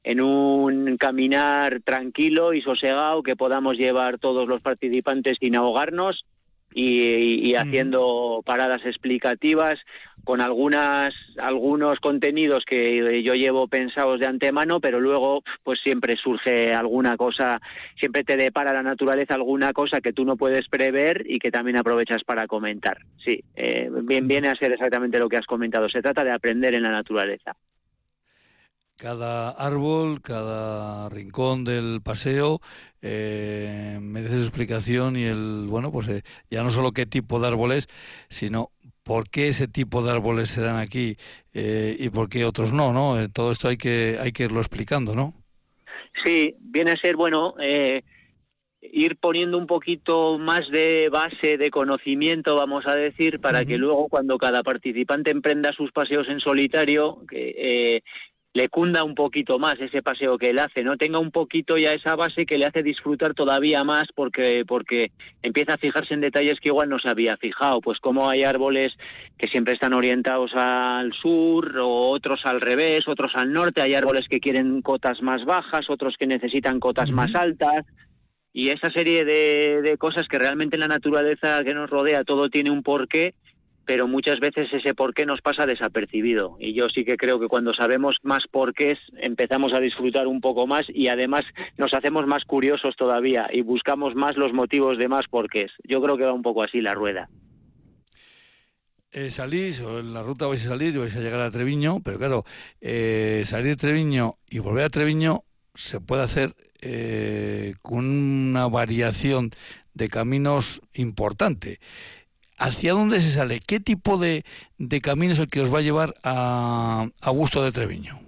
en 0.03 0.21
un 0.21 0.97
caminar 0.97 1.81
tranquilo 1.83 2.53
y 2.53 2.61
sosegado 2.61 3.23
que 3.23 3.35
podamos 3.35 3.77
llevar 3.77 4.17
todos 4.17 4.47
los 4.47 4.61
participantes 4.61 5.37
sin 5.39 5.55
ahogarnos 5.55 6.25
y, 6.73 7.55
haciendo 7.55 8.41
paradas 8.45 8.85
explicativas. 8.85 9.79
con 10.25 10.41
algunas 10.41 11.15
algunos 11.37 11.99
contenidos 11.99 12.63
que 12.65 13.23
yo 13.23 13.33
llevo 13.33 13.67
pensados 13.67 14.19
de 14.19 14.27
antemano, 14.27 14.79
pero 14.79 14.99
luego 14.99 15.43
pues 15.63 15.79
siempre 15.79 16.17
surge 16.17 16.73
alguna 16.73 17.17
cosa, 17.17 17.59
siempre 17.95 18.23
te 18.23 18.35
depara 18.35 18.73
la 18.73 18.83
naturaleza 18.83 19.33
alguna 19.33 19.71
cosa 19.71 20.01
que 20.01 20.13
tú 20.13 20.25
no 20.25 20.35
puedes 20.35 20.67
prever 20.67 21.23
y 21.25 21.39
que 21.39 21.49
también 21.49 21.77
aprovechas 21.77 22.23
para 22.23 22.45
comentar. 22.45 22.97
Sí, 23.17 23.43
eh, 23.55 23.89
bien, 24.03 24.27
viene 24.27 24.49
a 24.49 24.55
ser 24.55 24.71
exactamente 24.73 25.19
lo 25.19 25.29
que 25.29 25.37
has 25.37 25.47
comentado. 25.47 25.89
Se 25.89 26.01
trata 26.01 26.23
de 26.23 26.31
aprender 26.31 26.75
en 26.75 26.83
la 26.83 26.91
naturaleza. 26.91 27.55
Cada 28.99 29.51
árbol, 29.51 30.21
cada 30.21 31.07
rincón 31.07 31.63
del 31.63 32.01
paseo 32.03 32.59
eh, 33.01 33.97
merece 34.01 34.35
su 34.35 34.41
explicación 34.41 35.15
y 35.15 35.23
el, 35.23 35.67
bueno, 35.69 35.89
pues 35.89 36.09
eh, 36.09 36.23
ya 36.51 36.63
no 36.63 36.69
solo 36.69 36.91
qué 36.91 37.05
tipo 37.05 37.39
de 37.39 37.47
árboles, 37.47 37.87
sino 38.27 38.71
por 39.03 39.29
qué 39.29 39.47
ese 39.47 39.69
tipo 39.69 40.03
de 40.03 40.11
árboles 40.11 40.49
se 40.49 40.59
dan 40.59 40.75
aquí 40.75 41.15
eh, 41.53 41.95
y 41.97 42.09
por 42.09 42.27
qué 42.27 42.43
otros 42.43 42.73
no, 42.73 42.91
¿no? 42.91 43.15
todo 43.29 43.53
esto 43.53 43.69
hay 43.69 43.77
que, 43.77 44.17
hay 44.19 44.33
que 44.33 44.43
irlo 44.43 44.59
explicando, 44.59 45.15
¿no? 45.15 45.33
Sí, 46.25 46.55
viene 46.59 46.91
a 46.91 46.97
ser, 46.97 47.15
bueno, 47.15 47.55
ir 48.81 49.15
poniendo 49.17 49.57
un 49.57 49.67
poquito 49.67 50.37
más 50.37 50.69
de 50.69 51.07
base 51.07 51.57
de 51.57 51.69
conocimiento, 51.69 52.55
vamos 52.55 52.85
a 52.85 52.95
decir, 52.95 53.39
para 53.39 53.63
que 53.63 53.77
luego 53.77 54.09
cuando 54.09 54.37
cada 54.37 54.61
participante 54.61 55.31
emprenda 55.31 55.71
sus 55.71 55.93
paseos 55.93 56.27
en 56.27 56.41
solitario, 56.41 57.21
que, 57.29 58.03
le 58.53 58.67
cunda 58.67 59.03
un 59.03 59.13
poquito 59.13 59.59
más 59.59 59.79
ese 59.79 60.01
paseo 60.01 60.37
que 60.37 60.49
él 60.49 60.59
hace, 60.59 60.83
no 60.83 60.97
tenga 60.97 61.19
un 61.19 61.29
poquito 61.29 61.77
ya 61.77 61.93
esa 61.93 62.15
base 62.15 62.45
que 62.45 62.57
le 62.57 62.65
hace 62.65 62.81
disfrutar 62.81 63.35
todavía 63.35 63.83
más 63.83 64.07
porque 64.15 64.63
porque 64.67 65.11
empieza 65.43 65.75
a 65.75 65.77
fijarse 65.77 66.15
en 66.15 66.21
detalles 66.21 66.59
que 66.59 66.69
igual 66.69 66.89
no 66.89 66.97
se 66.97 67.09
había 67.09 67.37
fijado, 67.37 67.79
pues 67.79 67.99
como 67.99 68.27
hay 68.27 68.43
árboles 68.43 68.97
que 69.37 69.47
siempre 69.47 69.75
están 69.75 69.93
orientados 69.93 70.51
al 70.55 71.13
sur 71.13 71.77
o 71.77 72.09
otros 72.09 72.41
al 72.45 72.59
revés, 72.59 73.07
otros 73.07 73.33
al 73.35 73.53
norte, 73.53 73.83
hay 73.83 73.93
árboles 73.93 74.27
que 74.27 74.39
quieren 74.39 74.81
cotas 74.81 75.21
más 75.21 75.45
bajas, 75.45 75.89
otros 75.89 76.15
que 76.17 76.25
necesitan 76.25 76.79
cotas 76.79 77.11
más 77.11 77.35
altas 77.35 77.85
y 78.51 78.69
esa 78.69 78.89
serie 78.89 79.25
de, 79.25 79.83
de 79.83 79.97
cosas 79.97 80.27
que 80.27 80.39
realmente 80.39 80.75
en 80.75 80.81
la 80.81 80.87
naturaleza 80.87 81.63
que 81.63 81.75
nos 81.75 81.87
rodea 81.87 82.23
todo 82.23 82.49
tiene 82.49 82.71
un 82.71 82.81
porqué 82.81 83.35
pero 83.89 84.07
muchas 84.07 84.39
veces 84.39 84.71
ese 84.71 84.93
porqué 84.93 85.25
nos 85.25 85.41
pasa 85.41 85.65
desapercibido. 85.65 86.57
Y 86.59 86.75
yo 86.75 86.89
sí 86.93 87.03
que 87.03 87.17
creo 87.17 87.39
que 87.39 87.47
cuando 87.47 87.73
sabemos 87.73 88.17
más 88.21 88.45
porqués 88.45 88.99
empezamos 89.17 89.73
a 89.73 89.79
disfrutar 89.79 90.27
un 90.27 90.41
poco 90.41 90.67
más 90.67 90.85
y 90.93 91.07
además 91.07 91.41
nos 91.75 91.91
hacemos 91.95 92.27
más 92.27 92.45
curiosos 92.45 92.95
todavía 92.95 93.49
y 93.51 93.63
buscamos 93.63 94.13
más 94.13 94.37
los 94.37 94.53
motivos 94.53 94.99
de 94.99 95.07
más 95.07 95.25
porqués. 95.27 95.71
Yo 95.83 96.03
creo 96.03 96.17
que 96.17 96.25
va 96.25 96.33
un 96.33 96.43
poco 96.43 96.61
así 96.61 96.81
la 96.81 96.93
rueda. 96.93 97.29
Eh, 99.11 99.31
salís, 99.31 99.81
o 99.81 100.01
en 100.01 100.13
la 100.13 100.21
ruta 100.21 100.45
vais 100.45 100.63
a 100.67 100.69
salir 100.69 100.93
y 100.93 100.99
vais 100.99 101.15
a 101.15 101.21
llegar 101.21 101.41
a 101.41 101.49
Treviño, 101.49 101.99
pero 102.03 102.19
claro, 102.19 102.45
eh, 102.81 103.41
salir 103.43 103.69
de 103.69 103.75
Treviño 103.75 104.35
y 104.51 104.59
volver 104.59 104.83
a 104.83 104.89
Treviño 104.89 105.45
se 105.73 105.99
puede 105.99 106.21
hacer 106.21 106.53
eh, 106.81 107.73
con 107.81 108.05
una 108.05 108.67
variación 108.67 109.49
de 109.95 110.09
caminos 110.09 110.79
importante. 110.93 111.79
¿Hacia 112.60 112.93
dónde 112.93 113.20
se 113.22 113.32
sale? 113.32 113.62
¿Qué 113.66 113.80
tipo 113.80 114.18
de, 114.18 114.43
camino 115.01 115.32
es 115.34 115.39
el 115.39 115.47
que 115.47 115.62
os 115.62 115.74
va 115.74 115.80
a 115.80 115.84
llevar 115.84 116.16
a, 116.24 117.07
a 117.22 117.30
Gusto 117.32 117.64
de 117.64 117.72
Treviño? 117.72 118.20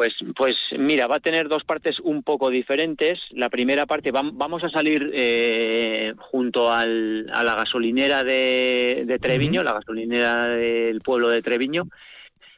Pues, 0.00 0.14
pues 0.34 0.56
mira, 0.78 1.06
va 1.06 1.16
a 1.16 1.20
tener 1.20 1.46
dos 1.46 1.64
partes 1.64 2.00
un 2.00 2.22
poco 2.22 2.48
diferentes. 2.48 3.20
La 3.32 3.50
primera 3.50 3.84
parte, 3.84 4.10
vamos 4.10 4.64
a 4.64 4.70
salir 4.70 5.10
eh, 5.12 6.14
junto 6.16 6.72
al, 6.72 7.28
a 7.30 7.44
la 7.44 7.54
gasolinera 7.54 8.24
de, 8.24 9.18
Treviño, 9.20 9.62
la 9.62 9.74
gasolinera 9.74 10.46
del 10.46 11.02
pueblo 11.02 11.28
de 11.28 11.42
Treviño. 11.42 11.82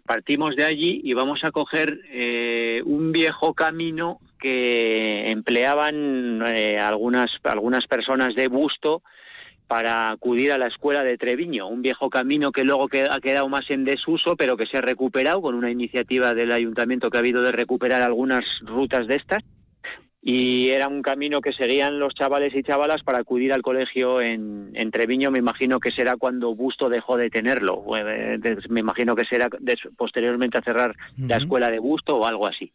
Partimos 0.07 0.55
de 0.55 0.63
allí 0.63 1.01
y 1.03 1.15
vamos 1.15 1.43
a 1.43 1.51
coger 1.51 2.03
eh, 2.13 2.81
un 2.85 3.11
viejo 3.11 3.55
camino 3.55 4.21
que 4.39 5.29
empleaban 5.29 6.45
eh, 6.47 6.79
algunas, 6.79 7.41
algunas 7.43 7.89
personas 7.89 8.37
de 8.37 8.47
Busto 8.47 9.03
para 9.73 10.11
acudir 10.11 10.53
a 10.53 10.59
la 10.59 10.67
escuela 10.67 11.03
de 11.03 11.17
Treviño, 11.17 11.67
un 11.67 11.81
viejo 11.81 12.11
camino 12.11 12.53
que 12.53 12.63
luego 12.63 12.91
ha 13.11 13.21
quedado 13.23 13.49
más 13.49 13.71
en 13.71 13.87
desuso, 13.87 14.37
pero 14.37 14.55
que 14.59 14.67
se 14.67 14.77
ha 14.77 14.83
recuperado 14.83 15.41
con 15.41 15.55
una 15.55 15.71
iniciativa 15.71 16.35
del 16.35 16.53
ayuntamiento 16.53 17.09
que 17.09 17.17
ha 17.17 17.21
habido 17.21 17.41
de 17.41 17.53
recuperar 17.53 18.03
algunas 18.03 18.45
rutas 18.61 19.07
de 19.07 19.17
estas. 19.17 19.43
Y 20.21 20.69
era 20.69 20.89
un 20.89 21.01
camino 21.01 21.41
que 21.41 21.55
seguían 21.55 21.99
los 21.99 22.13
chavales 22.13 22.55
y 22.55 22.63
chavalas 22.63 23.03
para 23.03 23.21
acudir 23.21 23.51
al 23.55 23.63
colegio 23.63 24.21
en, 24.21 24.91
Treviño. 24.93 25.31
Me 25.31 25.39
imagino 25.39 25.81
que 25.81 25.91
será 25.91 26.19
cuando 26.19 26.55
Busto 26.55 26.91
dejó 26.91 27.17
de 27.17 27.31
tenerlo. 27.31 27.83
Eh, 27.97 28.39
me 28.69 28.81
imagino 28.81 29.17
que 29.17 29.25
será 29.25 29.49
posteriormente 29.97 30.59
a 30.59 30.63
cerrar 30.63 30.95
la 31.17 31.39
escuela 31.39 31.71
de 31.71 31.79
Busto 31.79 32.19
o 32.19 32.27
algo 32.27 32.47
así. 32.47 32.75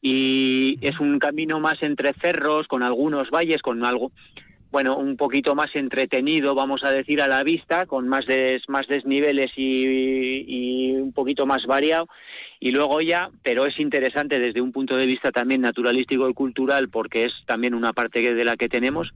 Y 0.00 0.76
es 0.80 0.98
un 0.98 1.20
camino 1.20 1.60
más 1.60 1.80
entre 1.84 2.12
cerros, 2.14 2.66
con 2.66 2.82
algunos 2.82 3.30
valles, 3.30 3.62
con 3.62 3.84
algo 3.84 4.10
bueno, 4.72 4.96
un 4.96 5.18
poquito 5.18 5.54
más 5.54 5.76
entretenido, 5.76 6.54
vamos 6.54 6.82
a 6.82 6.90
decir, 6.90 7.20
a 7.20 7.28
la 7.28 7.42
vista, 7.42 7.84
con 7.84 8.08
más, 8.08 8.24
más 8.68 8.88
desniveles 8.88 9.52
y, 9.54 10.92
un 10.92 11.12
poquito 11.12 11.44
más 11.44 11.66
variado. 11.66 12.08
Y 12.58 12.70
luego 12.70 13.02
ya, 13.02 13.28
pero 13.42 13.66
es 13.66 13.78
interesante 13.78 14.38
desde 14.38 14.62
un 14.62 14.72
punto 14.72 14.96
de 14.96 15.04
vista 15.04 15.30
también 15.30 15.60
naturalístico 15.60 16.26
y 16.26 16.32
cultural, 16.32 16.88
porque 16.88 17.26
es 17.26 17.34
también 17.46 17.74
una 17.74 17.92
parte 17.92 18.20
de 18.32 18.44
la 18.46 18.56
que 18.56 18.70
tenemos, 18.70 19.12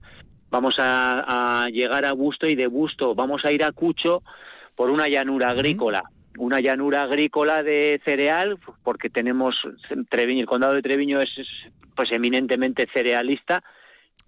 vamos 0.51 0.75
a, 0.77 1.67
llegar 1.73 2.05
a 2.05 2.13
Busto 2.13 2.45
y 2.47 2.53
de 2.53 2.67
Busto 2.67 3.15
vamos 3.15 3.43
a 3.43 3.51
ir 3.51 3.63
a 3.63 3.71
Cucho 3.71 4.21
por 4.75 4.91
una 4.91 5.07
llanura 5.07 5.49
agrícola. 5.49 6.03
Una 6.37 6.59
llanura 6.59 7.01
agrícola 7.01 7.63
de 7.63 7.99
cereal, 8.05 8.59
porque 8.83 9.09
tenemos 9.09 9.55
Treviño, 10.07 10.41
el 10.41 10.47
condado 10.47 10.75
de 10.75 10.83
Treviño 10.83 11.19
es 11.19 11.31
pues 11.95 12.11
eminentemente 12.11 12.87
cerealista, 12.93 13.63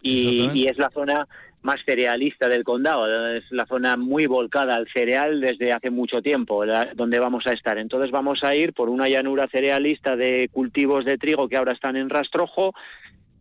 y, 0.01 0.67
es 0.67 0.77
la 0.77 0.89
zona 0.89 1.27
más 1.61 1.83
cerealista 1.85 2.47
del 2.47 2.63
condado, 2.63 3.27
es 3.33 3.43
la 3.51 3.65
zona 3.65 3.97
muy 3.97 4.27
volcada 4.27 4.75
al 4.75 4.87
cereal 4.87 5.41
desde 5.41 5.73
hace 5.73 5.89
mucho 5.89 6.21
tiempo, 6.21 6.63
donde 6.95 7.19
vamos 7.19 7.47
a 7.47 7.53
estar. 7.53 7.77
Entonces 7.77 8.11
vamos 8.11 8.43
a 8.43 8.55
ir 8.55 8.73
por 8.73 8.89
una 8.89 9.09
llanura 9.09 9.47
cerealista 9.49 10.15
de 10.15 10.49
cultivos 10.51 11.03
de 11.03 11.17
trigo 11.17 11.49
que 11.49 11.57
ahora 11.57 11.73
están 11.73 11.97
en 11.97 12.09
rastrojo, 12.09 12.73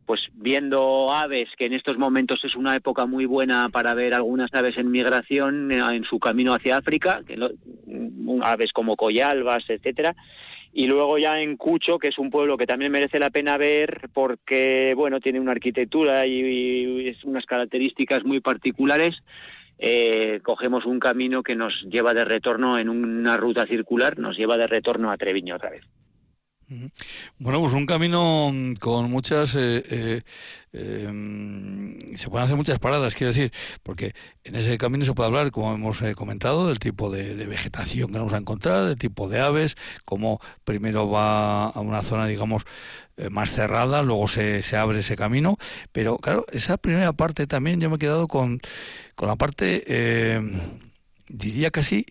pues 0.09 0.23
viendo 0.33 1.13
aves, 1.13 1.51
que 1.59 1.67
en 1.67 1.75
estos 1.75 1.99
momentos 1.99 2.43
es 2.43 2.57
una 2.57 2.75
época 2.75 3.05
muy 3.05 3.27
buena 3.27 3.69
para 3.69 3.93
ver 3.93 4.15
algunas 4.15 4.53
aves 4.55 4.79
en 4.79 4.91
migración 4.91 5.71
eh, 5.71 5.83
en 5.93 6.05
su 6.05 6.19
camino 6.19 6.55
hacia 6.55 6.79
África, 6.79 7.21
que 7.27 7.37
aves 8.43 8.73
como 8.73 8.97
collalbas, 8.97 9.69
etcétera, 9.69 10.17
y 10.73 10.87
luego 10.87 11.19
ya 11.19 11.41
en 11.41 11.57
Cucho, 11.57 11.99
que 11.99 12.09
es 12.09 12.19
un 12.19 12.31
pueblo 12.31 12.57
que 12.57 12.67
también 12.67 12.93
merece 12.93 13.19
la 13.19 13.31
pena 13.31 13.57
ver 13.57 14.11
porque, 14.13 14.95
bueno, 14.95 15.21
tiene 15.21 15.41
una 15.41 15.53
arquitectura 15.53 16.27
y, 16.27 17.17
unas 17.25 17.47
características 17.47 18.25
muy 18.25 18.41
particulares, 18.41 19.23
eh, 19.79 20.41
cogemos 20.43 20.85
un 20.85 20.99
camino 20.99 21.43
que 21.43 21.57
nos 21.57 21.83
lleva 21.85 22.13
de 22.13 22.25
retorno 22.25 22.79
en 22.79 22.89
una 22.89 23.37
ruta 23.37 23.67
circular, 23.67 24.19
nos 24.19 24.37
lleva 24.37 24.57
de 24.57 24.67
retorno 24.67 25.11
a 25.11 25.17
Treviño 25.17 25.57
otra 25.57 25.71
vez. 25.71 25.85
Bueno, 27.39 27.61
pues 27.61 27.73
un 27.73 27.87
camino 27.87 28.53
con 28.79 29.11
muchas... 29.11 29.57
Eh, 29.57 29.83
eh, 29.91 30.23
em, 30.73 32.15
se 32.17 32.29
pueden 32.29 32.45
hacer 32.45 32.57
muchas 32.57 32.79
paradas, 32.79 33.15
quiero 33.15 33.33
decir, 33.33 33.53
porque 33.83 34.15
en 34.45 34.55
ese 34.55 34.77
camino 34.77 35.05
se 35.07 35.15
puede 35.15 35.29
hablar, 35.29 35.51
como 35.51 35.75
hemos 35.75 36.03
eh, 36.03 36.15
comentado, 36.15 36.69
del 36.69 36.79
tipo 36.79 37.11
de, 37.11 37.47
vegetación 37.47 38.11
que 38.11 38.19
vamos 38.19 38.35
a 38.35 38.39
encontrar, 38.39 38.87
del 38.87 38.99
tipo 38.99 39.31
de 39.31 39.41
aves, 39.41 39.77
como 40.05 40.41
primero 40.65 41.09
va 41.09 41.69
a 41.69 41.81
una 41.81 42.03
zona, 42.03 42.27
digamos, 42.27 42.65
más 43.31 43.51
cerrada, 43.51 44.03
luego 44.03 44.29
se, 44.29 44.63
se 44.63 44.77
abre 44.77 45.01
ese 45.01 45.17
camino, 45.17 45.57
pero 45.91 46.19
claro, 46.19 46.45
esa 46.53 46.77
primera 46.77 47.13
parte 47.15 47.47
también 47.47 47.81
yo 47.81 47.89
me 47.91 47.97
he 47.97 47.99
quedado 47.99 48.29
con, 48.29 48.61
con 49.15 49.29
la 49.29 49.37
parte, 49.37 50.41
diría 51.29 51.71
casi, 51.71 52.07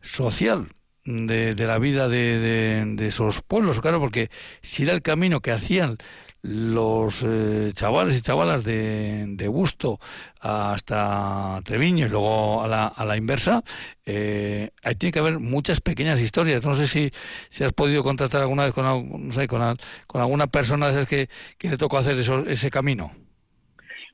social, 0.00 0.68
de, 1.04 1.54
de 1.54 1.66
la 1.66 1.78
vida 1.78 2.08
de, 2.08 2.84
de, 2.96 3.06
esos 3.06 3.42
pueblos, 3.42 3.80
claro, 3.80 4.00
porque 4.00 4.30
si 4.60 4.84
era 4.84 4.92
el 4.92 5.02
camino 5.02 5.40
que 5.40 5.52
hacían 5.52 5.98
los 6.42 7.22
eh, 7.24 7.70
chavales 7.72 8.18
y 8.18 8.22
chavalas 8.22 8.64
de, 8.64 9.26
de 9.28 9.48
Busto 9.48 10.00
hasta 10.40 11.60
Treviño 11.64 12.06
y 12.06 12.08
luego 12.08 12.62
a 12.62 12.68
la, 12.68 12.86
a 12.86 13.04
la 13.04 13.16
inversa, 13.16 13.62
eh, 14.04 14.70
ahí 14.82 14.94
tiene 14.96 15.12
que 15.12 15.20
haber 15.20 15.38
muchas 15.38 15.80
pequeñas 15.80 16.20
historias. 16.20 16.64
No 16.64 16.74
sé 16.74 16.88
si, 16.88 17.10
si 17.48 17.62
has 17.62 17.72
podido 17.72 18.02
contactar 18.02 18.42
alguna 18.42 18.64
vez 18.64 18.74
con, 18.74 19.28
no 19.28 19.32
sé, 19.32 19.46
con, 19.46 19.76
con 20.06 20.20
alguna 20.20 20.48
persona 20.48 21.06
que, 21.06 21.28
que 21.58 21.68
le 21.68 21.78
tocó 21.78 21.98
hacer 21.98 22.18
eso, 22.18 22.44
ese 22.46 22.70
camino. 22.70 23.12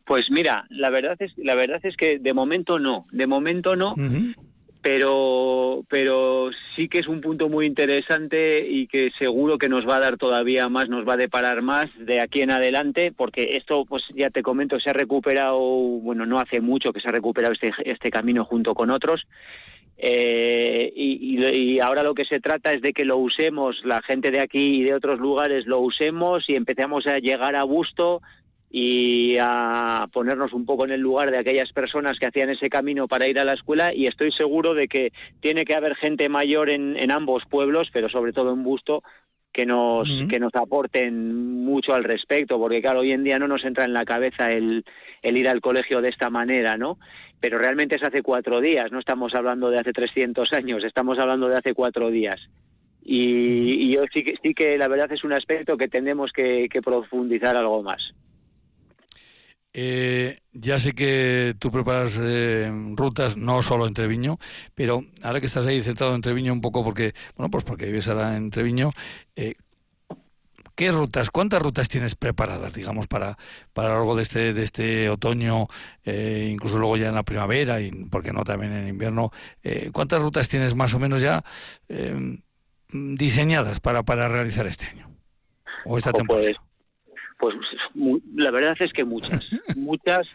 Pues 0.09 0.31
mira, 0.31 0.67
la 0.71 0.89
verdad 0.89 1.17
es 1.21 1.33
la 1.37 1.55
verdad 1.55 1.81
es 1.83 1.95
que 1.95 2.19
de 2.19 2.33
momento 2.33 2.79
no, 2.79 3.05
de 3.13 3.27
momento 3.27 3.77
no, 3.77 3.95
pero, 4.83 5.85
pero 5.89 6.51
sí 6.77 6.89
que 6.89 6.99
es 6.99 7.09
un 7.09 7.21
punto 7.21 7.49
muy 7.49 7.67
interesante 7.67 8.67
y 8.67 8.87
que 8.87 9.11
seguro 9.19 9.59
que 9.59 9.69
nos 9.69 9.89
va 9.89 9.97
a 9.97 10.01
dar 10.01 10.17
todavía 10.17 10.69
más, 10.69 10.89
nos 10.89 11.07
va 11.07 11.15
a 11.15 11.19
deparar 11.19 11.63
más 11.63 11.87
de 11.99 12.21
aquí 12.21 12.43
en 12.43 12.51
adelante, 12.51 13.13
porque 13.15 13.57
esto, 13.57 13.85
pues 13.85 14.05
ya 14.15 14.31
te 14.31 14.43
comento, 14.43 14.79
se 14.79 14.91
ha 14.91 14.93
recuperado, 14.93 15.59
bueno, 15.59 16.27
no 16.27 16.39
hace 16.39 16.61
mucho 16.61 16.93
que 16.93 17.01
se 17.01 17.09
ha 17.09 17.13
recuperado 17.13 17.55
este, 17.55 17.73
este 17.85 18.11
camino 18.11 18.45
junto 18.45 18.75
con 18.75 18.91
otros. 18.91 19.27
Eh, 20.01 20.93
y, 20.95 21.81
ahora 21.81 22.05
lo 22.05 22.15
que 22.15 22.25
se 22.25 22.39
trata 22.39 22.73
es 22.73 22.81
de 22.81 22.93
que 22.93 23.05
lo 23.05 23.17
usemos, 23.17 23.85
la 23.85 24.01
gente 24.03 24.31
de 24.31 24.41
aquí 24.41 24.81
y 24.81 24.85
de 24.85 24.95
otros 24.95 25.19
lugares 25.19 25.67
lo 25.67 25.81
usemos 25.81 26.49
y 26.49 26.55
empecemos 26.55 27.07
a 27.09 27.19
llegar 27.19 27.57
a 27.57 27.63
gusto 27.63 28.23
y 28.71 29.39
a 29.41 30.07
ponernos 30.13 30.53
un 30.53 30.67
poco 30.67 30.85
en 30.85 30.91
el 30.91 31.01
lugar 31.01 31.31
de 31.31 31.39
aquellas 31.39 31.73
personas 31.73 32.19
que 32.19 32.27
hacían 32.27 32.51
ese 32.51 32.69
camino 32.69 33.09
para 33.09 33.27
ir 33.27 33.39
a 33.39 33.45
la 33.45 33.55
escuela 33.55 33.95
y 33.95 34.07
estoy 34.07 34.31
seguro 34.31 34.75
de 34.75 34.89
que 34.89 35.13
tiene 35.41 35.65
que 35.65 35.75
haber 35.75 35.95
gente 35.97 36.29
mayor 36.29 36.69
en, 36.69 36.97
en 36.99 37.11
ambos 37.11 37.45
pueblos, 37.47 37.89
pero 37.93 38.09
sobre 38.11 38.33
todo 38.33 38.53
en 38.53 38.63
Busto, 38.63 39.03
que 39.53 39.65
nos, 39.65 40.09
que 40.29 40.39
nos 40.39 40.55
aporten 40.55 41.65
mucho 41.65 41.95
al 41.95 42.05
respecto, 42.05 42.59
porque 42.59 42.83
claro, 42.83 43.01
hoy 43.01 43.13
en 43.13 43.25
día 43.25 43.39
no 43.39 43.49
nos 43.49 43.65
entra 43.65 43.85
en 43.85 43.95
la 43.95 44.05
cabeza 44.05 44.51
el, 44.51 44.85
el 45.23 45.37
ir 45.37 45.49
al 45.49 45.61
colegio 45.61 46.01
de 46.01 46.11
esta 46.11 46.31
manera, 46.31 46.77
¿no? 46.77 46.99
Pero 47.41 47.59
realmente 47.59 47.97
es 47.97 48.03
hace 48.03 48.23
cuatro 48.23 48.61
días, 48.61 48.93
no 48.93 48.99
estamos 48.99 49.35
hablando 49.35 49.71
de 49.71 49.79
hace 49.79 49.93
300 49.93 50.53
años, 50.53 50.85
estamos 50.85 51.19
hablando 51.19 51.49
de 51.49 51.57
hace 51.57 51.75
cuatro 51.75 52.11
días. 52.11 52.49
Y, 53.03 53.91
yo 53.91 54.03
sí 54.13 54.23
que, 54.23 54.35
sí 54.43 54.53
que 54.53 54.77
la 54.77 54.87
verdad 54.87 55.11
es 55.11 55.25
un 55.25 55.33
aspecto 55.33 55.79
que 55.79 55.89
tenemos 55.89 56.31
que 56.33 56.69
profundizar 56.85 57.57
algo 57.57 57.83
más. 57.83 58.13
Eh, 59.81 60.41
ya 60.53 60.81
sé 60.81 60.93
que 60.93 61.55
tú 61.61 61.71
preparas 61.71 62.19
eh, 62.21 62.69
rutas 62.97 63.37
no 63.37 63.63
solo 63.63 63.87
en 63.87 63.95
Treviño, 63.95 64.37
pero 64.75 65.05
ahora 65.23 65.39
que 65.39 65.47
estás 65.47 65.67
ahí 65.67 65.81
centrado 65.85 66.17
en 66.17 66.21
Treviño 66.21 66.53
un 66.53 66.61
poco 66.61 66.83
porque, 66.83 67.15
bueno, 67.37 67.49
pues 67.49 67.63
porque 67.63 67.87
vives 67.87 68.09
ahora 68.09 68.37
en 68.37 68.51
Treviño, 68.51 68.91
eh, 69.37 69.55
¿qué 70.75 70.91
rutas, 70.91 71.31
cuántas 71.31 71.63
rutas 71.63 71.89
tienes 71.89 72.17
preparadas, 72.17 72.73
digamos, 72.73 73.07
para, 73.07 73.39
para 73.73 73.97
algo 73.97 74.17
de 74.17 74.25
este, 74.25 74.53
de 74.53 74.65
este 74.65 75.11
otoño, 75.11 75.69
eh, 76.05 76.49
incluso 76.53 76.81
luego 76.81 76.97
ya 76.97 77.11
en 77.11 77.15
la 77.15 77.23
primavera 77.23 77.81
y, 77.81 77.93
porque 78.11 78.33
no, 78.33 78.43
también 78.43 78.73
en 78.73 78.89
invierno? 78.89 79.31
¿Cuántas 79.93 80.21
rutas 80.21 80.49
tienes 80.49 80.75
más 80.75 80.93
o 80.95 80.99
menos 80.99 81.23
ya 81.23 81.45
diseñadas 82.91 83.79
para, 83.79 84.03
para 84.03 84.27
realizar 84.27 84.67
este 84.67 84.87
año? 84.89 85.09
O 85.85 85.99
esta 85.99 86.13
temporada. 86.13 86.47
Pues 86.47 86.68
la 88.37 88.51
verdad 88.51 88.77
es 88.79 88.93
que 88.93 89.05
muchas, 89.05 89.49
muchas, 89.77 90.29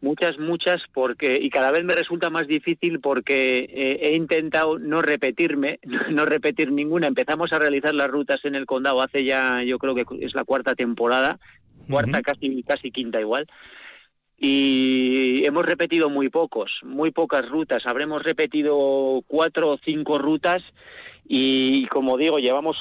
muchas, 0.00 0.38
muchas, 0.38 0.82
porque 0.92 1.38
y 1.40 1.50
cada 1.50 1.70
vez 1.70 1.84
me 1.84 1.94
resulta 1.94 2.30
más 2.30 2.46
difícil 2.46 3.00
porque 3.00 3.68
eh, 3.72 3.98
he 4.02 4.16
intentado 4.16 4.78
no 4.78 5.02
repetirme, 5.02 5.78
no 6.10 6.24
repetir 6.24 6.72
ninguna. 6.72 7.06
Empezamos 7.06 7.52
a 7.52 7.58
realizar 7.58 7.94
las 7.94 8.08
rutas 8.08 8.44
en 8.44 8.54
el 8.54 8.66
condado 8.66 9.02
hace 9.02 9.24
ya, 9.24 9.62
yo 9.62 9.78
creo 9.78 9.94
que 9.94 10.04
es 10.20 10.34
la 10.34 10.44
cuarta 10.44 10.74
temporada, 10.74 11.38
cuarta 11.88 12.22
casi 12.22 12.62
casi 12.62 12.90
quinta 12.90 13.20
igual. 13.20 13.46
Y 14.44 15.46
hemos 15.46 15.64
repetido 15.64 16.10
muy 16.10 16.28
pocos, 16.28 16.80
muy 16.82 17.12
pocas 17.12 17.48
rutas. 17.48 17.86
Habremos 17.86 18.24
repetido 18.24 19.22
cuatro 19.28 19.70
o 19.70 19.78
cinco 19.78 20.18
rutas 20.18 20.64
y 21.24 21.86
como 21.86 22.16
digo, 22.16 22.38
llevamos 22.38 22.76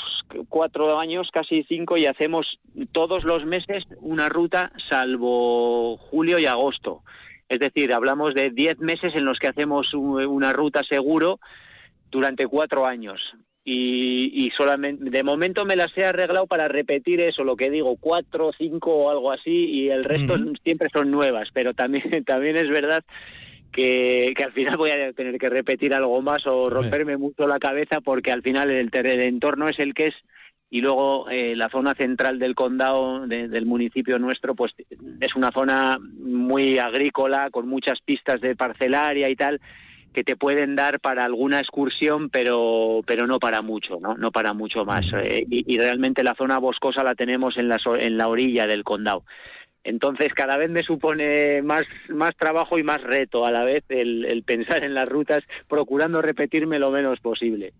cuatro 0.50 1.00
años, 1.00 1.30
casi 1.32 1.64
cinco, 1.68 1.98
y 1.98 2.06
hacemos 2.06 2.60
todos 2.92 3.24
los 3.24 3.46
meses 3.46 3.86
una 4.00 4.30
ruta 4.30 4.72
salvo 4.90 5.98
julio 5.98 6.40
y 6.40 6.46
agosto. 6.46 7.04
Es 7.48 7.60
decir, 7.60 7.94
hablamos 7.94 8.34
de 8.34 8.50
diez 8.50 8.80
meses 8.80 9.14
en 9.16 9.26
los 9.26 9.38
que 9.38 9.48
hacemos 9.48 9.94
una 9.94 10.54
ruta 10.54 10.84
seguro 10.84 11.40
durante 12.10 12.48
cuatro 12.48 12.86
años. 12.86 13.20
Y, 13.64 14.52
solamente 14.58 15.12
de 15.12 15.24
momento 15.24 15.66
me 15.66 15.76
las 15.76 15.96
he 15.96 16.04
arreglado 16.04 16.48
para 16.48 16.68
repetir 16.68 17.22
eso, 17.22 17.44
lo 17.44 17.56
que 17.56 17.70
digo, 17.70 17.96
cuatro, 18.00 18.52
cinco 18.58 18.92
o 18.96 19.12
algo 19.12 19.32
así, 19.32 19.52
y 19.52 19.90
el 19.90 20.04
resto 20.04 20.36
siempre 20.64 20.90
son 20.92 21.12
nuevas, 21.12 21.50
pero 21.54 21.74
también, 21.74 22.24
también 22.26 22.58
es 22.58 22.70
verdad 22.70 23.04
que, 23.72 24.34
al 24.44 24.52
final 24.52 24.78
voy 24.78 24.92
a 24.92 25.14
tener 25.14 25.38
que 25.38 25.50
repetir 25.50 25.96
algo 25.96 26.22
más 26.22 26.46
o 26.48 26.70
romperme 26.70 27.18
mucho 27.18 27.48
la 27.48 27.60
cabeza 27.60 28.02
porque 28.02 28.32
al 28.32 28.42
final 28.42 28.70
el, 28.70 28.90
el 28.92 29.22
entorno 29.22 29.68
es 29.68 29.80
el 29.80 29.94
que 29.94 30.08
es 30.08 30.16
y 30.74 30.80
luego 30.80 31.30
eh, 31.30 31.54
la 31.58 31.68
zona 31.68 31.94
central 31.96 32.40
del 32.40 32.56
condado, 32.56 33.28
del 33.28 33.66
municipio 33.66 34.18
nuestro, 34.20 34.56
pues 34.56 34.74
es 35.20 35.36
una 35.36 35.52
zona 35.52 36.00
muy 36.00 36.80
agrícola, 36.80 37.50
con 37.52 37.68
muchas 37.68 38.00
pistas 38.00 38.40
de 38.40 38.56
parcelaria 38.56 39.28
y 39.28 39.36
tal, 39.36 39.60
que 40.14 40.24
te 40.24 40.38
pueden 40.38 40.78
dar 40.78 41.02
para 41.02 41.26
alguna 41.26 41.60
excursión, 41.60 42.30
pero, 42.30 43.02
pero 43.06 43.28
no 43.28 43.38
para 43.38 43.62
mucho, 43.62 44.00
¿no? 44.02 44.16
No 44.16 44.32
para 44.32 44.54
mucho 44.54 44.86
más. 44.86 45.12
Eh, 45.14 45.46
y, 45.50 45.74
y, 45.74 45.78
realmente 45.78 46.24
la 46.24 46.36
zona 46.36 46.58
boscosa 46.58 47.04
la 47.04 47.16
tenemos 47.16 47.58
en 47.58 47.68
la, 47.68 47.78
en 48.00 48.18
la 48.18 48.30
orilla 48.30 48.66
del 48.66 48.86
condado. 48.86 49.26
Entonces 49.84 50.34
cada 50.34 50.58
vez 50.58 50.70
me 50.70 50.84
supone 50.84 51.62
más, 51.64 51.84
más 52.10 52.36
trabajo 52.38 52.78
y 52.78 52.84
más 52.84 53.02
reto 53.02 53.46
a 53.46 53.52
la 53.52 53.64
vez 53.64 53.84
el, 53.90 54.44
pensar 54.46 54.84
en 54.84 54.94
las 54.94 55.10
rutas, 55.10 55.40
procurando 55.68 56.22
repetirme 56.22 56.78
lo 56.78 56.92
menos 56.92 57.20
posible. 57.20 57.74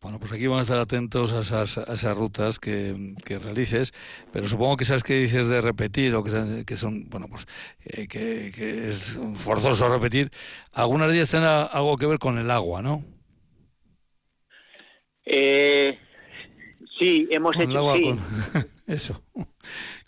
Bueno, 0.00 0.18
pues 0.18 0.32
aquí 0.32 0.46
vamos 0.46 0.60
a 0.60 0.62
estar 0.62 0.78
atentos 0.78 1.32
a 1.32 1.40
esas, 1.40 1.78
esas 1.78 2.16
rutas 2.16 2.60
que, 2.60 3.14
realices, 3.26 3.92
pero 4.32 4.46
supongo 4.46 4.76
que 4.76 4.84
sabes 4.84 5.02
que 5.02 5.14
dices 5.14 5.48
de 5.48 5.62
repetir 5.62 6.14
o 6.14 6.22
que, 6.22 6.64
que 6.66 6.76
son, 6.76 7.08
bueno, 7.08 7.26
pues 7.26 7.46
eh, 7.86 8.06
que, 8.06 8.88
es 8.88 9.18
forzoso 9.34 9.88
repetir. 9.88 10.28
Algunas 10.72 11.08
de 11.08 11.14
ellas 11.14 11.30
tienen 11.30 11.48
algo 11.48 11.96
que 11.96 12.06
ver 12.06 12.18
con 12.18 12.38
el 12.38 12.50
agua, 12.50 12.82
¿no? 12.82 13.02
Eh, 15.24 15.98
sí, 16.98 17.26
hemos 17.30 17.58
hecho. 17.58 17.96
Sí. 17.96 18.14
Eso 18.86 19.22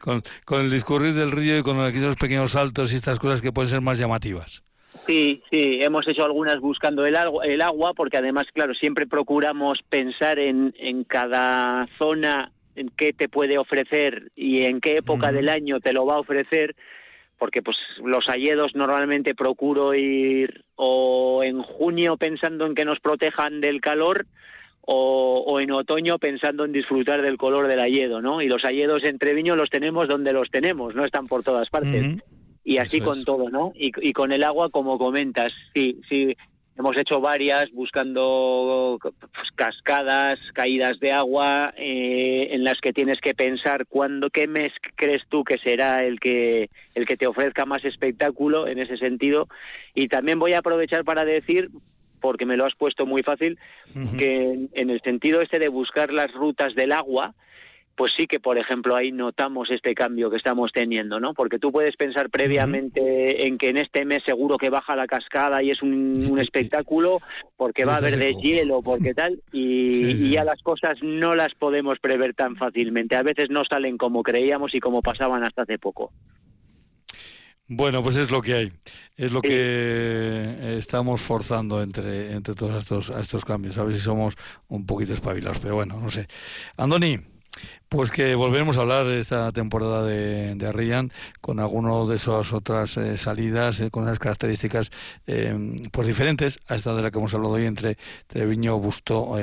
con, 0.07 0.23
con 0.45 0.61
el 0.61 0.71
discurrir 0.71 1.15
del 1.15 1.33
río 1.33 1.59
y 1.59 1.63
con 1.65 1.81
aquellos 1.81 2.15
pequeños 2.15 2.53
saltos 2.53 2.93
y 2.93 2.97
estas 2.97 3.19
cosas 3.19 3.43
que 3.43 3.51
pueden 3.51 3.69
ser 3.69 3.81
más 3.81 3.99
llamativas. 3.99 4.63
Sí, 5.05 5.43
sí, 5.51 5.81
hemos 5.83 6.07
hecho 6.07 6.25
algunas 6.25 6.61
buscando 6.61 7.05
el, 7.05 7.17
agua, 7.17 7.45
el 7.45 7.61
agua, 7.61 7.93
porque 7.93 8.17
además, 8.17 8.47
claro, 8.55 8.73
siempre 8.75 9.07
procuramos 9.07 9.83
pensar 9.89 10.39
en, 10.39 10.75
en 10.79 11.03
cada 11.03 11.89
zona 11.99 12.53
en 12.77 12.89
qué 12.97 13.13
te 13.13 13.29
puede 13.29 13.59
ofrecer 13.59 14.31
y 14.37 14.63
en 14.63 14.81
qué 14.81 14.99
época 14.99 15.33
del 15.33 15.49
año 15.49 15.81
te 15.81 15.93
lo 15.93 16.07
va 16.07 16.15
a 16.15 16.21
ofrecer, 16.21 16.77
porque 17.39 17.63
pues 17.63 17.77
los 18.05 18.29
hayedos 18.29 18.77
normalmente 18.77 19.35
procuro 19.35 19.95
ir 19.95 20.65
o 20.77 21.43
en 21.43 21.63
junio 21.63 22.17
pensando 22.17 22.67
en 22.67 22.75
que 22.75 22.85
nos 22.85 23.01
protejan 23.01 23.61
del 23.61 23.81
calor 23.81 24.27
o, 24.89 25.59
en 25.61 25.73
otoño 25.73 26.19
pensando 26.19 26.65
en 26.65 26.73
disfrutar 26.73 27.21
del 27.21 27.37
color 27.37 27.67
del 27.67 27.81
hayedo, 27.81 28.23
¿no? 28.23 28.41
Y 28.41 28.49
los 28.49 28.65
hayedos 28.65 29.05
en 29.05 29.19
Treviño 29.19 29.57
los 29.57 29.69
tenemos 29.69 30.09
donde 30.09 30.33
los 30.33 30.51
tenemos, 30.51 30.95
no 30.95 31.05
están 31.05 31.27
por 31.27 31.43
todas 31.43 31.69
partes. 31.69 32.17
Y 32.65 32.79
así 32.79 33.01
con 33.01 33.25
todo, 33.25 33.49
¿no? 33.49 33.73
Y, 33.77 33.93
y, 34.01 34.13
con 34.13 34.33
el 34.33 34.43
agua, 34.43 34.71
como 34.71 34.99
comentas, 34.99 35.53
sí, 35.73 36.01
sí, 36.09 36.37
hemos 36.79 36.97
hecho 36.97 37.21
varias 37.21 37.71
buscando 37.73 38.99
pues, 39.01 39.51
cascadas, 39.55 40.39
caídas 40.53 40.99
de 41.01 41.13
agua, 41.13 41.73
eh, 41.77 42.49
en 42.51 42.65
las 42.65 42.81
que 42.81 42.93
tienes 42.93 43.21
que 43.21 43.35
pensar 43.35 43.87
cuándo, 43.87 44.31
qué 44.31 44.47
mes 44.47 44.73
crees 44.95 45.23
tú 45.29 45.43
que 45.45 45.59
será 45.59 46.05
el 46.05 46.21
que, 46.21 46.71
el 46.95 47.07
que 47.07 47.17
te 47.17 47.27
ofrezca 47.27 47.65
más 47.65 47.85
espectáculo 47.85 48.67
en 48.67 48.79
ese 48.79 48.97
sentido. 48.97 49.49
Y 49.95 50.09
también 50.09 50.39
voy 50.39 50.53
a 50.53 50.59
aprovechar 50.59 51.05
para 51.05 51.25
decir, 51.25 51.71
porque 52.27 52.45
me 52.45 52.57
lo 52.57 52.67
has 52.67 52.75
puesto 52.75 53.07
muy 53.07 53.23
fácil, 53.23 53.57
que 54.19 54.69
en, 54.73 54.91
el 54.91 55.01
sentido 55.03 55.43
este 55.43 55.61
de 55.61 55.69
buscar 55.69 56.13
las 56.13 56.33
rutas 56.33 56.75
del 56.75 56.91
agua, 56.91 57.37
pues 57.95 58.11
sí 58.17 58.27
que, 58.27 58.41
por 58.41 58.59
ejemplo, 58.59 58.97
ahí 58.97 59.13
notamos 59.13 59.71
este 59.71 59.95
cambio 59.95 60.29
que 60.29 60.37
estamos 60.37 60.73
teniendo, 60.73 61.21
¿no? 61.21 61.35
Porque 61.35 61.61
tú 61.61 61.71
puedes 61.71 61.97
pensar 61.97 62.29
previamente 62.29 63.47
en 63.47 63.59
que 63.59 63.69
en 63.69 63.77
este 63.77 64.05
mes 64.05 64.25
seguro 64.27 64.57
que 64.57 64.71
baja 64.71 64.97
la 64.97 65.07
cascada 65.07 65.63
y 65.63 65.71
es 65.71 65.81
un, 65.83 66.37
espectáculo 66.41 67.21
porque 67.57 67.85
va 67.85 67.95
a 67.95 67.99
haber 67.99 68.19
de 68.19 68.35
hielo, 68.35 68.83
porque 68.83 69.15
tal, 69.15 69.41
y, 69.53 70.27
y, 70.27 70.31
ya 70.33 70.43
las 70.43 70.61
cosas 70.65 70.99
no 71.01 71.37
las 71.37 71.55
podemos 71.55 72.01
prever 72.01 72.35
tan 72.35 72.57
fácilmente. 72.57 73.15
A 73.15 73.23
veces 73.23 73.51
no 73.51 73.65
salen 73.65 73.99
como 73.99 74.25
creíamos 74.25 74.75
y 74.75 74.81
como 74.81 75.01
pasaban 75.01 75.45
hasta 75.45 75.63
hace 75.63 75.79
poco. 75.79 76.11
Bueno, 77.69 78.03
pues 78.03 78.17
es 78.17 78.31
lo 78.31 78.41
que 78.43 78.55
hay. 78.55 78.73
Es 79.17 79.33
lo 79.33 79.43
que 79.43 80.77
estamos 80.79 81.21
forzando 81.21 81.83
entre, 81.83 82.33
entre 82.33 82.55
todos 82.55 82.83
estos, 82.83 83.11
estos 83.11 83.45
cambios. 83.45 83.77
A 83.79 83.85
ver 83.85 83.95
si 83.95 84.01
somos 84.01 84.37
un 84.69 84.87
poquito 84.87 85.13
espabilados, 85.13 85.59
pero 85.59 85.75
bueno, 85.75 85.99
no 86.01 86.09
sé. 86.09 86.29
Andoni, 86.77 87.19
pues 87.89 88.11
que 88.11 88.35
volveremos 88.35 88.79
a 88.79 88.83
hablar 88.83 89.07
esta 89.09 89.51
temporada 89.53 90.05
de, 90.05 90.55
de 90.55 90.67
Arrian 90.67 91.11
con 91.41 91.61
alguno 91.61 92.07
de 92.07 92.17
esas 92.17 92.53
otras 92.53 92.97
eh, 92.97 93.19
salidas, 93.19 93.81
eh, 93.81 93.91
con 93.91 94.05
unas 94.05 94.19
características 94.19 94.91
eh, 95.27 95.77
pues 95.91 96.07
diferentes 96.07 96.61
a 96.69 96.75
esta 96.75 96.95
de 96.95 97.03
la 97.03 97.11
que 97.11 97.19
hemos 97.19 97.35
hablado 97.35 97.55
hoy 97.55 97.65
entre 97.65 97.97
Treviño, 98.27 98.79
Busto, 98.79 99.37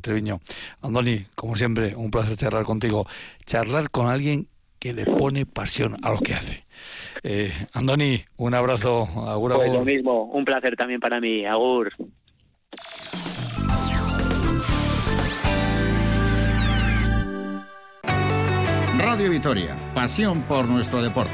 Treviño. 0.00 0.40
Andoni, 0.82 1.26
como 1.34 1.56
siempre, 1.56 1.94
un 1.96 2.10
placer 2.10 2.36
charlar 2.36 2.64
contigo. 2.64 3.06
Charlar 3.46 3.90
con 3.90 4.08
alguien 4.08 4.48
que 4.84 4.92
le 4.92 5.06
pone 5.06 5.46
pasión 5.46 5.96
a 6.02 6.10
lo 6.10 6.18
que 6.18 6.34
hace. 6.34 6.66
Eh, 7.22 7.50
Andoni, 7.72 8.22
un 8.36 8.52
abrazo. 8.52 9.08
Agur, 9.26 9.54
pues 9.54 9.72
lo 9.72 9.82
mismo, 9.82 10.24
un 10.24 10.44
placer 10.44 10.76
también 10.76 11.00
para 11.00 11.20
mí. 11.20 11.46
Agur. 11.46 11.90
Radio 18.98 19.30
Vitoria, 19.30 19.74
pasión 19.94 20.42
por 20.42 20.66
nuestro 20.66 21.02
deporte. 21.02 21.32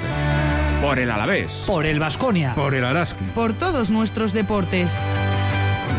Por 0.80 1.00
el 1.00 1.10
Alavés. 1.10 1.64
Por 1.66 1.86
el 1.86 1.98
Vasconia. 1.98 2.54
Por 2.54 2.74
el 2.74 2.84
Araski. 2.84 3.24
Por 3.34 3.52
todos 3.54 3.90
nuestros 3.90 4.32
deportes. 4.32 4.96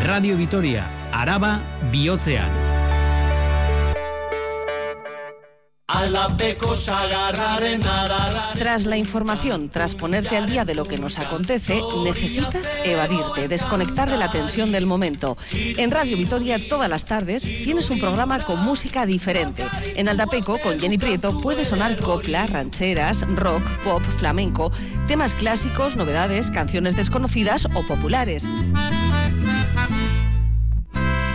Radio 0.06 0.38
Vitoria, 0.38 0.86
Araba, 1.12 1.60
bihotzean. 1.90 2.71
Tras 8.54 8.86
la 8.86 8.96
información, 8.96 9.68
tras 9.68 9.94
ponerte 9.94 10.36
al 10.36 10.48
día 10.48 10.64
de 10.64 10.74
lo 10.74 10.84
que 10.84 10.96
nos 10.96 11.18
acontece, 11.18 11.82
necesitas 12.04 12.76
evadirte, 12.84 13.48
desconectar 13.48 14.10
de 14.10 14.16
la 14.16 14.30
tensión 14.30 14.72
del 14.72 14.86
momento. 14.86 15.36
En 15.52 15.90
Radio 15.90 16.16
Vitoria 16.16 16.58
todas 16.66 16.88
las 16.88 17.04
tardes 17.04 17.42
tienes 17.42 17.90
un 17.90 17.98
programa 17.98 18.40
con 18.40 18.60
música 18.60 19.04
diferente. 19.04 19.68
En 19.94 20.08
Aldapeco, 20.08 20.58
con 20.60 20.78
Jenny 20.78 20.98
Prieto, 20.98 21.38
puede 21.40 21.64
sonar 21.64 21.96
copla, 22.00 22.46
rancheras, 22.46 23.26
rock, 23.34 23.62
pop, 23.84 24.02
flamenco, 24.18 24.72
temas 25.06 25.34
clásicos, 25.34 25.96
novedades, 25.96 26.50
canciones 26.50 26.96
desconocidas 26.96 27.66
o 27.74 27.82
populares. 27.82 28.48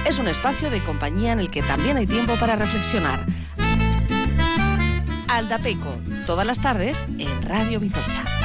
Es 0.07 0.19
un 0.19 0.27
espacio 0.29 0.69
de 0.69 0.81
compañía 0.83 1.33
en 1.33 1.39
el 1.39 1.51
que 1.51 1.61
también 1.61 1.97
hay 1.97 2.07
tiempo 2.07 2.35
para 2.35 2.55
reflexionar. 2.55 3.25
Aldapeco, 5.27 5.95
todas 6.25 6.45
las 6.45 6.59
tardes 6.59 7.05
en 7.17 7.41
Radio 7.41 7.79
Vitoria. 7.79 8.36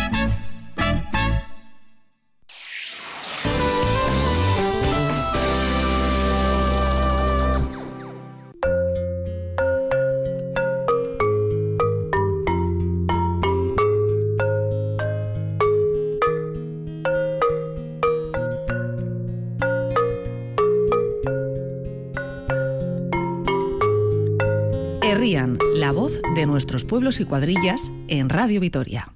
Pueblos 26.93 27.21
y 27.21 27.25
cuadrillas 27.25 27.91
en 28.09 28.29
Radio 28.29 28.61
Vitoria. 28.61 29.09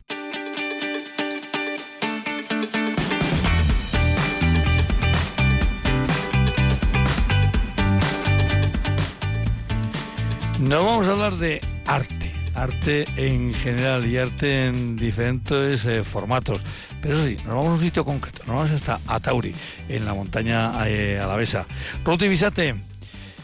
No 10.58 10.86
vamos 10.86 11.06
a 11.06 11.12
hablar 11.12 11.34
de 11.34 11.60
arte, 11.84 12.32
arte 12.54 13.04
en 13.18 13.52
general 13.52 14.06
y 14.06 14.16
arte 14.16 14.68
en 14.68 14.96
diferentes 14.96 15.84
eh, 15.84 16.02
formatos. 16.02 16.62
Pero 17.02 17.22
sí, 17.22 17.36
nos 17.44 17.56
vamos 17.56 17.66
a 17.66 17.72
un 17.72 17.80
sitio 17.80 18.06
concreto, 18.06 18.38
nos 18.46 18.56
vamos 18.56 18.70
hasta 18.70 19.00
Atauri, 19.06 19.54
en 19.90 20.06
la 20.06 20.14
montaña 20.14 20.88
eh, 20.88 21.20
alavesa. 21.20 21.66
Ruti 22.06 22.26
Bisate, 22.26 22.74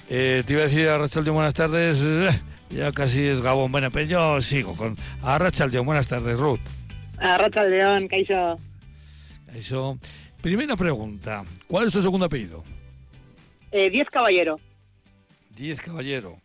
eh, 0.08 0.42
te 0.46 0.52
iba 0.54 0.62
a 0.62 0.68
decir 0.68 0.88
a 0.88 0.96
Rachel 0.96 1.30
buenas 1.30 1.52
tardes. 1.52 2.02
Ya 2.72 2.90
casi 2.92 3.26
es 3.26 3.40
Gabón. 3.40 3.70
Bueno, 3.70 3.90
pero 3.90 4.06
yo 4.06 4.40
sigo 4.40 4.74
con 4.74 4.96
Arrachaldeón. 5.22 5.84
Buenas 5.84 6.08
tardes, 6.08 6.38
Ruth. 6.38 6.60
Arrachaldeón, 7.18 8.08
Caixo. 8.08 8.58
Caixo. 9.46 9.98
Primera 10.40 10.76
pregunta. 10.76 11.44
¿Cuál 11.68 11.86
es 11.86 11.92
tu 11.92 12.02
segundo 12.02 12.26
apellido? 12.26 12.64
Eh, 13.70 13.90
Diez 13.90 14.08
Caballero. 14.10 14.58
Diez 15.54 15.80
Caballero. 15.82 16.38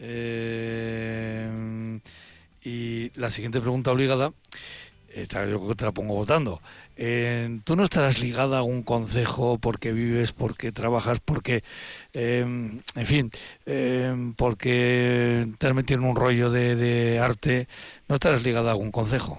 Eh, 0.00 2.00
y 2.62 3.10
la 3.18 3.30
siguiente 3.30 3.60
pregunta 3.60 3.92
obligada, 3.92 4.32
esta 5.08 5.44
yo 5.46 5.58
creo 5.58 5.68
que 5.68 5.74
te 5.76 5.84
la 5.84 5.92
pongo 5.92 6.14
votando. 6.14 6.60
¿Tú 7.64 7.76
no 7.76 7.84
estarás 7.84 8.20
ligada 8.20 8.58
a 8.58 8.62
un 8.62 8.82
consejo 8.82 9.58
porque 9.60 9.92
vives, 9.92 10.32
porque 10.32 10.72
trabajas, 10.72 11.20
porque, 11.20 11.62
em, 12.12 12.80
en 12.96 13.06
fin, 13.06 13.30
em, 13.66 14.34
porque 14.34 15.46
te 15.58 15.68
has 15.68 15.74
metido 15.74 16.00
en 16.00 16.06
un 16.08 16.16
rollo 16.16 16.50
de, 16.50 17.20
arte? 17.20 17.68
¿No 18.08 18.16
estarás 18.16 18.42
ligada 18.42 18.70
a 18.70 18.72
algún 18.72 18.90
consejo? 18.90 19.38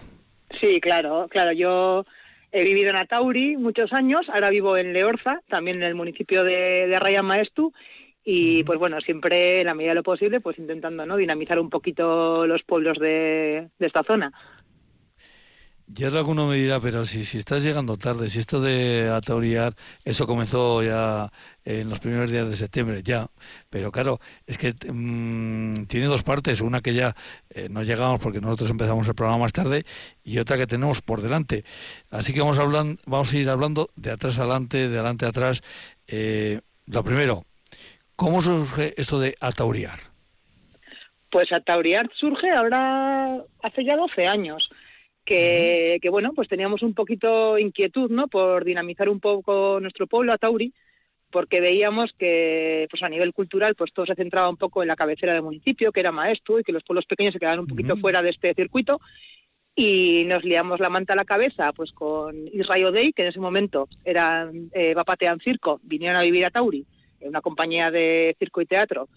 Sí, 0.62 0.80
claro, 0.80 1.28
claro. 1.30 1.52
Yo 1.52 2.06
he 2.54 2.64
vivido 2.64 2.92
en 2.92 2.96
Atauri 2.96 3.58
muchos 3.58 3.92
años, 3.92 4.22
ahora 4.30 4.50
vivo 4.50 4.78
en 4.78 4.94
Leorza, 4.94 5.42
también 5.50 5.78
en 5.78 5.84
el 5.84 5.96
municipio 5.96 6.46
de, 6.46 6.88
de 6.88 6.98
Raya 6.98 7.24
Maestu, 7.24 7.74
y 8.24 8.64
pues 8.64 8.80
bueno, 8.80 9.02
siempre 9.02 9.60
en 9.60 9.66
la 9.66 9.74
medida 9.74 9.92
de 9.92 9.96
lo 9.96 10.04
posible, 10.04 10.40
pues 10.40 10.58
intentando 10.60 11.06
no 11.06 11.18
dinamizar 11.18 11.60
un 11.60 11.70
poquito 11.70 12.48
los 12.48 12.64
pueblos 12.64 13.00
de 13.00 13.68
esta 13.80 14.04
zona. 14.04 14.32
Ya 15.92 16.10
alguno 16.10 16.46
me 16.46 16.56
dirá, 16.56 16.80
pero 16.80 17.04
si, 17.04 17.26
si 17.26 17.40
estás 17.40 17.64
llegando 17.64 17.98
tarde, 17.98 18.30
si 18.30 18.38
esto 18.38 18.62
de 18.62 19.10
atauriar, 19.10 19.74
eso 20.06 20.28
comenzó 20.28 20.84
ya 20.84 21.32
en 21.66 21.90
los 21.90 22.00
primeros 22.00 22.30
días 22.30 22.48
de 22.48 22.56
septiembre, 22.56 23.02
ya. 23.02 23.28
Pero 23.72 23.92
claro, 23.92 24.20
es 24.46 24.60
que 24.60 24.74
mm, 24.74 25.88
tiene 25.88 26.06
dos 26.06 26.22
partes, 26.22 26.62
una 26.62 26.82
que 26.82 26.94
ya 26.94 27.16
eh, 27.50 27.70
no 27.72 27.82
llegamos 27.82 28.20
porque 28.20 28.40
nosotros 28.40 28.70
empezamos 28.70 29.08
el 29.08 29.16
programa 29.16 29.40
más 29.40 29.52
tarde 29.52 29.84
y 30.24 30.38
otra 30.38 30.58
que 30.58 30.68
tenemos 30.68 31.02
por 31.02 31.22
delante. 31.22 31.64
Así 32.12 32.34
que 32.34 32.42
vamos 32.42 32.60
a, 32.60 32.62
hablar, 32.62 32.86
vamos 33.08 33.34
a 33.34 33.38
ir 33.38 33.50
hablando 33.50 33.90
de 33.96 34.12
atrás 34.12 34.38
adelante, 34.38 34.90
de 34.90 34.96
adelante 34.96 35.26
atrás. 35.26 35.64
Eh, 36.06 36.62
lo 36.86 37.04
primero, 37.04 37.46
¿cómo 38.16 38.44
surge 38.44 38.94
esto 38.96 39.20
de 39.20 39.36
atauriar? 39.40 39.98
Pues 41.32 41.52
atauriar 41.52 42.08
surge 42.14 42.52
ahora 42.52 43.44
hace 43.64 43.84
ya 43.84 43.96
12 43.96 44.28
años 44.28 44.70
que, 45.30 46.10
bueno, 46.10 46.34
pues 46.34 46.48
teníamos 46.48 46.82
un 46.82 46.94
poquito 46.94 47.60
inquietud, 47.60 48.10
¿no? 48.10 48.28
Por 48.28 48.66
dinamizar 48.66 49.10
un 49.10 49.20
poco 49.20 49.80
nuestro 49.80 50.08
pueblo, 50.08 50.34
Atauri, 50.34 50.74
porque 51.30 51.62
veíamos 51.62 52.14
que, 52.18 52.88
pues 52.90 53.04
a 53.04 53.10
nivel 53.10 53.34
cultural, 53.34 53.76
pues 53.76 53.94
todo 53.94 54.08
se 54.08 54.16
centraba 54.16 54.50
un 54.50 54.58
poco 54.58 54.82
en 54.82 54.88
la 54.88 54.96
cabecera 54.96 55.34
del 55.34 55.44
municipio, 55.44 55.92
que 55.92 56.00
era 56.00 56.12
maestro, 56.12 56.60
y 56.60 56.64
que 56.64 56.72
los 56.72 56.84
pueblos 56.84 57.06
pequeños 57.06 57.34
se 57.34 57.40
quedaban 57.40 57.60
un 57.60 57.68
poquito 57.68 57.96
fuera 57.98 58.24
de 58.24 58.32
este 58.32 58.56
circuito, 58.56 59.00
y 59.76 60.24
nos 60.26 60.44
liamos 60.44 60.80
la 60.80 60.90
manta 60.90 61.14
a 61.14 61.18
la 61.18 61.26
cabeza, 61.26 61.72
pues 61.74 61.92
con 61.92 62.48
Israel 62.48 62.92
Day, 62.92 63.14
que 63.14 63.22
en 63.22 63.28
ese 63.28 63.40
momento 63.40 63.88
eran 64.04 64.72
eh, 64.74 64.96
Bapatean 64.96 65.40
Circo, 65.40 65.80
vinieron 65.84 66.18
a 66.18 66.24
vivir 66.24 66.44
a 66.46 66.50
Tauri, 66.50 66.86
en 67.20 67.30
una 67.30 67.42
compañía 67.42 67.92
de 67.92 68.36
circo 68.40 68.62
y 68.62 68.66
teatro, 68.66 69.08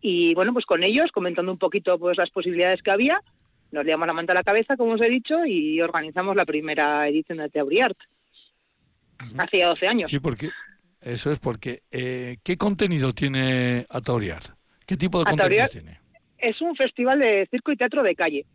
y 0.00 0.34
bueno, 0.34 0.52
pues 0.52 0.66
con 0.66 0.82
ellos, 0.82 1.12
comentando 1.12 1.52
un 1.52 1.58
poquito 1.58 1.96
pues 2.00 2.18
las 2.18 2.30
posibilidades 2.30 2.82
que 2.82 2.90
había, 2.90 3.22
nos 3.72 3.84
liamos 3.84 4.06
la 4.06 4.12
manta 4.12 4.32
a 4.32 4.36
la 4.36 4.42
cabeza, 4.42 4.76
como 4.76 4.92
os 4.92 5.00
he 5.00 5.08
dicho, 5.08 5.44
y 5.44 5.80
organizamos 5.80 6.36
la 6.36 6.44
primera 6.44 7.08
edición 7.08 7.38
de 7.38 7.48
Teauriart. 7.48 7.98
Hace 9.38 9.58
ya 9.58 9.68
12 9.68 9.88
años. 9.88 10.10
Sí, 10.10 10.18
porque 10.18 10.50
eso 11.00 11.30
es 11.30 11.38
porque 11.38 11.82
eh, 11.90 12.36
¿qué 12.42 12.56
contenido 12.56 13.12
tiene 13.12 13.86
Atauriart? 13.88 14.46
¿Qué 14.86 14.96
tipo 14.96 15.18
de 15.18 15.24
contenido 15.24 15.68
tiene? 15.68 16.00
Es 16.38 16.60
un 16.60 16.76
festival 16.76 17.20
de 17.20 17.46
circo 17.50 17.72
y 17.72 17.76
teatro 17.76 18.02
de 18.02 18.14
calle. 18.14 18.46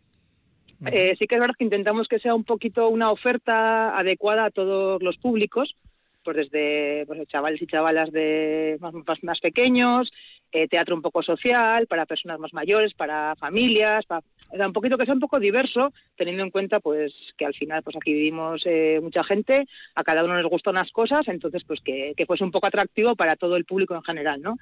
Eh, 0.86 1.16
sí 1.18 1.26
que 1.26 1.34
es 1.34 1.40
verdad 1.40 1.56
que 1.58 1.64
intentamos 1.64 2.06
que 2.06 2.20
sea 2.20 2.34
un 2.34 2.44
poquito 2.44 2.88
una 2.88 3.10
oferta 3.10 3.96
adecuada 3.96 4.44
a 4.44 4.50
todos 4.50 5.02
los 5.02 5.16
públicos, 5.16 5.74
pues 6.22 6.36
desde 6.36 7.04
pues, 7.06 7.26
chavales 7.26 7.60
y 7.60 7.66
chavalas 7.66 8.12
de 8.12 8.76
más, 8.78 8.94
más, 9.22 9.40
pequeños, 9.40 10.12
eh, 10.52 10.68
teatro 10.68 10.94
un 10.94 11.02
poco 11.02 11.22
social, 11.22 11.88
para 11.88 12.06
personas 12.06 12.38
más 12.38 12.52
mayores, 12.52 12.94
para 12.94 13.34
familias, 13.36 14.06
para, 14.06 14.22
un 14.52 14.72
poquito 14.72 14.96
que 14.96 15.04
sea 15.04 15.14
un 15.14 15.20
poco 15.20 15.38
diverso, 15.38 15.92
teniendo 16.16 16.42
en 16.42 16.50
cuenta 16.50 16.80
pues 16.80 17.12
que 17.36 17.44
al 17.44 17.54
final 17.54 17.82
pues 17.82 17.96
aquí 17.96 18.12
vivimos 18.12 18.62
eh, 18.64 18.98
mucha 19.02 19.24
gente, 19.24 19.66
a 19.94 20.04
cada 20.04 20.24
uno 20.24 20.36
les 20.36 20.46
gustan 20.46 20.74
unas 20.74 20.90
cosas, 20.92 21.26
entonces 21.28 21.64
pues 21.64 21.80
que, 21.80 22.14
que 22.16 22.26
fuese 22.26 22.44
un 22.44 22.50
poco 22.50 22.66
atractivo 22.66 23.16
para 23.16 23.36
todo 23.36 23.56
el 23.56 23.64
público 23.64 23.94
en 23.94 24.02
general, 24.02 24.40
¿no? 24.40 24.56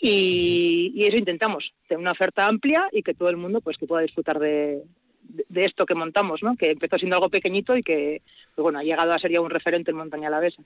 Y, 0.00 0.92
y, 0.94 1.06
eso 1.06 1.16
intentamos, 1.16 1.72
tener 1.88 2.00
una 2.00 2.12
oferta 2.12 2.46
amplia 2.46 2.88
y 2.92 3.02
que 3.02 3.14
todo 3.14 3.30
el 3.30 3.36
mundo 3.36 3.60
pues 3.60 3.76
que 3.76 3.86
pueda 3.86 4.02
disfrutar 4.02 4.38
de, 4.38 4.84
de, 5.22 5.60
esto 5.64 5.86
que 5.86 5.96
montamos, 5.96 6.40
¿no? 6.40 6.56
Que 6.56 6.70
empezó 6.70 6.98
siendo 6.98 7.16
algo 7.16 7.30
pequeñito 7.30 7.76
y 7.76 7.82
que, 7.82 8.22
pues 8.54 8.62
bueno, 8.62 8.78
ha 8.78 8.84
llegado 8.84 9.12
a 9.12 9.18
ser 9.18 9.32
ya 9.32 9.40
un 9.40 9.50
referente 9.50 9.90
en 9.90 9.96
Montaña 9.96 10.28
Alavesa 10.28 10.62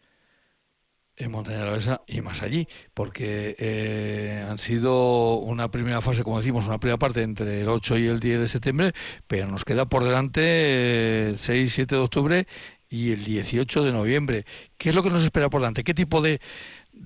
en 1.23 1.31
Montaña 1.31 1.62
Alavesa 1.62 2.03
y 2.07 2.20
más 2.20 2.43
allí, 2.43 2.66
porque 2.95 3.57
eh, 3.59 4.45
han 4.49 4.59
sido 4.59 5.37
una 5.37 5.70
primera 5.70 6.01
fase, 6.01 6.23
como 6.23 6.39
decimos, 6.39 6.66
una 6.66 6.79
primera 6.79 6.99
parte 6.99 7.23
entre 7.23 7.62
el 7.62 7.68
8 7.68 7.99
y 7.99 8.07
el 8.07 8.20
10 8.20 8.41
de 8.41 8.49
septiembre, 8.49 8.93
pero 9.27 9.47
nos 9.47 9.64
queda 9.64 9.87
por 9.87 10.05
delante 10.05 11.29
el 11.29 11.39
6 11.39 11.66
y 11.66 11.70
7 11.70 11.95
de 11.95 12.01
octubre 12.01 12.47
y 12.89 13.12
el 13.12 13.25
18 13.25 13.85
de 13.85 13.93
noviembre. 13.93 14.45
¿Qué 14.77 14.91
es 14.91 14.95
lo 14.95 15.03
que 15.03 15.11
nos 15.11 15.25
espera 15.25 15.49
por 15.49 15.61
delante? 15.61 15.85
¿Qué 15.85 15.95
tipo 15.95 16.20
de, 16.20 16.41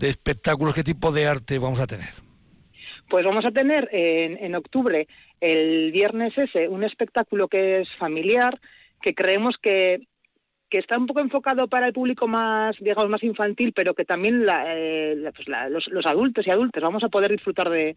espectáculos, 0.01 0.75
qué 0.75 0.83
tipo 0.83 1.13
de 1.13 1.27
arte 1.27 1.59
vamos 1.59 1.81
a 1.81 1.87
tener? 1.87 2.11
Pues 3.09 3.25
vamos 3.25 3.45
a 3.45 3.53
tener 3.53 3.89
en, 3.93 4.37
en 4.43 4.55
octubre, 4.57 5.07
el 5.41 5.93
viernes 5.93 6.37
ese, 6.37 6.69
un 6.69 6.83
espectáculo 6.83 7.47
que 7.47 7.81
es 7.81 7.89
familiar, 7.99 8.61
que 9.01 9.15
creemos 9.15 9.57
que 9.63 10.01
que 10.69 10.79
está 10.79 10.99
un 10.99 11.07
poco 11.07 11.21
enfocado 11.21 11.69
para 11.69 11.87
el 11.87 11.93
público 11.93 12.27
más, 12.27 12.77
digamos, 12.79 13.09
más 13.09 13.23
infantil, 13.23 13.73
pero 13.73 13.95
que 13.95 14.05
también 14.05 14.45
eh, 14.67 15.31
pues 15.35 15.49
los, 15.71 16.07
adultos 16.07 16.47
y 16.47 16.51
adultas 16.51 16.83
vamos 16.83 17.05
a 17.05 17.09
poder 17.09 17.31
disfrutar 17.31 17.71
de, 17.71 17.97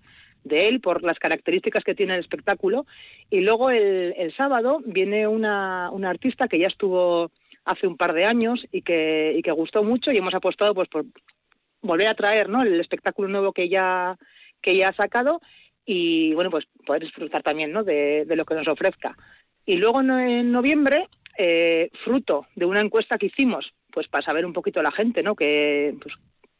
él 0.50 0.80
por 0.80 1.04
las 1.04 1.18
características 1.18 1.84
que 1.84 1.96
tiene 1.96 2.14
el 2.14 2.20
espectáculo. 2.20 2.86
Y 3.30 3.42
luego 3.42 3.72
el, 3.72 4.34
sábado 4.38 4.82
viene 4.86 5.28
una, 5.28 5.90
una, 5.92 6.10
artista 6.10 6.48
que 6.48 6.60
ya 6.60 6.68
estuvo 6.68 7.32
hace 7.66 7.88
un 7.88 7.98
par 7.98 8.14
de 8.14 8.26
años 8.26 8.66
y 8.72 8.82
que, 8.82 9.34
y 9.38 9.42
que 9.42 9.52
gustó 9.52 9.84
mucho 9.84 10.12
y 10.12 10.18
hemos 10.18 10.34
apostado 10.34 10.74
pues 10.74 10.90
por 10.90 11.06
volver 11.82 12.08
a 12.08 12.16
traer 12.16 12.50
¿no? 12.50 12.62
el 12.62 12.80
espectáculo 12.80 13.28
nuevo 13.28 13.54
que 13.54 13.70
ya, 13.70 14.18
que 14.62 14.76
ya 14.76 14.90
ha 14.90 14.94
sacado 14.94 15.42
y 15.86 16.34
bueno, 16.34 16.52
pues 16.52 16.66
poder 16.86 17.02
disfrutar 17.02 17.42
también 17.42 17.72
¿no? 17.72 17.84
de, 17.84 18.26
lo 18.28 18.46
que 18.46 18.56
nos 18.56 18.68
ofrezca. 18.68 19.18
Y 19.66 19.78
luego 19.78 20.02
en 20.02 20.52
noviembre, 20.52 21.08
eh, 21.42 21.90
fruto 22.04 22.48
de 22.54 22.66
una 22.66 22.82
encuesta 22.82 23.18
que 23.18 23.28
hicimos, 23.28 23.72
pues 23.94 24.10
para 24.10 24.26
saber 24.26 24.46
un 24.46 24.52
poquito 24.52 24.82
la 24.82 24.92
gente, 24.92 25.24
¿no? 25.24 25.36
Que, 25.36 25.96
pues, 26.02 26.14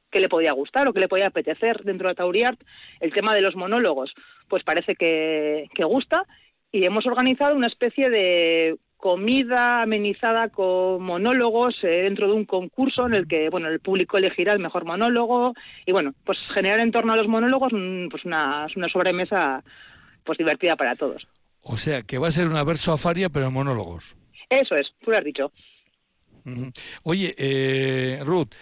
qué 0.10 0.22
le 0.22 0.30
podía 0.30 0.54
gustar 0.54 0.88
o 0.88 0.94
qué 0.94 1.02
le 1.02 1.10
podía 1.10 1.28
apetecer 1.28 1.84
dentro 1.84 2.08
de 2.08 2.16
Tauriart, 2.16 2.58
el 3.02 3.12
tema 3.12 3.34
de 3.34 3.42
los 3.42 3.58
monólogos, 3.58 4.14
pues 4.48 4.64
parece 4.64 4.96
que, 4.96 5.68
que 5.76 5.84
gusta. 5.84 6.26
Y 6.72 6.86
hemos 6.86 7.06
organizado 7.06 7.58
una 7.58 7.68
especie 7.68 8.10
de 8.10 8.78
comida 8.96 9.82
amenizada 9.82 10.48
con 10.48 11.04
monólogos 11.04 11.76
eh, 11.84 12.04
dentro 12.04 12.28
de 12.28 12.34
un 12.34 12.46
concurso 12.46 13.06
en 13.06 13.16
el 13.16 13.28
que 13.28 13.50
bueno 13.50 13.68
el 13.68 13.80
público 13.80 14.18
elegirá 14.18 14.54
el 14.54 14.60
mejor 14.60 14.86
monólogo. 14.86 15.56
Y 15.86 15.92
bueno 15.92 16.14
pues 16.24 16.38
generar 16.54 16.80
en 16.80 16.92
torno 16.92 17.12
a 17.12 17.18
los 17.18 17.28
monólogos 17.28 17.74
mm, 17.74 18.08
pues 18.10 18.24
una, 18.24 18.68
una 18.76 18.88
sobremesa 18.88 19.64
pues 20.24 20.38
divertida 20.38 20.76
para 20.76 20.96
todos. 20.96 21.28
O 21.62 21.76
sea 21.76 22.02
que 22.02 22.18
va 22.18 22.28
a 22.28 22.32
ser 22.32 22.48
una 22.48 22.64
verso 22.64 22.92
afaria 22.92 23.30
pero 23.30 23.48
en 23.48 23.54
monólogos 23.54 24.19
eso 24.50 24.76
es 24.76 24.94
tú 25.04 25.12
lo 25.12 25.18
has 25.18 25.24
dicho. 25.24 25.52
Oye, 27.04 27.36
eh, 27.38 28.22
Ruth, 28.24 28.54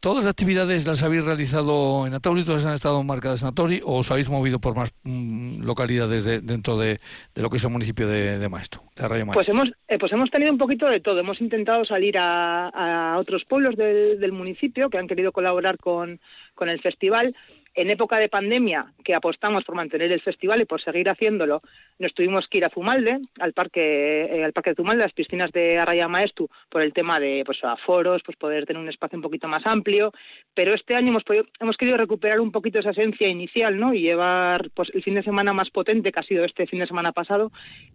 ¿Todas 0.00 0.24
las 0.24 0.30
actividades 0.32 0.86
las 0.86 1.02
habéis 1.02 1.26
realizado 1.26 2.06
en 2.06 2.14
Atauri? 2.14 2.42
¿Todas 2.42 2.64
han 2.64 2.72
estado 2.72 3.02
marcadas 3.02 3.42
en 3.42 3.48
Atauri 3.48 3.82
o 3.84 3.98
os 3.98 4.10
habéis 4.10 4.30
movido 4.30 4.58
por 4.58 4.74
más 4.74 4.94
mm, 5.02 5.62
localidades 5.62 6.24
dentro 6.46 6.78
de, 6.78 7.00
lo 7.34 7.50
que 7.50 7.58
es 7.58 7.64
el 7.64 7.70
municipio 7.70 8.08
de, 8.08 8.38
de 8.38 8.48
Maestro, 8.48 8.82
de 8.96 9.26
Pues 9.26 9.50
hemos, 9.50 9.70
eh, 9.88 9.98
pues 9.98 10.10
hemos 10.12 10.30
tenido 10.30 10.52
un 10.52 10.58
poquito 10.58 10.86
de 10.86 11.00
todo. 11.00 11.20
Hemos 11.20 11.38
intentado 11.42 11.84
salir 11.84 12.16
a, 12.18 13.16
otros 13.18 13.44
pueblos 13.44 13.76
del, 13.76 14.18
del, 14.18 14.32
municipio 14.32 14.88
que 14.88 14.96
han 14.96 15.06
querido 15.06 15.32
colaborar 15.32 15.76
con, 15.76 16.18
con 16.54 16.70
el 16.70 16.80
festival 16.80 17.36
en 17.80 17.90
época 17.90 18.18
de 18.18 18.28
pandemia, 18.28 18.92
que 19.02 19.14
apostamos 19.14 19.64
por 19.64 19.74
mantener 19.74 20.12
el 20.12 20.20
festival 20.20 20.60
y 20.60 20.66
por 20.66 20.82
seguir 20.82 21.08
haciéndolo, 21.08 21.62
nos 21.98 22.12
tuvimos 22.12 22.46
que 22.46 22.58
ir 22.58 22.64
a 22.66 22.68
Zumalde, 22.68 23.20
al 23.38 23.54
parque, 23.54 24.24
eh, 24.24 24.44
al 24.44 24.52
parque 24.52 24.70
de 24.70 24.76
Zumalde, 24.76 25.02
las 25.02 25.14
piscinas 25.14 25.50
de 25.50 25.78
Arraya 25.78 26.06
Maestu, 26.06 26.46
por 26.68 26.84
el 26.84 26.92
tema 26.92 27.18
de 27.18 27.42
pues 27.46 27.64
aforos, 27.64 28.22
pues 28.22 28.36
poder 28.36 28.66
tener 28.66 28.82
un 28.82 28.88
espacio 28.90 29.16
un 29.16 29.22
poquito 29.22 29.48
más 29.48 29.66
amplio. 29.66 30.12
Pero 30.52 30.74
este 30.74 30.94
año 30.94 31.08
hemos 31.08 31.24
hemos 31.58 31.76
querido 31.78 31.96
recuperar 31.96 32.40
un 32.42 32.52
poquito 32.52 32.80
esa 32.80 32.90
esencia 32.90 33.28
inicial, 33.28 33.78
¿no? 33.78 33.94
Y 33.94 34.02
llevar 34.02 34.70
pues 34.74 34.90
el 34.92 35.02
fin 35.02 35.14
de 35.14 35.22
semana 35.22 35.54
más 35.54 35.70
potente 35.70 36.12
que 36.12 36.20
ha 36.20 36.22
sido 36.22 36.44
este 36.44 36.66
fin 36.66 36.80
de 36.80 36.86
semana 36.86 37.12
pasado 37.12 37.50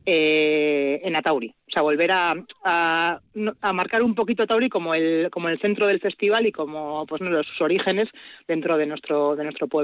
eh, 0.06 1.00
en 1.04 1.16
Atauri. 1.16 1.54
O 1.68 1.72
sea, 1.72 1.82
volver 1.84 2.12
a, 2.12 2.34
a, 2.64 3.74
marcar 3.74 4.02
un 4.02 4.16
poquito 4.16 4.44
Atauri 4.44 4.70
como 4.70 4.96
el 4.96 5.30
como 5.32 5.50
el 5.50 5.60
centro 5.60 5.86
del 5.88 6.00
festival 6.00 6.48
y 6.48 6.52
como 6.52 7.06
pues 7.06 7.22
los 7.22 7.46
sus 7.46 7.62
orígenes 7.62 8.10
dentro 8.48 8.78
de 8.78 8.88
nuestro 8.88 9.36
de 9.36 9.44
nuestro 9.44 9.68
pueblo. 9.68 9.75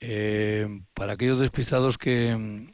Eh, 0.00 0.66
para 0.94 1.14
aquellos 1.14 1.40
despistados 1.40 1.98
que, 1.98 2.70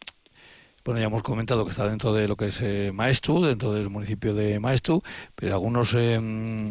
bueno, 0.84 1.00
ya 1.00 1.06
hemos 1.06 1.22
comentado 1.22 1.64
que 1.64 1.70
está 1.70 1.88
dentro 1.88 2.12
de 2.12 2.28
lo 2.28 2.36
que 2.36 2.48
es 2.48 2.60
eh, 2.60 2.90
Maestu, 2.92 3.42
dentro 3.44 3.72
del 3.72 3.88
municipio 3.88 4.34
de 4.34 4.60
Maestu, 4.60 5.02
pero 5.34 5.54
algunos 5.54 5.94
eh, 5.94 6.18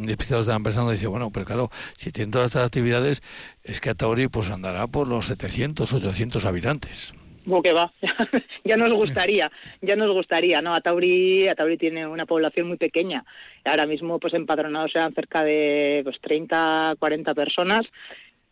despistados 0.04 0.46
están 0.48 0.62
pensando 0.62 0.92
dicen, 0.92 1.10
bueno, 1.10 1.32
pero 1.32 1.46
claro, 1.46 1.72
si 1.98 2.12
tienen 2.12 2.32
todas 2.32 2.48
estas 2.48 2.66
actividades, 2.68 3.24
es 3.64 3.82
que 3.82 3.90
Atauri 3.90 4.28
pues 4.28 4.50
andará 4.52 4.86
por 4.88 5.08
los 5.08 5.26
700, 5.28 5.92
800 5.92 6.46
habitantes. 6.46 7.14
¿Cómo 7.44 7.62
que 7.62 7.74
va? 7.74 7.92
ya 8.64 8.78
nos 8.78 8.94
gustaría, 8.94 9.52
ya 9.82 9.96
nos 9.96 10.12
gustaría, 10.12 10.62
¿no? 10.62 10.74
Atauri, 10.74 11.48
Atauri 11.48 11.78
tiene 11.78 12.08
una 12.08 12.26
población 12.26 12.68
muy 12.68 12.78
pequeña. 12.78 13.26
Ahora 13.66 13.86
mismo, 13.86 14.20
pues 14.20 14.34
empadronados 14.34 14.92
sean 14.92 15.14
cerca 15.14 15.44
de 15.44 16.02
pues, 16.04 16.20
30, 16.22 16.96
40 17.00 17.34
personas 17.34 17.86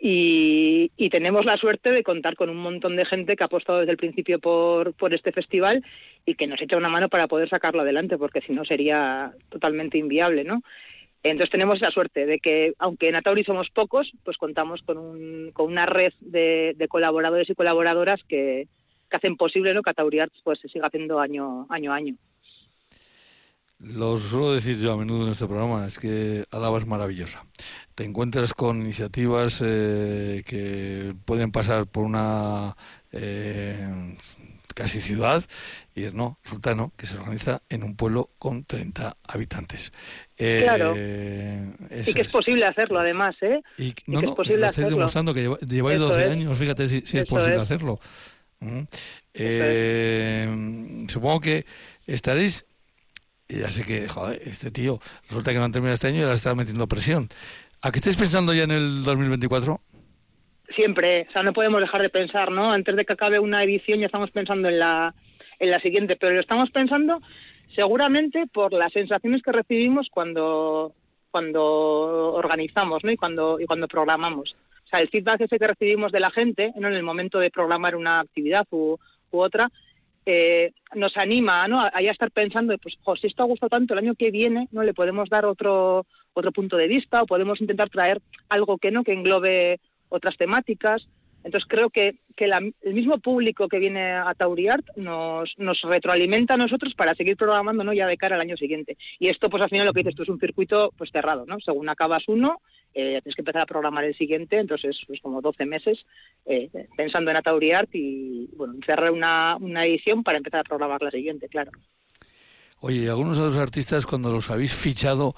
y, 0.04 0.90
tenemos 1.12 1.46
la 1.46 1.58
suerte 1.58 1.92
de 1.92 2.04
contar 2.04 2.36
con 2.36 2.50
un 2.50 2.58
montón 2.58 2.96
de 2.96 3.06
gente 3.06 3.36
que 3.36 3.44
ha 3.44 3.46
apostado 3.46 3.80
desde 3.80 3.92
el 3.92 3.98
principio 3.98 4.40
por, 4.40 4.94
por 4.94 5.14
este 5.14 5.32
festival 5.32 5.86
y 6.26 6.36
que 6.36 6.48
nos 6.48 6.62
echa 6.62 6.78
una 6.78 6.90
mano 6.90 7.08
para 7.08 7.28
poder 7.28 7.50
sacarlo 7.50 7.82
adelante, 7.82 8.18
porque 8.18 8.42
si 8.42 8.54
no 8.54 8.66
sería 8.66 9.34
totalmente 9.50 10.00
inviable, 10.00 10.44
¿no? 10.44 10.64
Entonces 11.22 11.52
tenemos 11.52 11.82
la 11.82 11.92
suerte 11.92 12.26
de 12.26 12.40
que, 12.40 12.74
aunque 12.80 13.10
en 13.10 13.16
Atauri 13.16 13.44
somos 13.44 13.70
pocos, 13.70 14.12
pues 14.24 14.38
contamos 14.38 14.82
con, 14.82 14.98
un, 14.98 15.52
con 15.54 15.68
una 15.68 15.86
red 15.86 16.14
de 16.20 16.88
colaboradores 16.90 17.50
y 17.52 17.54
colaboradoras 17.54 18.24
que, 18.24 18.68
que 19.12 19.18
hacen 19.18 19.36
posible 19.36 19.74
¿no? 19.74 19.84
que 19.84 19.92
Arts 19.92 20.42
pues, 20.44 20.60
se 20.60 20.70
siga 20.70 20.88
haciendo 20.88 21.20
año, 21.20 21.68
año 21.70 21.92
a 21.92 21.96
año. 21.96 22.16
Lo 23.80 24.16
suelo 24.18 24.54
decir 24.54 24.78
yo 24.78 24.94
a 24.94 24.98
menudo 24.98 25.26
en 25.26 25.32
este 25.32 25.48
programa, 25.48 25.88
es 25.88 25.98
que 25.98 26.46
Álava 26.52 26.78
es 26.78 26.86
maravillosa. 26.86 27.46
Te 27.96 28.04
encuentras 28.04 28.54
con 28.54 28.80
iniciativas 28.80 29.60
eh, 29.66 30.44
que 30.46 31.14
pueden 31.26 31.52
pasar 31.52 31.88
por 31.88 32.06
una 32.06 32.76
eh, 33.12 34.16
casi 34.76 35.02
ciudad 35.02 35.44
y 35.96 36.02
no, 36.14 36.38
resulta 36.44 36.76
no, 36.76 36.94
que 36.96 37.08
se 37.08 37.18
organiza 37.18 37.64
en 37.70 37.82
un 37.82 37.96
pueblo 37.96 38.30
con 38.38 38.66
30 38.66 39.18
habitantes. 39.28 39.92
Eh, 40.38 40.62
claro. 40.62 40.92
y 40.94 42.14
que 42.14 42.22
es, 42.22 42.32
posible 42.32 42.66
hacerlo 42.66 43.00
además, 43.00 43.36
¿eh? 43.42 43.62
Y, 43.80 43.96
no, 44.06 44.22
no, 44.22 44.36
posible 44.36 44.60
lo 44.60 44.68
estáis 44.68 44.90
demostrando 44.90 45.34
que 45.34 45.56
lleváis 45.68 46.00
12 46.00 46.24
años, 46.24 46.56
fíjate 46.56 46.88
si, 46.88 47.18
es 47.18 47.26
posible 47.26 47.56
hacerlo. 47.56 48.00
Eh, 49.34 50.48
supongo 51.08 51.42
que 51.42 51.66
estaréis, 52.06 52.66
ya 53.48 53.70
sé 53.70 53.84
que, 53.84 54.08
joder, 54.08 54.42
este 54.46 54.72
tío, 54.72 55.00
resulta 55.30 55.52
que 55.52 55.58
no 55.58 55.66
han 55.66 55.72
terminado 55.72 55.96
este 55.96 56.08
año 56.08 56.20
y 56.20 56.24
ahora 56.24 56.36
está 56.36 56.54
metiendo 56.56 56.88
presión. 56.88 57.28
¿A 57.82 57.92
qué 57.92 58.00
estáis 58.00 58.18
pensando 58.18 58.54
ya 58.54 58.64
en 58.64 58.72
el 58.72 59.04
2024? 59.04 59.82
Siempre, 60.76 61.28
o 61.30 61.32
sea, 61.32 61.44
no 61.44 61.52
podemos 61.52 61.82
dejar 61.82 62.02
de 62.02 62.10
pensar, 62.10 62.52
¿no? 62.52 62.72
Antes 62.72 62.96
de 62.96 63.04
que 63.04 63.14
acabe 63.14 63.40
una 63.40 63.64
edición 63.64 64.00
ya 64.00 64.06
estamos 64.06 64.32
pensando 64.32 64.70
en 64.70 64.80
la, 64.80 65.14
en 65.60 65.72
la 65.72 65.80
siguiente, 65.80 66.16
pero 66.16 66.34
lo 66.34 66.42
estamos 66.42 66.70
pensando 66.70 67.22
seguramente 67.76 68.46
por 68.48 68.74
las 68.74 68.92
sensaciones 68.94 69.42
que 69.42 69.52
recibimos 69.52 70.08
cuando 70.12 70.94
cuando 71.32 72.34
organizamos, 72.34 73.04
¿no? 73.04 73.12
Y 73.12 73.16
cuando 73.16 73.60
y 73.60 73.66
cuando 73.66 73.88
programamos 73.88 74.56
sea, 74.92 75.00
el 75.00 75.10
feedback 75.10 75.42
ese 75.42 75.58
que 75.58 75.68
recibimos 75.68 76.12
de 76.12 76.20
la 76.20 76.32
gente 76.32 76.72
en 76.76 76.86
el 76.86 77.04
momento 77.04 77.40
de 77.40 77.50
programar 77.50 77.96
una 77.96 78.20
actividad 78.20 78.68
u, 78.72 78.98
otra, 79.32 79.72
eh, 80.26 80.74
nos 80.94 81.16
anima 81.18 81.68
¿no? 81.68 81.80
a, 81.80 82.02
ya 82.02 82.12
estar 82.12 82.30
pensando, 82.32 82.78
pues, 82.78 82.98
si 83.20 83.28
esto 83.28 83.44
ha 83.44 83.48
gustado 83.48 83.70
tanto, 83.70 83.94
el 83.94 84.00
año 84.00 84.16
que 84.16 84.30
viene 84.30 84.68
no 84.72 84.84
le 84.84 84.94
podemos 84.94 85.30
dar 85.30 85.46
otro, 85.46 86.06
otro 86.34 86.52
punto 86.52 86.78
de 86.78 86.88
vista 86.88 87.24
o 87.24 87.26
podemos 87.26 87.62
intentar 87.62 87.90
traer 87.90 88.22
algo 88.50 88.78
que 88.78 88.92
no, 88.92 89.04
que 89.04 89.14
englobe 89.14 89.80
otras 90.10 90.38
temáticas. 90.38 91.08
Entonces 91.44 91.68
creo 91.68 91.90
que, 91.90 92.16
que 92.36 92.46
el 92.46 92.94
mismo 92.94 93.18
público 93.18 93.68
que 93.68 93.80
viene 93.80 94.12
a 94.12 94.34
Tauriart 94.36 94.86
nos, 94.96 95.54
nos 95.58 95.82
retroalimenta 95.82 96.54
a 96.54 96.58
nosotros 96.58 96.94
para 96.94 97.16
seguir 97.16 97.36
programando 97.36 97.84
¿no? 97.84 97.94
ya 97.94 98.06
de 98.06 98.18
cara 98.18 98.36
al 98.36 98.42
año 98.42 98.58
siguiente. 98.58 98.98
Y 99.18 99.30
esto, 99.30 99.50
pues 99.50 99.64
al 99.64 99.70
final 99.70 99.88
lo 99.88 99.94
que 99.94 100.02
dices 100.02 100.16
tú 100.16 100.24
es 100.24 100.30
un 100.30 100.40
circuito 100.40 100.94
pues 100.98 101.10
cerrado, 101.12 101.46
¿no? 101.48 101.60
Según 101.60 101.90
acabas 101.90 102.28
uno, 102.28 102.62
eh, 102.94 103.20
tienes 103.22 103.36
que 103.36 103.42
empezar 103.42 103.62
a 103.62 103.66
programar 103.66 104.04
el 104.04 104.16
siguiente, 104.16 104.58
entonces 104.58 104.98
es 105.00 105.06
pues, 105.08 105.22
como 105.22 105.42
12 105.42 105.66
meses 105.66 106.06
eh, 106.46 106.70
pensando 106.98 107.32
en 107.32 107.38
Atauriart 107.38 107.90
y 107.94 108.50
bueno, 108.56 108.76
cerrar 108.86 109.12
una, 109.12 109.56
una 109.58 109.86
edición 109.86 110.24
para 110.24 110.38
empezar 110.38 110.62
a 110.62 110.64
programar 110.64 111.02
la 111.02 111.12
siguiente, 111.12 111.48
claro. 111.48 111.72
Oye, 112.80 113.08
algunos 113.10 113.38
de 113.38 113.46
los 113.46 113.58
artistas 113.58 114.06
cuando 114.06 114.32
los 114.32 114.50
habéis 114.50 114.74
fichado 114.74 115.36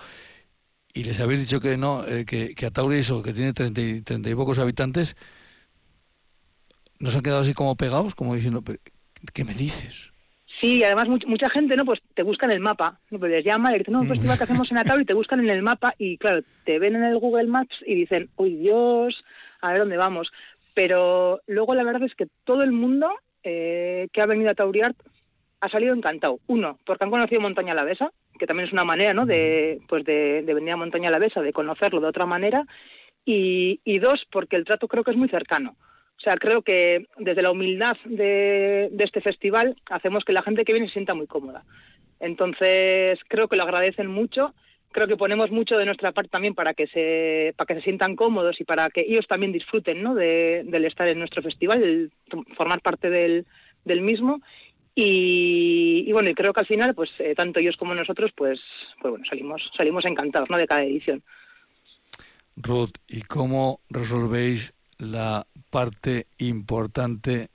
y 0.93 1.03
les 1.03 1.19
habéis 1.19 1.41
dicho 1.41 1.59
que 1.59 1.75
no, 1.75 2.07
eh, 2.07 2.25
que, 2.25 2.55
que 2.55 2.65
Atauri 2.65 2.99
eso, 2.99 3.21
que 3.21 3.33
tiene 3.33 3.53
30 3.53 3.81
y, 3.81 4.01
30 4.01 4.29
y 4.29 4.35
pocos 4.35 4.59
habitantes, 4.59 5.15
nos 6.99 7.15
han 7.15 7.21
quedado 7.21 7.41
así 7.41 7.53
como 7.53 7.75
pegados, 7.75 8.15
como 8.15 8.33
diciendo, 8.33 8.63
¿qué 9.33 9.43
me 9.43 9.53
dices? 9.53 10.12
Sí, 10.63 10.77
y 10.77 10.83
además 10.85 11.09
mucha, 11.27 11.49
gente, 11.49 11.75
¿no? 11.75 11.83
Pues 11.83 12.01
te 12.13 12.23
buscan 12.23 12.49
en 12.49 12.55
el 12.55 12.61
mapa, 12.61 12.97
¿no? 13.09 13.19
Pues 13.19 13.29
les 13.33 13.43
llama 13.43 13.75
y 13.75 13.79
dicen, 13.79 13.91
no, 13.91 13.99
un 13.99 14.07
festival 14.07 14.37
que 14.37 14.45
hacemos 14.45 14.71
en 14.71 14.77
Atau 14.77 14.97
y 14.97 15.03
te 15.03 15.13
buscan 15.13 15.41
en 15.41 15.49
el 15.49 15.61
mapa 15.61 15.93
y 15.97 16.17
claro, 16.17 16.41
te 16.63 16.79
ven 16.79 16.95
en 16.95 17.03
el 17.03 17.19
Google 17.19 17.47
Maps 17.47 17.75
y 17.85 17.95
dicen, 17.95 18.29
uy 18.37 18.55
Dios, 18.55 19.25
a 19.59 19.71
ver 19.71 19.79
dónde 19.79 19.97
vamos. 19.97 20.31
Pero 20.73 21.41
luego 21.47 21.75
la 21.75 21.83
verdad 21.83 22.03
es 22.03 22.15
que 22.15 22.27
todo 22.45 22.63
el 22.63 22.71
mundo 22.71 23.09
eh, 23.43 24.07
que 24.13 24.21
ha 24.21 24.25
venido 24.25 24.51
a 24.51 24.53
Tauriart 24.53 24.95
ha 25.59 25.67
salido 25.67 25.93
encantado. 25.93 26.39
Uno, 26.47 26.79
porque 26.85 27.03
han 27.03 27.11
conocido 27.11 27.41
Montaña 27.41 27.73
Alavesa, 27.73 28.13
que 28.39 28.47
también 28.47 28.67
es 28.67 28.73
una 28.73 28.85
manera, 28.85 29.13
¿no? 29.13 29.25
De, 29.25 29.81
pues 29.89 30.05
de, 30.05 30.43
de 30.43 30.53
venir 30.53 30.71
a 30.71 30.77
Montaña 30.77 31.09
Alavesa, 31.09 31.41
de 31.41 31.51
conocerlo 31.51 31.99
de 31.99 32.07
otra 32.07 32.25
manera. 32.25 32.65
Y, 33.25 33.81
y 33.83 33.99
dos, 33.99 34.25
porque 34.31 34.55
el 34.55 34.63
trato 34.63 34.87
creo 34.87 35.03
que 35.03 35.11
es 35.11 35.17
muy 35.17 35.27
cercano. 35.27 35.75
O 36.23 36.29
sea, 36.29 36.37
creo 36.37 36.61
que 36.61 37.05
desde 37.17 37.41
la 37.41 37.51
humildad 37.51 37.97
de, 38.05 38.89
este 38.97 39.19
festival 39.19 39.75
hacemos 39.89 40.23
que 40.23 40.31
la 40.31 40.41
gente 40.41 40.63
que 40.63 40.71
viene 40.71 40.87
se 40.87 40.93
sienta 40.93 41.13
muy 41.13 41.27
cómoda. 41.27 41.65
Entonces, 42.21 43.19
creo 43.27 43.49
que 43.49 43.57
lo 43.57 43.63
agradecen 43.63 44.07
mucho. 44.07 44.53
Creo 44.93 45.05
que 45.07 45.17
ponemos 45.17 45.51
mucho 45.51 45.75
de 45.75 45.83
nuestra 45.83 46.13
parte 46.13 46.29
también 46.29 46.55
para 46.55 46.73
que 46.75 46.87
se, 46.87 47.53
para 47.57 47.67
que 47.67 47.75
se 47.75 47.81
sientan 47.81 48.15
cómodos 48.15 48.61
y 48.61 48.63
para 48.63 48.89
que 48.89 49.01
ellos 49.01 49.27
también 49.27 49.51
disfruten 49.51 50.01
¿no? 50.01 50.15
de, 50.15 50.63
del 50.63 50.85
estar 50.85 51.09
en 51.09 51.19
nuestro 51.19 51.41
festival, 51.41 51.81
del 51.81 52.11
formar 52.55 52.79
parte 52.79 53.09
del, 53.09 53.45
del 53.83 53.99
mismo. 53.99 54.39
Y, 54.95 56.09
bueno, 56.13 56.29
y 56.29 56.35
creo 56.35 56.53
que 56.53 56.61
al 56.61 56.67
final, 56.67 56.95
pues 56.95 57.09
eh, 57.19 57.33
tanto 57.35 57.59
ellos 57.59 57.75
como 57.75 57.93
nosotros, 57.93 58.31
pues, 58.33 58.61
pues 59.01 59.11
bueno, 59.11 59.25
salimos, 59.25 59.69
salimos 59.75 60.05
encantados 60.05 60.49
¿no? 60.49 60.55
de 60.55 60.67
cada 60.67 60.85
edición. 60.85 61.21
Ruth, 62.55 62.93
¿y 63.09 63.23
cómo 63.23 63.81
resolvéis 63.89 64.73
la 65.03 65.45
parte 65.69 66.27
importante 66.37 67.49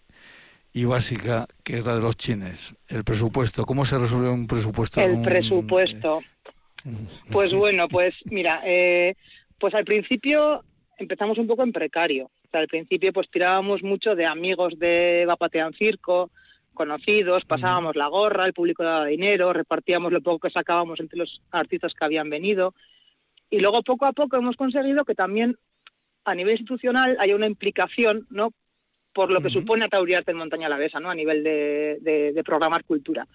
y 0.72 0.84
básica 0.84 1.46
que 1.64 1.78
es 1.78 1.84
la 1.84 1.94
de 1.94 2.00
los 2.00 2.16
chines, 2.16 2.76
el 2.88 3.04
presupuesto? 3.04 3.64
¿Cómo 3.64 3.84
se 3.84 3.98
resuelve 3.98 4.30
un 4.30 4.46
presupuesto? 4.46 5.00
El 5.00 5.22
presupuesto. 5.22 6.20
Eh, 6.84 6.90
pues 7.30 7.52
bueno, 7.52 7.88
pues 7.88 8.14
mira, 8.26 8.60
eh, 8.64 9.14
pues 9.58 9.74
al 9.74 9.84
principio 9.84 10.62
empezamos 10.96 11.38
un 11.38 11.46
poco 11.46 11.62
en 11.62 11.72
precario. 11.72 12.30
al 12.52 12.68
principio 12.68 13.12
pues 13.12 13.30
tirábamos 13.30 13.82
mucho 13.82 14.14
de 14.14 14.26
amigos 14.26 14.78
de 14.78 15.24
Vapatean 15.26 15.74
Circo, 15.74 16.30
conocidos, 16.74 17.44
pasábamos 17.44 17.96
la 17.96 18.06
gorra, 18.06 18.46
el 18.46 18.54
público 18.54 18.84
daba 18.84 19.06
dinero, 19.06 19.52
repartíamos 19.52 20.12
lo 20.12 20.22
poco 20.22 20.46
que 20.46 20.50
sacábamos 20.50 21.00
entre 21.00 21.18
los 21.18 21.42
artistas 21.50 21.92
que 21.92 22.04
habían 22.04 22.30
venido. 22.30 22.74
Y 23.50 23.58
luego 23.58 23.82
poco 23.82 24.06
a 24.06 24.12
poco 24.12 24.38
hemos 24.38 24.56
conseguido 24.56 25.04
que 25.04 25.14
también 25.14 25.56
a 26.30 26.34
nivel 26.34 26.52
institucional 26.52 27.16
haya 27.20 27.34
una 27.34 27.46
implicación, 27.46 28.26
¿no? 28.30 28.52
Por 29.12 29.32
lo 29.32 29.40
que 29.40 29.50
supone 29.50 29.84
Atauriarte 29.84 30.30
en 30.30 30.36
Montaña 30.36 30.66
Alavesa, 30.66 31.00
¿no? 31.00 31.10
A 31.10 31.14
nivel 31.14 31.42
de, 31.42 31.98
de, 32.00 32.44
programar 32.44 32.84
cultura. 32.84 33.26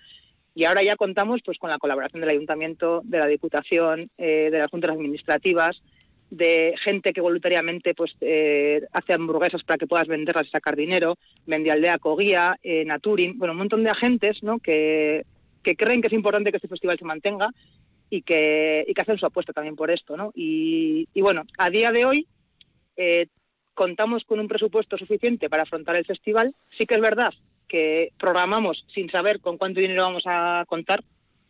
Y 0.56 0.66
ahora 0.66 0.84
ya 0.84 0.96
contamos 0.96 1.42
pues 1.44 1.58
con 1.58 1.70
la 1.70 1.80
colaboración 1.80 2.22
del 2.22 2.30
Ayuntamiento, 2.30 3.02
de 3.04 3.20
la 3.20 3.28
Diputación, 3.28 4.10
eh, 4.18 4.50
de 4.50 4.60
las 4.60 4.70
juntas 4.70 4.92
administrativas, 4.92 5.82
de 6.30 6.74
gente 6.84 7.12
que 7.12 7.22
voluntariamente 7.22 7.94
pues 7.94 8.16
eh, 8.22 8.82
hace 8.92 9.14
hamburguesas 9.14 9.64
para 9.64 9.78
que 9.78 9.88
puedas 9.88 10.08
venderlas 10.08 10.48
y 10.48 10.52
sacar 10.52 10.76
dinero, 10.76 11.18
Mendialdea 11.46 11.98
Coguía, 11.98 12.56
eh, 12.64 12.86
Naturin, 12.86 13.38
bueno, 13.38 13.52
un 13.52 13.60
montón 13.60 13.84
de 13.84 13.90
agentes 13.90 14.42
¿no? 14.42 14.60
que, 14.60 15.26
que 15.64 15.76
creen 15.76 16.02
que 16.02 16.08
es 16.08 16.14
importante 16.14 16.52
que 16.52 16.58
este 16.58 16.68
festival 16.68 16.98
se 16.98 17.06
mantenga 17.06 17.50
y 18.10 18.22
que, 18.22 18.86
y 18.88 18.94
que 18.94 19.02
hacen 19.02 19.18
su 19.18 19.26
apuesta 19.26 19.54
también 19.54 19.76
por 19.76 19.90
esto. 19.90 20.16
¿no? 20.16 20.32
Y, 20.36 21.08
bueno, 21.16 21.44
a 21.58 21.70
día 21.70 21.92
de 21.92 22.06
hoy 22.06 22.28
eh, 22.98 23.28
contamos 23.74 24.24
con 24.24 24.40
un 24.40 24.48
presupuesto 24.48 24.98
suficiente 24.98 25.50
para 25.50 25.64
afrontar 25.64 25.96
el 25.96 26.06
festival. 26.06 26.54
Sí 26.78 26.86
que 26.86 26.96
es 26.96 27.02
verdad 27.02 27.34
que 27.68 28.12
programamos 28.20 28.86
sin 28.94 29.10
saber 29.10 29.40
con 29.40 29.58
cuánto 29.58 29.80
dinero 29.80 30.04
vamos 30.04 30.24
a 30.28 30.64
contar, 30.68 31.04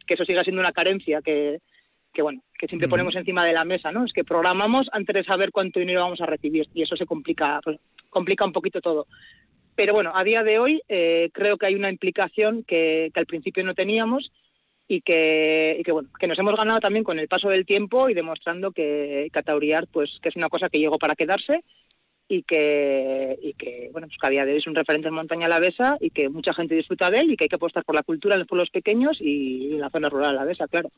que 0.07 0.13
eso 0.13 0.25
siga 0.25 0.43
siendo 0.43 0.61
una 0.61 0.71
carencia 0.71 1.21
que, 1.21 1.59
que 2.13 2.21
bueno, 2.21 2.43
que 2.57 2.67
siempre 2.67 2.87
ponemos 2.87 3.15
encima 3.15 3.43
de 3.43 3.53
la 3.53 3.65
mesa, 3.65 3.91
¿no? 3.91 4.05
Es 4.05 4.13
que 4.13 4.23
programamos 4.23 4.87
antes 4.93 5.15
de 5.15 5.23
saber 5.23 5.51
cuánto 5.51 5.79
dinero 5.79 6.01
vamos 6.01 6.21
a 6.21 6.25
recibir 6.25 6.67
y 6.73 6.83
eso 6.83 6.95
se 6.95 7.05
complica, 7.05 7.59
pues, 7.63 7.77
complica 8.09 8.45
un 8.45 8.53
poquito 8.53 8.79
todo. 8.79 9.07
Pero 9.75 9.93
bueno, 9.93 10.11
a 10.13 10.23
día 10.23 10.43
de 10.43 10.59
hoy 10.59 10.81
eh, 10.87 11.29
creo 11.33 11.57
que 11.57 11.65
hay 11.65 11.75
una 11.75 11.89
implicación 11.89 12.63
que, 12.63 13.09
que 13.13 13.19
al 13.19 13.25
principio 13.25 13.63
no 13.63 13.73
teníamos 13.73 14.31
y 14.88 15.01
que, 15.01 15.81
que, 15.86 15.91
bueno 15.91 16.09
que 16.19 16.27
nos 16.27 16.38
hemos 16.38 16.55
ganado 16.55 16.79
también 16.79 17.03
con 17.03 17.19
el 17.19 17.27
paso 17.27 17.49
del 17.49 17.65
tiempo 17.65 18.09
y 18.09 18.13
demostrando 18.13 18.71
que 18.71 19.29
Catauriar 19.31 19.88
pues 19.88 20.19
que 20.21 20.29
es 20.29 20.36
una 20.36 20.49
cosa 20.49 20.69
que 20.69 20.79
llegó 20.79 20.97
para 20.97 21.15
quedarse 21.15 21.63
y 22.27 22.43
que 22.43 23.38
y 23.41 23.53
que 23.53 23.89
bueno 23.91 24.07
pues 24.07 24.17
que 24.19 24.27
a 24.27 24.29
día 24.29 24.45
de 24.45 24.53
hoy 24.53 24.57
es 24.57 24.67
un 24.67 24.75
referente 24.75 25.07
en 25.07 25.13
montaña 25.13 25.45
alavesa 25.45 25.97
y 25.99 26.09
que 26.09 26.29
mucha 26.29 26.53
gente 26.53 26.75
disfruta 26.75 27.09
de 27.09 27.19
él 27.19 27.31
y 27.31 27.38
que 27.38 27.45
hay 27.45 27.49
que 27.49 27.55
apostar 27.55 27.86
por 27.86 27.95
la 27.95 28.03
cultura 28.03 28.36
en 28.36 28.39
los 28.39 28.47
pueblos 28.47 28.69
pequeños 28.69 29.17
y 29.21 29.73
en 29.73 29.79
la 29.79 29.89
zona 29.89 30.09
rural 30.09 30.31
alavesa 30.31 30.67
claro 30.67 30.89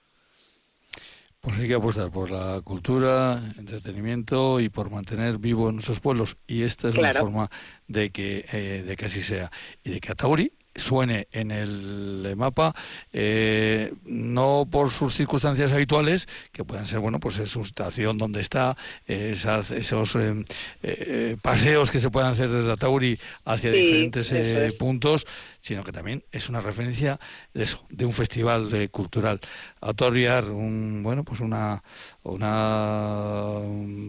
pues 1.45 1.59
hay 1.59 1.67
que 1.67 1.75
apostar 1.75 2.09
por 2.09 2.31
la 2.31 2.59
cultura, 2.63 3.39
entretenimiento 3.59 4.59
y 4.59 4.69
por 4.69 4.89
mantener 4.89 5.38
vivo 5.38 5.71
nuestros 5.71 5.99
pueblos. 5.99 6.38
Y 6.47 6.63
esta 6.63 6.89
es 6.89 6.97
la 6.97 7.13
forma 7.13 7.51
de 7.88 8.09
que, 8.09 8.45
eh, 8.51 8.83
de 8.83 8.95
que 8.95 9.05
así 9.05 9.21
sea. 9.21 9.51
Y 9.83 9.91
de 9.91 9.99
que 9.99 10.11
Atauri 10.11 10.51
suene 10.76 11.28
en 11.32 11.51
el 11.51 12.34
mapa, 12.36 12.76
eh, 13.13 13.93
no 14.03 14.67
por 14.69 14.91
sus 14.91 15.15
circunstancias 15.15 15.71
habituales, 15.71 16.28
que 16.51 16.63
puedan 16.63 16.86
ser, 16.86 16.99
bueno, 16.99 17.19
pues 17.19 17.36
su 17.36 17.61
estación 17.61 18.17
donde 18.17 18.41
está, 18.41 18.76
esas, 19.05 19.71
esos 19.71 20.15
eh, 20.15 20.43
eh, 20.84 21.38
paseos 21.41 21.91
que 21.91 21.99
se 21.99 22.09
puedan 22.09 22.32
hacer 22.32 22.49
desde 22.49 22.71
Atauri 22.71 23.17
hacia 23.45 23.71
diferentes 23.71 24.34
puntos, 24.73 25.26
sino 25.59 25.84
que 25.84 25.91
también 25.91 26.23
es 26.32 26.49
una 26.49 26.61
referencia 26.61 27.19
de 27.53 27.63
eso, 27.63 27.86
de 27.89 28.05
un 28.05 28.13
festival 28.13 28.89
cultural. 28.91 29.39
Autoriar, 29.82 30.45
un, 30.45 31.01
bueno, 31.03 31.23
pues 31.23 31.39
una, 31.39 31.84
una 32.26 33.59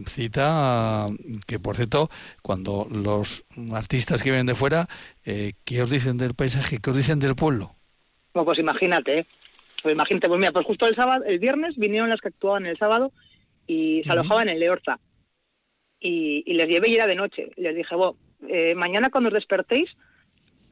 cita 0.07 1.07
que, 1.47 1.59
por 1.59 1.77
cierto, 1.77 2.09
cuando 2.43 2.87
los 2.91 3.45
artistas 3.73 4.23
que 4.23 4.31
vienen 4.31 4.47
de 4.47 4.55
fuera, 4.55 4.89
eh, 5.25 5.53
¿qué 5.65 5.83
os 5.83 5.91
dicen 5.91 6.17
del 6.17 6.35
paisaje? 6.35 6.79
¿Qué 6.83 6.91
os 6.91 6.97
dicen 6.97 7.21
del 7.21 7.35
pueblo? 7.35 7.77
Bueno, 8.33 8.47
pues 8.47 8.59
imagínate, 8.59 9.21
¿eh? 9.21 9.27
pues 9.83 9.93
imagínate, 9.95 10.29
pues 10.29 10.41
mira, 10.41 10.53
pues 10.53 10.67
justo 10.67 10.87
el 10.89 10.97
sábado, 10.97 11.25
el 11.25 11.39
viernes 11.39 11.77
vinieron 11.77 12.09
las 12.09 12.21
que 12.21 12.29
actuaban 12.29 12.67
el 12.67 12.77
sábado 12.77 13.13
y 13.67 14.03
se 14.05 14.13
alojaban 14.13 14.49
en 14.49 14.59
Leorza. 14.59 14.99
Y, 16.01 16.43
les 16.53 16.69
llevé 16.69 16.89
y 16.91 16.97
era 16.97 17.07
de 17.07 17.15
noche. 17.15 17.51
les 17.57 17.75
dije, 17.75 17.95
vos, 17.95 18.17
eh, 18.49 18.75
mañana 18.75 19.11
cuando 19.11 19.29
os 19.29 19.35
despertéis, 19.35 19.97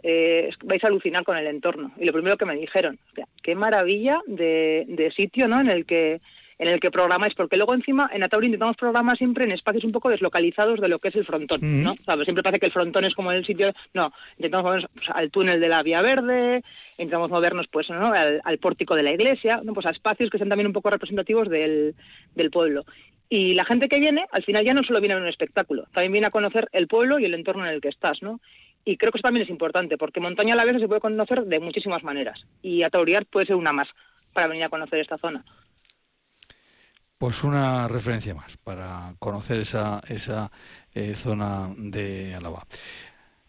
eh, 0.03 0.51
vais 0.65 0.85
a 0.85 0.89
alucinar 0.89 1.25
con 1.25 1.37
el 1.37 1.47
entorno. 1.47 1.93
Y 1.99 2.07
lo 2.07 2.13
primero 2.13 2.37
que 2.37 2.45
me 2.45 2.57
dijeron, 2.57 2.99
qué 3.43 3.55
maravilla 3.55 4.21
de, 4.27 4.85
de, 4.89 5.11
sitio, 5.13 5.49
¿no? 5.49 5.61
En 5.61 5.71
el 5.71 5.87
que 5.87 6.21
en 6.59 6.69
el 6.69 6.81
que 6.81 6.91
programáis, 6.91 7.35
porque 7.35 7.57
luego 7.57 7.75
encima 7.75 8.11
en 8.13 8.23
Atauri 8.23 8.47
intentamos 8.47 8.77
programar 8.77 9.17
siempre 9.17 9.45
en 9.45 9.53
espacios 9.53 9.85
un 9.85 9.93
poco 9.93 10.11
deslocalizados 10.11 10.81
de 10.81 10.89
lo 10.89 10.99
que 10.99 11.09
es 11.09 11.17
el 11.17 11.25
frontón, 11.25 11.61
¿no? 11.83 11.95
Siempre 12.25 12.43
parece 12.43 12.61
que 12.61 12.67
el 12.67 12.73
frontón 12.73 13.05
es 13.05 13.15
como 13.15 13.33
el 13.33 13.45
sitio, 13.45 13.73
no, 13.93 14.13
intentamos 14.37 14.65
movernos 14.65 14.91
pues, 14.95 15.07
al 15.11 15.31
túnel 15.31 15.61
de 15.61 15.69
la 15.69 15.83
Vía 15.83 16.03
Verde, 16.03 16.63
intentamos 16.93 17.31
movernos 17.31 17.67
pues 17.69 17.91
¿no? 17.91 18.13
al, 18.13 18.59
pórtico 18.59 18.95
de 18.95 19.03
la 19.03 19.13
iglesia, 19.13 19.61
¿no? 19.63 19.75
pues 19.75 19.87
a 19.87 19.91
espacios 19.91 20.31
que 20.31 20.39
sean 20.39 20.49
también 20.49 20.67
un 20.67 20.73
poco 20.73 20.91
representativos 20.91 21.49
del, 21.49 21.95
del 22.35 22.51
pueblo. 22.51 22.85
Y 23.29 23.55
la 23.55 23.65
gente 23.65 23.89
que 23.89 24.01
viene, 24.01 24.27
al 24.31 24.45
final 24.45 24.65
ya 24.65 24.75
no 24.75 24.83
solo 24.85 25.01
viene 25.01 25.15
a 25.15 25.17
ver 25.17 25.25
un 25.25 25.31
espectáculo, 25.31 25.87
también 25.93 26.13
viene 26.13 26.27
a 26.27 26.31
conocer 26.31 26.69
el 26.73 26.87
pueblo 26.87 27.19
y 27.19 27.25
el 27.25 27.35
entorno 27.35 27.67
en 27.67 27.73
el 27.73 27.81
que 27.81 27.89
estás, 27.89 28.23
¿no? 28.23 28.41
Y 28.85 28.99
creo 28.99 29.11
que 29.11 29.19
eso 29.19 29.25
también 29.25 29.45
es 29.45 29.51
importante, 29.51 29.97
porque 29.97 30.21
montaña 30.21 30.55
a 30.55 30.57
la 30.57 30.65
vez 30.65 30.79
se 30.79 30.87
puede 30.87 31.01
conocer 31.01 31.45
de 31.45 31.59
muchísimas 31.59 32.05
maneras. 32.05 32.47
Y 32.63 32.83
Atauriar 32.83 33.25
puede 33.25 33.47
ser 33.47 33.57
una 33.57 33.73
más 33.73 33.89
para 34.35 34.49
venir 34.49 34.65
a 34.65 34.69
conocer 34.69 35.01
esta 35.01 35.17
zona. 35.17 35.43
Pues 37.25 37.43
una 37.43 37.89
referencia 37.89 38.35
más 38.35 38.59
para 38.59 39.15
conocer 39.19 39.59
esa, 39.59 40.03
esa 40.09 40.53
eh, 40.93 41.15
zona 41.17 41.71
de 41.75 42.35
Álava. 42.35 42.67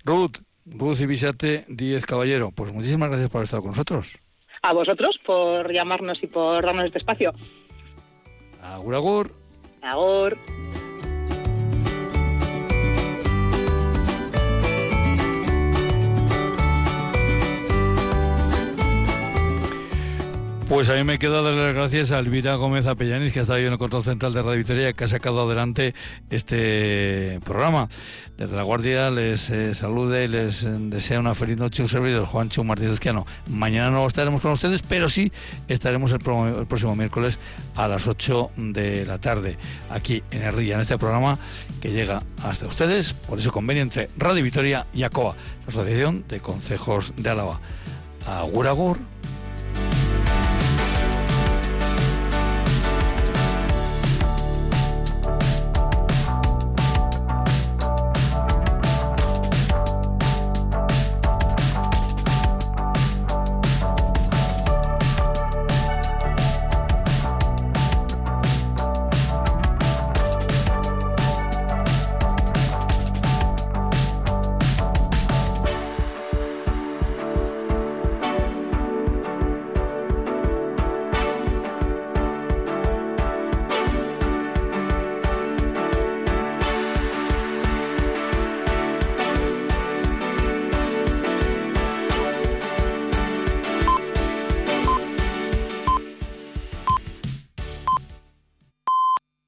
Ruth, 0.05 0.37
Ruth 0.65 1.01
y 1.01 1.05
Bisate 1.05 1.65
Díez 1.67 2.05
Caballero, 2.05 2.51
pues 2.51 2.71
muchísimas 2.71 3.09
gracias 3.09 3.29
por 3.29 3.39
haber 3.39 3.43
estado 3.43 3.63
con 3.63 3.71
nosotros. 3.71 4.17
A 4.61 4.71
vosotros 4.71 5.19
por 5.25 5.73
llamarnos 5.73 6.23
y 6.23 6.27
por 6.27 6.65
darnos 6.65 6.85
este 6.85 6.99
espacio. 6.99 7.33
Agur, 8.63 8.95
agur. 8.95 9.31
Agur. 9.81 10.37
Pues 20.67 20.89
a 20.89 20.95
mí 20.95 21.03
me 21.03 21.19
queda 21.19 21.43
darle 21.43 21.63
las 21.63 21.75
gracias 21.75 22.11
a 22.11 22.17
Elvira 22.17 22.55
Gómez 22.55 22.87
Apellaniz, 22.87 23.31
que 23.31 23.41
está 23.41 23.53
ahí 23.53 23.65
en 23.65 23.73
el 23.73 23.77
control 23.77 24.03
central 24.03 24.33
de 24.33 24.41
Radio 24.41 24.57
Victoria, 24.57 24.93
que 24.93 25.03
ha 25.03 25.07
sacado 25.07 25.45
adelante 25.45 25.93
este 26.31 27.39
programa. 27.45 27.87
Desde 28.35 28.55
la 28.55 28.63
Guardia 28.63 29.11
les 29.11 29.51
eh, 29.51 29.73
y 29.73 30.27
les 30.27 30.63
eh, 30.63 30.75
desea 30.79 31.19
una 31.19 31.35
feliz 31.35 31.57
noche 31.57 31.83
un 31.83 31.87
servidor, 31.87 32.25
Juancho 32.25 32.63
Martínez 32.63 32.93
Esquiano. 32.93 33.27
Mañana 33.47 33.91
no 33.91 34.07
estaremos 34.07 34.41
con 34.41 34.53
ustedes, 34.53 34.81
pero 34.81 35.07
sí 35.07 35.31
estaremos 35.67 36.11
el, 36.11 36.19
próximo 36.19 36.95
miércoles 36.95 37.37
a 37.75 37.87
las 37.87 38.07
8 38.07 38.51
de 38.57 39.05
la 39.05 39.19
tarde, 39.19 39.57
aquí 39.91 40.23
en 40.31 40.41
Herrilla, 40.41 40.75
en 40.75 40.81
este 40.81 40.97
programa 40.97 41.37
que 41.79 41.91
llega 41.91 42.23
hasta 42.43 42.65
ustedes 42.65 43.13
por 43.13 43.37
eso 43.37 43.51
convenio 43.51 43.83
entre 43.83 44.09
Radio 44.17 44.43
Victoria 44.43 44.87
y 44.95 45.03
ACOA, 45.03 45.35
la 45.35 45.67
Asociación 45.67 46.25
de 46.27 46.39
Consejos 46.39 47.13
de 47.17 47.29
Álava. 47.29 47.61
Agur, 48.25 48.67
agur. 48.67 48.97